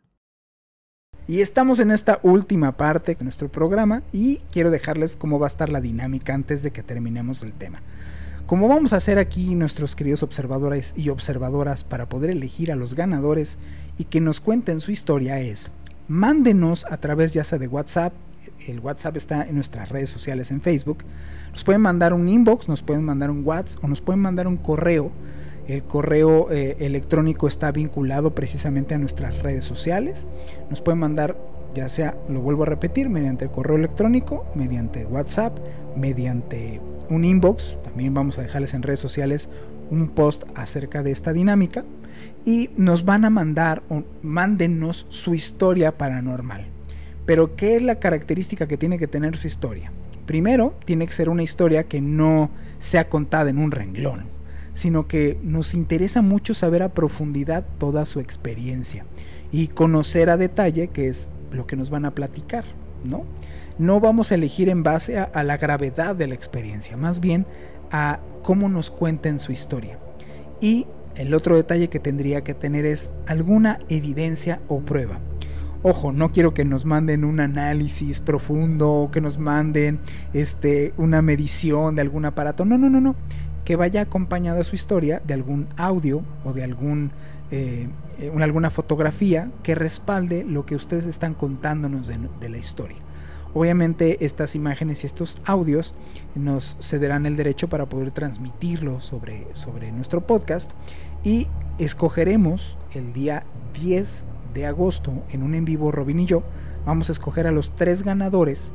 Y 1.31 1.39
estamos 1.39 1.79
en 1.79 1.91
esta 1.91 2.19
última 2.23 2.75
parte 2.75 3.15
de 3.15 3.23
nuestro 3.23 3.49
programa 3.49 4.03
y 4.11 4.39
quiero 4.51 4.69
dejarles 4.69 5.15
cómo 5.15 5.39
va 5.39 5.45
a 5.45 5.47
estar 5.47 5.69
la 5.69 5.79
dinámica 5.79 6.33
antes 6.33 6.61
de 6.61 6.71
que 6.71 6.83
terminemos 6.83 7.41
el 7.41 7.53
tema. 7.53 7.81
Como 8.47 8.67
vamos 8.67 8.91
a 8.91 8.97
hacer 8.97 9.17
aquí 9.17 9.55
nuestros 9.55 9.95
queridos 9.95 10.23
observadores 10.23 10.93
y 10.97 11.07
observadoras 11.07 11.85
para 11.85 12.09
poder 12.09 12.31
elegir 12.31 12.69
a 12.69 12.75
los 12.75 12.95
ganadores 12.95 13.57
y 13.97 14.03
que 14.03 14.19
nos 14.19 14.41
cuenten 14.41 14.81
su 14.81 14.91
historia 14.91 15.39
es, 15.39 15.71
mándenos 16.09 16.85
a 16.91 16.97
través 16.97 17.31
ya 17.31 17.45
sea 17.45 17.59
de 17.59 17.69
WhatsApp, 17.69 18.11
el 18.67 18.81
WhatsApp 18.81 19.15
está 19.15 19.47
en 19.47 19.55
nuestras 19.55 19.87
redes 19.87 20.09
sociales 20.09 20.51
en 20.51 20.59
Facebook, 20.59 21.05
nos 21.53 21.63
pueden 21.63 21.79
mandar 21.79 22.13
un 22.13 22.27
inbox, 22.27 22.67
nos 22.67 22.83
pueden 22.83 23.05
mandar 23.05 23.31
un 23.31 23.47
WhatsApp 23.47 23.81
o 23.85 23.87
nos 23.87 24.01
pueden 24.01 24.19
mandar 24.19 24.49
un 24.49 24.57
correo 24.57 25.13
el 25.67 25.83
correo 25.83 26.51
eh, 26.51 26.77
electrónico 26.79 27.47
está 27.47 27.71
vinculado 27.71 28.33
precisamente 28.33 28.95
a 28.95 28.97
nuestras 28.97 29.41
redes 29.41 29.65
sociales. 29.65 30.25
Nos 30.69 30.81
pueden 30.81 30.99
mandar, 30.99 31.37
ya 31.75 31.89
sea, 31.89 32.17
lo 32.29 32.41
vuelvo 32.41 32.63
a 32.63 32.67
repetir, 32.67 33.09
mediante 33.09 33.45
el 33.45 33.51
correo 33.51 33.77
electrónico, 33.77 34.45
mediante 34.55 35.05
WhatsApp, 35.05 35.57
mediante 35.95 36.81
un 37.09 37.25
inbox. 37.25 37.77
También 37.83 38.13
vamos 38.13 38.37
a 38.37 38.41
dejarles 38.41 38.73
en 38.73 38.83
redes 38.83 38.99
sociales 38.99 39.49
un 39.89 40.09
post 40.09 40.43
acerca 40.55 41.03
de 41.03 41.11
esta 41.11 41.33
dinámica. 41.33 41.85
Y 42.45 42.69
nos 42.75 43.05
van 43.05 43.25
a 43.25 43.29
mandar, 43.29 43.83
o 43.89 44.03
mándenos 44.21 45.05
su 45.09 45.33
historia 45.33 45.97
paranormal. 45.97 46.67
Pero, 47.25 47.55
¿qué 47.55 47.75
es 47.75 47.83
la 47.83 47.99
característica 47.99 48.67
que 48.67 48.77
tiene 48.77 48.99
que 48.99 49.07
tener 49.07 49.37
su 49.37 49.47
historia? 49.47 49.91
Primero, 50.25 50.75
tiene 50.85 51.07
que 51.07 51.13
ser 51.13 51.29
una 51.29 51.43
historia 51.43 51.83
que 51.83 52.01
no 52.01 52.49
sea 52.79 53.09
contada 53.09 53.49
en 53.49 53.57
un 53.57 53.71
renglón 53.71 54.30
sino 54.73 55.07
que 55.07 55.37
nos 55.43 55.73
interesa 55.73 56.21
mucho 56.21 56.53
saber 56.53 56.83
a 56.83 56.93
profundidad 56.93 57.65
toda 57.77 58.05
su 58.05 58.19
experiencia 58.19 59.05
y 59.51 59.67
conocer 59.67 60.29
a 60.29 60.37
detalle 60.37 60.87
qué 60.87 61.07
es 61.07 61.29
lo 61.51 61.67
que 61.67 61.75
nos 61.75 61.89
van 61.89 62.05
a 62.05 62.15
platicar, 62.15 62.63
¿no? 63.03 63.25
No 63.77 63.99
vamos 63.99 64.31
a 64.31 64.35
elegir 64.35 64.69
en 64.69 64.83
base 64.83 65.17
a, 65.17 65.23
a 65.23 65.43
la 65.43 65.57
gravedad 65.57 66.15
de 66.15 66.27
la 66.27 66.35
experiencia, 66.35 66.97
más 66.97 67.19
bien 67.19 67.45
a 67.91 68.19
cómo 68.43 68.69
nos 68.69 68.91
cuenten 68.91 69.39
su 69.39 69.51
historia. 69.51 69.97
Y 70.61 70.87
el 71.15 71.33
otro 71.33 71.55
detalle 71.55 71.89
que 71.89 71.99
tendría 71.99 72.43
que 72.43 72.53
tener 72.53 72.85
es 72.85 73.11
alguna 73.27 73.79
evidencia 73.89 74.61
o 74.67 74.81
prueba. 74.81 75.19
Ojo, 75.83 76.11
no 76.11 76.31
quiero 76.31 76.53
que 76.53 76.63
nos 76.63 76.85
manden 76.85 77.23
un 77.23 77.39
análisis 77.39 78.19
profundo 78.19 78.91
o 78.91 79.11
que 79.11 79.19
nos 79.19 79.39
manden 79.39 79.99
este, 80.31 80.93
una 80.97 81.23
medición 81.23 81.95
de 81.95 82.01
algún 82.01 82.25
aparato. 82.25 82.65
No, 82.65 82.77
no, 82.77 82.89
no, 82.89 83.01
no 83.01 83.15
que 83.71 83.77
vaya 83.77 84.01
acompañada 84.01 84.65
su 84.65 84.75
historia 84.75 85.21
de 85.25 85.33
algún 85.33 85.69
audio 85.77 86.25
o 86.43 86.51
de 86.51 86.65
algún, 86.65 87.11
eh, 87.51 87.87
eh, 88.19 88.29
una, 88.29 88.43
alguna 88.43 88.69
fotografía 88.69 89.49
que 89.63 89.75
respalde 89.75 90.43
lo 90.43 90.65
que 90.65 90.75
ustedes 90.75 91.05
están 91.05 91.33
contándonos 91.35 92.05
de, 92.07 92.19
de 92.41 92.49
la 92.49 92.57
historia. 92.57 92.97
Obviamente 93.53 94.25
estas 94.25 94.55
imágenes 94.55 95.03
y 95.03 95.07
estos 95.07 95.39
audios 95.45 95.95
nos 96.35 96.75
cederán 96.81 97.25
el 97.25 97.37
derecho 97.37 97.69
para 97.69 97.85
poder 97.85 98.11
transmitirlo 98.11 98.99
sobre, 98.99 99.47
sobre 99.53 99.93
nuestro 99.93 100.19
podcast 100.19 100.69
y 101.23 101.47
escogeremos 101.79 102.77
el 102.93 103.13
día 103.13 103.45
10 103.81 104.25
de 104.53 104.65
agosto 104.65 105.23
en 105.29 105.43
un 105.43 105.55
en 105.55 105.63
vivo 105.63 105.93
Robin 105.93 106.19
y 106.19 106.25
yo 106.25 106.43
vamos 106.85 107.07
a 107.07 107.13
escoger 107.13 107.47
a 107.47 107.53
los 107.53 107.73
tres 107.73 108.03
ganadores 108.03 108.73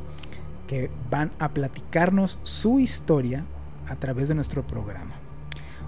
que 0.65 0.89
van 1.11 1.29
a 1.37 1.49
platicarnos 1.49 2.39
su 2.41 2.79
historia 2.79 3.45
a 3.87 3.95
través 3.95 4.27
de 4.29 4.35
nuestro 4.35 4.65
programa. 4.65 5.15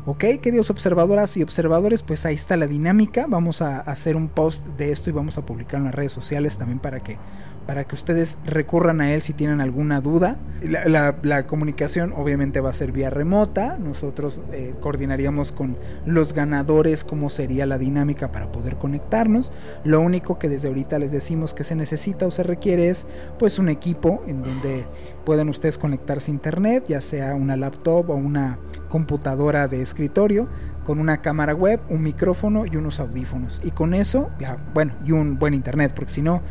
Ok, 0.05 0.23
queridos 0.41 0.69
observadoras 0.69 1.35
y 1.37 1.43
observadores, 1.43 2.03
pues 2.03 2.25
ahí 2.25 2.35
está 2.35 2.57
la 2.57 2.67
dinámica. 2.67 3.25
Vamos 3.27 3.61
a 3.61 3.79
hacer 3.79 4.15
un 4.15 4.29
post 4.29 4.65
de 4.65 4.91
esto 4.91 5.09
y 5.09 5.13
vamos 5.13 5.37
a 5.37 5.45
publicar 5.45 5.79
en 5.79 5.85
las 5.85 5.93
redes 5.93 6.11
sociales 6.11 6.57
también 6.57 6.79
para 6.79 7.01
que 7.01 7.17
para 7.65 7.83
que 7.83 7.95
ustedes 7.95 8.37
recurran 8.45 9.01
a 9.01 9.13
él 9.13 9.21
si 9.21 9.33
tienen 9.33 9.61
alguna 9.61 10.01
duda. 10.01 10.37
La, 10.61 11.47
comunicación 11.47 12.13
obviamente 12.15 12.59
va 12.59 12.69
a 12.69 12.73
ser 12.73 12.91
vía 12.91 13.09
remota. 13.09 13.77
Nosotros 13.77 14.41
eh, 14.51 14.73
coordinaríamos 14.81 15.51
con 15.51 15.77
los 16.05 16.33
ganadores 16.33 17.03
cómo 17.03 17.29
sería 17.29 17.65
la 17.65 17.77
dinámica 17.77 18.31
para 18.31 18.51
poder 18.51 18.77
conectarnos. 18.77 19.51
Lo 19.83 20.01
único 20.01 20.39
que 20.39 20.49
desde 20.49 20.67
ahorita 20.67 20.99
les 20.99 21.11
decimos 21.11 21.53
que 21.53 21.63
se 21.63 21.75
necesita 21.75 22.25
o 22.27 22.31
se 22.31 22.43
requiere 22.43 22.89
es 22.89 23.05
pues 23.37 23.59
un 23.59 23.69
equipo 23.69 24.23
en 24.27 24.41
donde 24.41 24.85
puedan 25.25 25.49
ustedes 25.49 25.77
conectarse 25.77 26.31
a 26.31 26.33
internet, 26.33 26.85
ya 26.87 27.01
sea 27.01 27.35
una 27.35 27.55
laptop 27.55 28.09
o 28.09 28.15
una 28.15 28.59
computadora 28.89 29.67
de 29.67 29.81
escritorio 29.81 30.49
con 30.83 30.99
una 30.99 31.21
cámara 31.21 31.53
web, 31.53 31.79
un 31.89 32.01
micrófono 32.01 32.65
y 32.65 32.75
unos 32.75 32.99
audífonos. 32.99 33.61
Y 33.63 33.69
con 33.69 33.93
eso, 33.93 34.31
ya, 34.39 34.57
bueno, 34.73 34.95
y 35.05 35.11
un 35.11 35.37
buen 35.37 35.53
internet, 35.53 35.93
porque 35.95 36.11
si 36.11 36.23
no, 36.23 36.41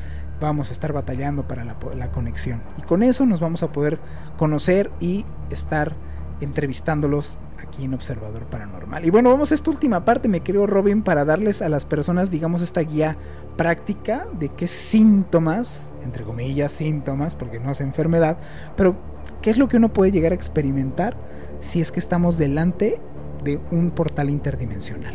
vamos 0.41 0.71
a 0.71 0.73
estar 0.73 0.93
batallando 0.93 1.47
para 1.47 1.65
la, 1.65 2.11
conexión. 2.11 2.63
Y 2.77 2.83
con 2.83 3.03
eso 3.03 3.27
nos 3.27 3.41
vamos 3.41 3.63
a 3.63 3.73
poder 3.73 3.99
conocer 4.37 4.91
y 5.01 5.25
estar 5.51 5.95
entrevistándolos 6.41 7.39
aquí 7.59 7.85
en 7.85 7.95
Observador 7.95 8.45
Paranormal. 8.47 9.05
Y 9.05 9.11
bueno, 9.11 9.31
vamos 9.31 9.51
a 9.51 9.55
esta 9.55 9.71
última 9.71 10.05
parte, 10.05 10.29
me 10.29 10.43
creo 10.43 10.67
Robin, 10.67 11.03
para 11.03 11.25
darles 11.25 11.63
a 11.63 11.69
las 11.69 11.85
personas, 11.85 12.31
digamos, 12.31 12.63
esta 12.63 12.81
guía 12.81 13.17
práctica 13.57 14.27
de 14.39 14.49
qué 14.51 14.69
síntomas, 14.69 15.97
entre 16.03 16.25
comillas, 16.25 16.71
síntomas, 16.71 17.35
porque 17.35 17.59
no 17.59 17.73
es 17.73 17.81
enfermedad, 17.81 18.39
pero 18.77 18.97
qué 19.43 19.51
es 19.51 19.59
lo 19.59 19.69
que 19.69 19.77
uno 19.77 19.93
puede 19.93 20.13
llegar 20.13 20.33
a 20.33 20.37
experimentar 20.37 21.17
si 21.61 21.81
es 21.81 21.91
que 21.91 21.99
estamos 21.99 22.39
delante 22.39 23.01
de 23.43 23.61
un 23.71 23.91
portal 23.91 24.31
interdimensional. 24.31 25.15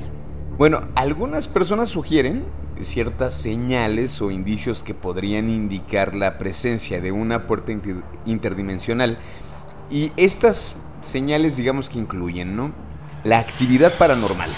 Bueno, 0.57 0.81
algunas 0.95 1.47
personas 1.47 1.89
sugieren 1.89 2.43
ciertas 2.81 3.33
señales 3.33 4.21
o 4.21 4.31
indicios 4.31 4.83
que 4.83 4.93
podrían 4.93 5.49
indicar 5.49 6.15
la 6.15 6.37
presencia 6.37 7.01
de 7.01 7.11
una 7.11 7.47
puerta 7.47 7.71
interdimensional. 8.25 9.17
Y 9.91 10.11
estas 10.17 10.85
señales, 11.01 11.57
digamos 11.57 11.89
que 11.89 11.99
incluyen, 11.99 12.55
¿no? 12.55 12.71
la 13.23 13.39
actividad 13.39 13.93
paranormal. 13.97 14.51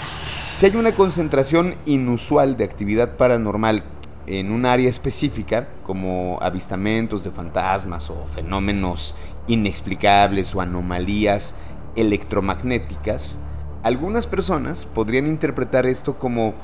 Si 0.52 0.66
hay 0.66 0.76
una 0.76 0.92
concentración 0.92 1.76
inusual 1.84 2.56
de 2.56 2.64
actividad 2.64 3.16
paranormal 3.16 3.84
en 4.26 4.50
un 4.50 4.66
área 4.66 4.88
específica, 4.88 5.68
como 5.84 6.38
avistamientos 6.40 7.22
de 7.22 7.30
fantasmas 7.30 8.10
o 8.10 8.26
fenómenos 8.34 9.14
inexplicables 9.46 10.54
o 10.54 10.60
anomalías 10.60 11.54
electromagnéticas, 11.94 13.38
algunas 13.82 14.26
personas 14.26 14.84
podrían 14.86 15.28
interpretar 15.28 15.86
esto 15.86 16.18
como 16.18 16.54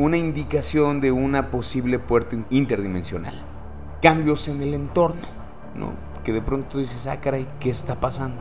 una 0.00 0.16
indicación 0.16 1.00
de 1.02 1.12
una 1.12 1.50
posible 1.50 1.98
puerta 1.98 2.36
interdimensional. 2.48 3.34
Cambios 4.00 4.48
en 4.48 4.62
el 4.62 4.72
entorno, 4.72 5.28
¿no? 5.76 5.92
Que 6.24 6.32
de 6.32 6.40
pronto 6.40 6.78
dices, 6.78 7.06
ah, 7.06 7.20
caray, 7.20 7.46
¿qué 7.60 7.68
está 7.68 8.00
pasando? 8.00 8.40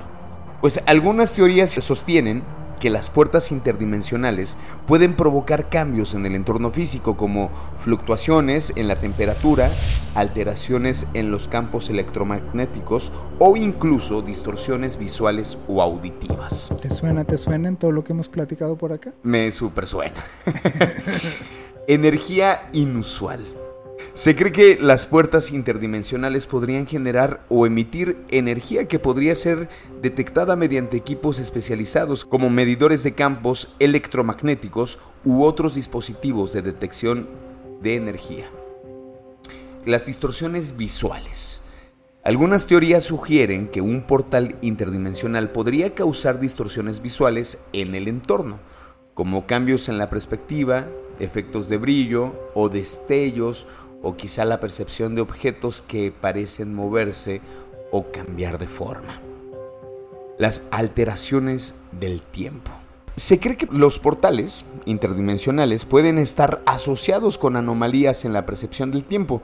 Pues 0.61 0.81
algunas 0.85 1.33
teorías 1.33 1.71
sostienen 1.71 2.43
que 2.79 2.89
las 2.89 3.09
puertas 3.09 3.51
interdimensionales 3.51 4.57
pueden 4.87 5.13
provocar 5.13 5.69
cambios 5.69 6.13
en 6.13 6.25
el 6.25 6.35
entorno 6.35 6.71
físico 6.71 7.17
como 7.17 7.49
fluctuaciones 7.79 8.73
en 8.75 8.87
la 8.87 8.95
temperatura, 8.95 9.69
alteraciones 10.15 11.05
en 11.13 11.31
los 11.31 11.47
campos 11.47 11.89
electromagnéticos 11.89 13.11
o 13.37 13.55
incluso 13.57 14.21
distorsiones 14.21 14.97
visuales 14.97 15.57
o 15.67 15.81
auditivas. 15.81 16.71
¿Te 16.81 16.89
suena, 16.89 17.23
te 17.25 17.37
suena 17.37 17.67
en 17.67 17.75
todo 17.75 17.91
lo 17.91 18.03
que 18.03 18.13
hemos 18.13 18.29
platicado 18.29 18.77
por 18.77 18.93
acá? 18.93 19.13
Me 19.23 19.51
super 19.51 19.85
suena. 19.85 20.23
Energía 21.87 22.69
inusual. 22.73 23.58
Se 24.19 24.35
cree 24.35 24.51
que 24.51 24.77
las 24.81 25.05
puertas 25.05 25.49
interdimensionales 25.49 26.45
podrían 26.45 26.85
generar 26.85 27.45
o 27.47 27.65
emitir 27.65 28.17
energía 28.27 28.85
que 28.85 28.99
podría 28.99 29.33
ser 29.33 29.69
detectada 30.01 30.57
mediante 30.57 30.97
equipos 30.97 31.39
especializados 31.39 32.25
como 32.25 32.49
medidores 32.49 33.01
de 33.01 33.13
campos 33.13 33.73
electromagnéticos 33.79 34.99
u 35.23 35.43
otros 35.43 35.73
dispositivos 35.73 36.51
de 36.51 36.61
detección 36.61 37.29
de 37.81 37.95
energía. 37.95 38.49
Las 39.85 40.05
distorsiones 40.05 40.75
visuales. 40.75 41.61
Algunas 42.21 42.67
teorías 42.67 43.05
sugieren 43.05 43.69
que 43.69 43.79
un 43.79 44.01
portal 44.01 44.57
interdimensional 44.59 45.51
podría 45.51 45.95
causar 45.95 46.41
distorsiones 46.41 47.01
visuales 47.01 47.63
en 47.71 47.95
el 47.95 48.09
entorno, 48.09 48.59
como 49.13 49.47
cambios 49.47 49.87
en 49.87 49.97
la 49.97 50.09
perspectiva, 50.09 50.87
efectos 51.19 51.69
de 51.69 51.77
brillo 51.77 52.33
o 52.53 52.69
destellos 52.69 53.65
o 54.01 54.15
quizá 54.15 54.45
la 54.45 54.59
percepción 54.59 55.15
de 55.15 55.21
objetos 55.21 55.81
que 55.81 56.11
parecen 56.11 56.73
moverse 56.73 57.41
o 57.91 58.11
cambiar 58.11 58.57
de 58.57 58.67
forma. 58.67 59.21
Las 60.37 60.63
alteraciones 60.71 61.75
del 61.91 62.21
tiempo. 62.21 62.71
Se 63.15 63.39
cree 63.39 63.57
que 63.57 63.67
los 63.71 63.99
portales 63.99 64.63
interdimensionales 64.85 65.83
pueden 65.83 66.17
estar 66.17 66.61
asociados 66.65 67.37
con 67.37 67.57
anomalías 67.57 68.23
en 68.23 68.31
la 68.31 68.45
percepción 68.45 68.91
del 68.91 69.03
tiempo. 69.03 69.41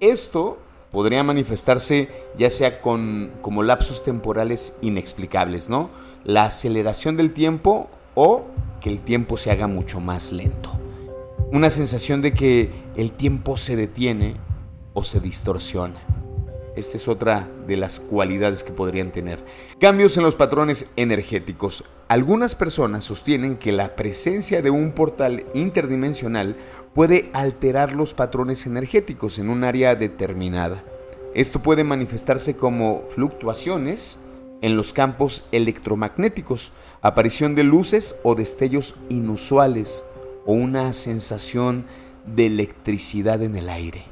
Esto 0.00 0.58
podría 0.92 1.22
manifestarse 1.22 2.10
ya 2.36 2.50
sea 2.50 2.82
con 2.82 3.32
como 3.40 3.62
lapsos 3.62 4.04
temporales 4.04 4.76
inexplicables, 4.82 5.70
¿no? 5.70 5.88
La 6.24 6.44
aceleración 6.44 7.16
del 7.16 7.32
tiempo 7.32 7.88
o 8.14 8.44
que 8.80 8.90
el 8.90 9.00
tiempo 9.00 9.38
se 9.38 9.50
haga 9.50 9.66
mucho 9.66 10.00
más 10.00 10.32
lento 10.32 10.78
una 11.52 11.70
sensación 11.70 12.22
de 12.22 12.32
que 12.34 12.70
el 12.96 13.12
tiempo 13.12 13.56
se 13.56 13.76
detiene 13.76 14.36
o 14.94 15.02
se 15.02 15.20
distorsiona. 15.20 16.00
Esta 16.74 16.96
es 16.96 17.08
otra 17.08 17.48
de 17.66 17.76
las 17.76 18.00
cualidades 18.00 18.62
que 18.62 18.72
podrían 18.72 19.10
tener. 19.10 19.42
Cambios 19.80 20.16
en 20.16 20.24
los 20.24 20.34
patrones 20.34 20.90
energéticos. 20.96 21.84
Algunas 22.08 22.54
personas 22.54 23.04
sostienen 23.04 23.56
que 23.56 23.72
la 23.72 23.96
presencia 23.96 24.60
de 24.60 24.70
un 24.70 24.92
portal 24.92 25.46
interdimensional 25.54 26.56
puede 26.94 27.30
alterar 27.32 27.96
los 27.96 28.12
patrones 28.12 28.66
energéticos 28.66 29.38
en 29.38 29.48
un 29.48 29.64
área 29.64 29.94
determinada. 29.94 30.84
Esto 31.34 31.62
puede 31.62 31.84
manifestarse 31.84 32.56
como 32.56 33.04
fluctuaciones 33.10 34.18
en 34.60 34.76
los 34.76 34.92
campos 34.92 35.44
electromagnéticos, 35.52 36.72
aparición 37.02 37.54
de 37.54 37.64
luces 37.64 38.16
o 38.22 38.34
destellos 38.34 38.94
inusuales, 39.08 40.04
o 40.46 40.54
una 40.54 40.92
sensación 40.92 41.84
de 42.24 42.46
electricidad 42.46 43.42
en 43.42 43.56
el 43.56 43.68
aire. 43.68 44.04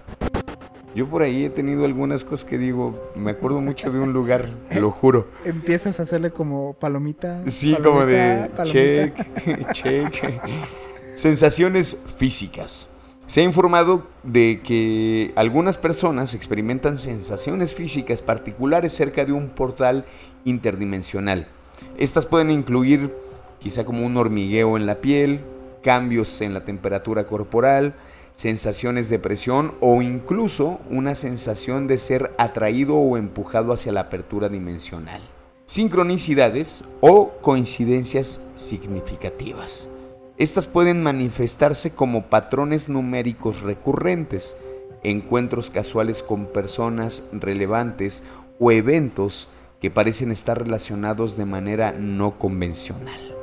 Yo 0.95 1.09
por 1.09 1.23
ahí 1.23 1.45
he 1.45 1.51
tenido 1.51 1.85
algunas 1.85 2.25
cosas 2.25 2.45
que 2.45 2.57
digo, 2.57 3.13
me 3.17 3.33
acuerdo 3.33 3.61
mucho 3.61 3.91
de 3.91 3.99
un 3.99 4.13
lugar, 4.13 4.49
te 4.69 4.81
lo 4.81 4.93
juro. 4.93 5.29
Empiezas 5.45 5.99
a 5.99 6.05
hacerle 6.05 6.31
como 6.31 6.75
palomita. 6.75 7.43
Sí, 7.47 7.77
como 7.83 8.07
de 8.07 8.49
check, 8.65 9.73
check. 9.73 10.41
Sensaciones 11.15 12.05
físicas. 12.17 12.89
Se 13.27 13.41
ha 13.41 13.45
informado 13.45 14.07
de 14.23 14.61
que 14.63 15.33
algunas 15.35 15.79
personas 15.79 16.35
experimentan 16.35 16.99
sensaciones 16.99 17.75
físicas 17.75 18.23
particulares 18.23 18.93
cerca 18.93 19.25
de 19.25 19.33
un 19.33 19.49
portal 19.49 20.05
interdimensional. 20.45 21.49
Estas 21.97 22.27
pueden 22.27 22.51
incluir 22.51 23.17
quizá 23.59 23.85
como 23.85 24.05
un 24.05 24.17
hormigueo 24.17 24.77
en 24.77 24.87
la 24.87 24.97
piel, 24.97 25.41
cambios 25.85 26.41
en 26.41 26.55
la 26.55 26.65
temperatura 26.65 27.29
corporal, 27.29 27.95
sensaciones 28.35 29.09
de 29.09 29.21
presión 29.21 29.75
o 29.81 30.03
incluso 30.03 30.81
una 30.91 31.15
sensación 31.15 31.87
de 31.87 31.99
ser 31.99 32.35
atraído 32.39 32.97
o 32.97 33.17
empujado 33.17 33.73
hacia 33.73 33.93
la 33.93 34.01
apertura 34.01 34.49
dimensional. 34.49 35.23
Sincronicidades 35.67 36.83
o 37.01 37.35
coincidencias 37.41 38.41
significativas. 38.57 39.89
Estas 40.37 40.67
pueden 40.67 41.03
manifestarse 41.03 41.95
como 41.95 42.27
patrones 42.27 42.89
numéricos 42.89 43.61
recurrentes, 43.61 44.57
encuentros 45.05 45.71
casuales 45.71 46.23
con 46.23 46.47
personas 46.47 47.23
relevantes 47.33 48.25
o 48.59 48.73
eventos 48.73 49.49
que 49.81 49.91
parecen 49.91 50.33
estar 50.33 50.59
relacionados 50.59 51.37
de 51.37 51.45
manera 51.45 51.93
no 51.93 52.39
convencional. 52.39 53.35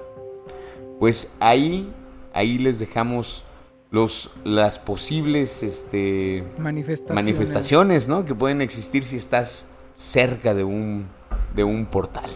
Pues 0.99 1.33
ahí 1.39 1.91
ahí 2.33 2.57
les 2.57 2.79
dejamos 2.79 3.43
los, 3.91 4.31
las 4.43 4.79
posibles 4.79 5.63
este, 5.63 6.43
manifestaciones. 6.57 7.25
manifestaciones 7.25 8.07
¿no? 8.07 8.25
que 8.25 8.33
pueden 8.33 8.61
existir 8.61 9.03
si 9.03 9.17
estás 9.17 9.65
cerca 9.95 10.53
de 10.53 10.63
un, 10.63 11.07
de 11.55 11.63
un 11.63 11.85
portal. 11.85 12.29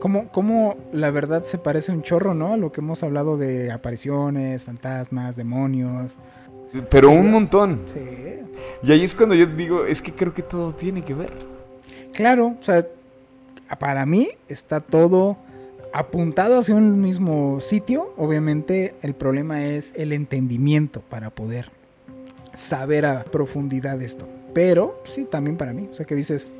Como, 0.00 0.28
como 0.28 0.76
la 0.92 1.10
verdad 1.10 1.44
se 1.44 1.56
parece 1.56 1.92
un 1.92 2.02
chorro, 2.02 2.34
¿no? 2.34 2.54
A 2.54 2.56
lo 2.58 2.72
que 2.72 2.82
hemos 2.82 3.02
hablado 3.02 3.38
de 3.38 3.72
apariciones, 3.72 4.64
fantasmas, 4.64 5.36
demonios. 5.36 6.16
Pero 6.90 7.10
un 7.10 7.30
montón. 7.30 7.80
Sí. 7.86 8.40
Y 8.82 8.92
ahí 8.92 9.04
es 9.04 9.14
cuando 9.14 9.34
yo 9.34 9.46
digo, 9.46 9.86
es 9.86 10.02
que 10.02 10.12
creo 10.12 10.34
que 10.34 10.42
todo 10.42 10.74
tiene 10.74 11.02
que 11.04 11.14
ver. 11.14 11.32
Claro, 12.12 12.56
o 12.60 12.62
sea, 12.62 12.86
para 13.78 14.04
mí 14.04 14.28
está 14.48 14.80
todo 14.80 15.38
apuntado 15.94 16.58
hacia 16.58 16.74
un 16.74 17.00
mismo 17.00 17.60
sitio, 17.60 18.12
obviamente 18.16 18.96
el 19.02 19.14
problema 19.14 19.64
es 19.64 19.92
el 19.94 20.12
entendimiento 20.12 21.00
para 21.02 21.30
poder 21.30 21.70
saber 22.52 23.06
a 23.06 23.22
profundidad 23.22 24.02
esto. 24.02 24.26
Pero 24.52 25.00
sí, 25.04 25.24
también 25.24 25.56
para 25.56 25.72
mí. 25.72 25.88
O 25.92 25.94
sea, 25.94 26.04
que 26.04 26.16
dices, 26.16 26.50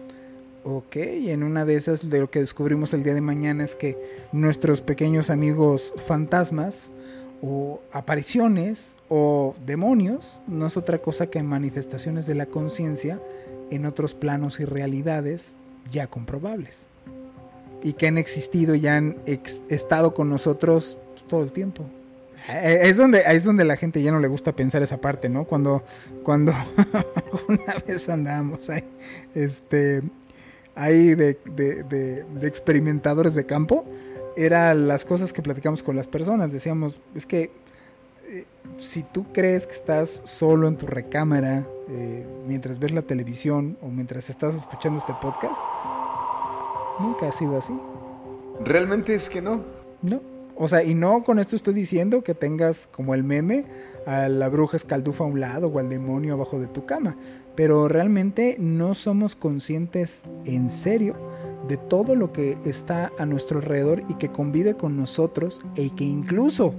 ok, 0.63 0.97
en 0.97 1.43
una 1.43 1.65
de 1.65 1.75
esas 1.75 2.09
de 2.11 2.21
lo 2.21 2.31
que 2.31 2.39
descubrimos 2.39 2.95
el 2.95 3.03
día 3.03 3.13
de 3.13 3.21
mañana 3.21 3.65
es 3.65 3.75
que 3.75 3.99
nuestros 4.31 4.81
pequeños 4.81 5.31
amigos 5.31 5.95
fantasmas 6.07 6.93
o 7.43 7.81
apariciones 7.91 8.95
o 9.09 9.57
demonios 9.67 10.41
no 10.47 10.69
es 10.69 10.77
otra 10.77 10.99
cosa 10.99 11.27
que 11.27 11.43
manifestaciones 11.43 12.27
de 12.27 12.37
la 12.37 12.47
conciencia 12.47 13.21
en 13.73 13.85
otros 13.85 14.15
planos 14.15 14.61
y 14.61 14.65
realidades 14.65 15.55
ya 15.91 16.07
comprobables 16.07 16.87
y 17.85 17.93
que 17.93 18.09
han 18.09 18.19
existido 18.19 18.75
y 18.75 18.87
han 18.89 19.17
estado 19.69 20.15
con 20.15 20.31
nosotros 20.31 20.97
todo 21.29 21.45
el 21.45 21.53
tiempo. 21.53 21.85
Eh, 22.49 22.81
es 22.83 22.97
donde, 22.97 23.23
es 23.27 23.45
donde 23.45 23.65
la 23.65 23.77
gente 23.77 24.03
ya 24.03 24.11
no 24.11 24.21
le 24.21 24.27
gusta 24.27 24.53
pensar 24.53 24.83
esa 24.83 24.97
parte, 24.97 25.29
¿no? 25.29 25.45
Cuando, 25.45 25.85
cuando 26.23 26.53
una 27.49 27.75
vez 27.87 28.09
andábamos 28.09 28.71
ahí, 28.71 28.85
este, 29.35 30.03
ahí 30.75 31.15
de, 31.15 31.39
de, 31.45 32.49
experimentadores 32.49 33.35
de 33.35 33.45
campo, 33.45 33.85
eran 34.37 34.89
las 34.89 35.05
cosas 35.05 35.35
que 35.35 35.43
platicamos 35.43 35.83
con 35.83 35.95
las 35.95 36.09
personas. 36.09 36.53
Decíamos, 36.53 36.99
es 37.15 37.27
que 37.27 37.51
eh, 38.29 38.47
si 38.79 39.03
tú 39.03 39.27
crees 39.31 39.67
que 39.67 39.75
estás 39.75 40.23
solo 40.25 40.69
en 40.69 40.79
tu 40.79 40.87
recámara 40.87 41.67
eh, 41.91 42.27
mientras 42.47 42.79
ves 42.79 42.93
la 42.93 43.03
televisión 43.03 43.77
o 43.83 43.89
mientras 43.89 44.31
estás 44.31 44.55
escuchando 44.55 44.99
este 44.99 45.13
podcast, 45.21 45.61
Nunca 46.99 47.29
ha 47.29 47.33
sido 47.33 47.57
así. 47.59 47.73
Realmente 48.65 49.15
es 49.15 49.29
que 49.29 49.43
no. 49.43 49.61
No. 50.03 50.21
O 50.57 50.69
sea, 50.69 50.85
y 50.85 50.95
no 50.95 51.25
con 51.25 51.39
esto 51.39 51.57
estoy 51.57 51.75
diciendo 51.75 52.23
que 52.23 52.35
tengas 52.35 52.87
como 52.93 53.15
el 53.15 53.25
meme 53.25 53.65
a 54.07 54.29
la 54.29 54.49
bruja 54.49 54.77
escaldufa 54.77 55.25
a 55.25 55.27
un 55.27 55.41
lado 55.41 55.67
o 55.67 55.79
al 55.79 55.89
demonio 55.89 56.35
abajo 56.35 56.61
de 56.61 56.69
tu 56.69 56.87
cama. 56.87 57.17
Pero 57.57 57.89
realmente 57.89 58.57
no 58.59 58.95
somos 58.95 59.35
conscientes 59.35 60.23
en 60.45 60.71
serio 60.71 61.17
de 61.67 61.77
todo 61.77 62.15
lo 62.15 62.33
que 62.33 62.59
está 62.65 63.11
a 63.19 63.27
nuestro 63.27 63.59
alrededor 63.59 64.03
y 64.09 64.15
que 64.15 64.29
convive 64.29 64.75
con 64.75 64.97
nosotros 64.97 65.63
y 65.75 65.91
que 65.91 66.05
incluso, 66.05 66.75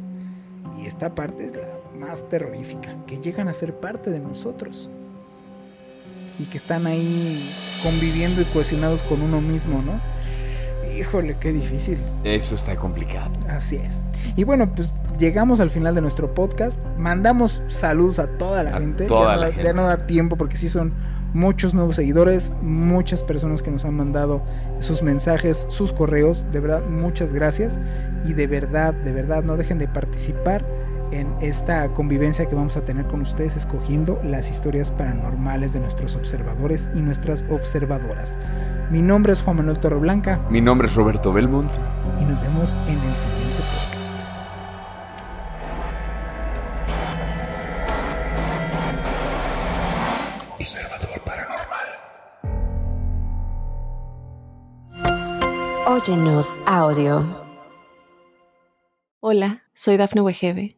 y 0.81 0.85
esta 0.85 1.15
parte 1.15 1.45
es 1.45 1.55
la 1.55 1.75
más 1.99 2.27
terrorífica, 2.29 2.95
que 3.07 3.19
llegan 3.19 3.47
a 3.47 3.53
ser 3.53 3.73
parte 3.73 4.11
de 4.11 4.19
nosotros 4.19 4.89
y 6.39 6.43
que 6.45 6.57
están 6.57 6.87
ahí 6.87 7.49
conviviendo 7.83 8.41
y 8.41 8.45
cohesionados 8.45 9.03
con 9.03 9.21
uno 9.21 9.41
mismo, 9.41 9.81
¿no? 9.81 9.93
Híjole, 10.97 11.35
qué 11.39 11.51
difícil. 11.51 11.97
Eso 12.23 12.55
está 12.55 12.75
complicado. 12.77 13.29
Así 13.49 13.75
es. 13.75 14.03
Y 14.37 14.43
bueno, 14.45 14.73
pues 14.73 14.89
llegamos 15.19 15.59
al 15.59 15.69
final 15.69 15.93
de 15.93 16.01
nuestro 16.01 16.33
podcast. 16.33 16.79
Mandamos 16.97 17.61
saludos 17.67 18.19
a 18.19 18.27
toda 18.27 18.63
la 18.63 18.77
A 18.77 18.79
gente. 18.79 19.05
toda 19.05 19.33
ya, 19.33 19.37
la 19.37 19.45
no, 19.47 19.51
gente. 19.51 19.63
ya 19.63 19.73
no 19.73 19.83
da 19.87 20.07
tiempo 20.07 20.37
porque 20.37 20.55
sí 20.57 20.69
son 20.69 20.93
muchos 21.33 21.73
nuevos 21.73 21.97
seguidores, 21.97 22.53
muchas 22.61 23.23
personas 23.23 23.61
que 23.61 23.69
nos 23.71 23.83
han 23.83 23.93
mandado 23.95 24.41
sus 24.79 25.03
mensajes, 25.03 25.65
sus 25.69 25.91
correos. 25.91 26.45
De 26.53 26.61
verdad, 26.61 26.83
muchas 26.87 27.33
gracias. 27.33 27.77
Y 28.25 28.33
de 28.33 28.47
verdad, 28.47 28.93
de 28.93 29.11
verdad, 29.11 29.43
no 29.43 29.57
dejen 29.57 29.77
de 29.79 29.89
participar 29.89 30.65
en 31.11 31.33
esta 31.41 31.93
convivencia 31.93 32.47
que 32.47 32.55
vamos 32.55 32.77
a 32.77 32.85
tener 32.85 33.07
con 33.07 33.21
ustedes 33.21 33.55
escogiendo 33.55 34.19
las 34.23 34.49
historias 34.49 34.91
paranormales 34.91 35.73
de 35.73 35.79
nuestros 35.79 36.15
observadores 36.15 36.89
y 36.95 37.01
nuestras 37.01 37.45
observadoras. 37.49 38.37
Mi 38.91 39.01
nombre 39.01 39.33
es 39.33 39.41
Juan 39.41 39.57
Manuel 39.57 39.79
Torreblanca 39.79 40.39
Mi 40.49 40.61
nombre 40.61 40.87
es 40.87 40.95
Roberto 40.95 41.33
Belmont. 41.33 41.73
y 42.19 42.25
nos 42.25 42.41
vemos 42.41 42.73
en 42.87 42.99
el 42.99 43.15
siguiente 43.15 43.61
podcast. 43.71 43.95
Observador 50.59 51.21
Paranormal. 51.25 51.87
Óyenos 55.87 56.59
audio. 56.65 57.25
Hola, 59.19 59.63
soy 59.73 59.97
Dafne 59.97 60.21
Wegebe 60.21 60.77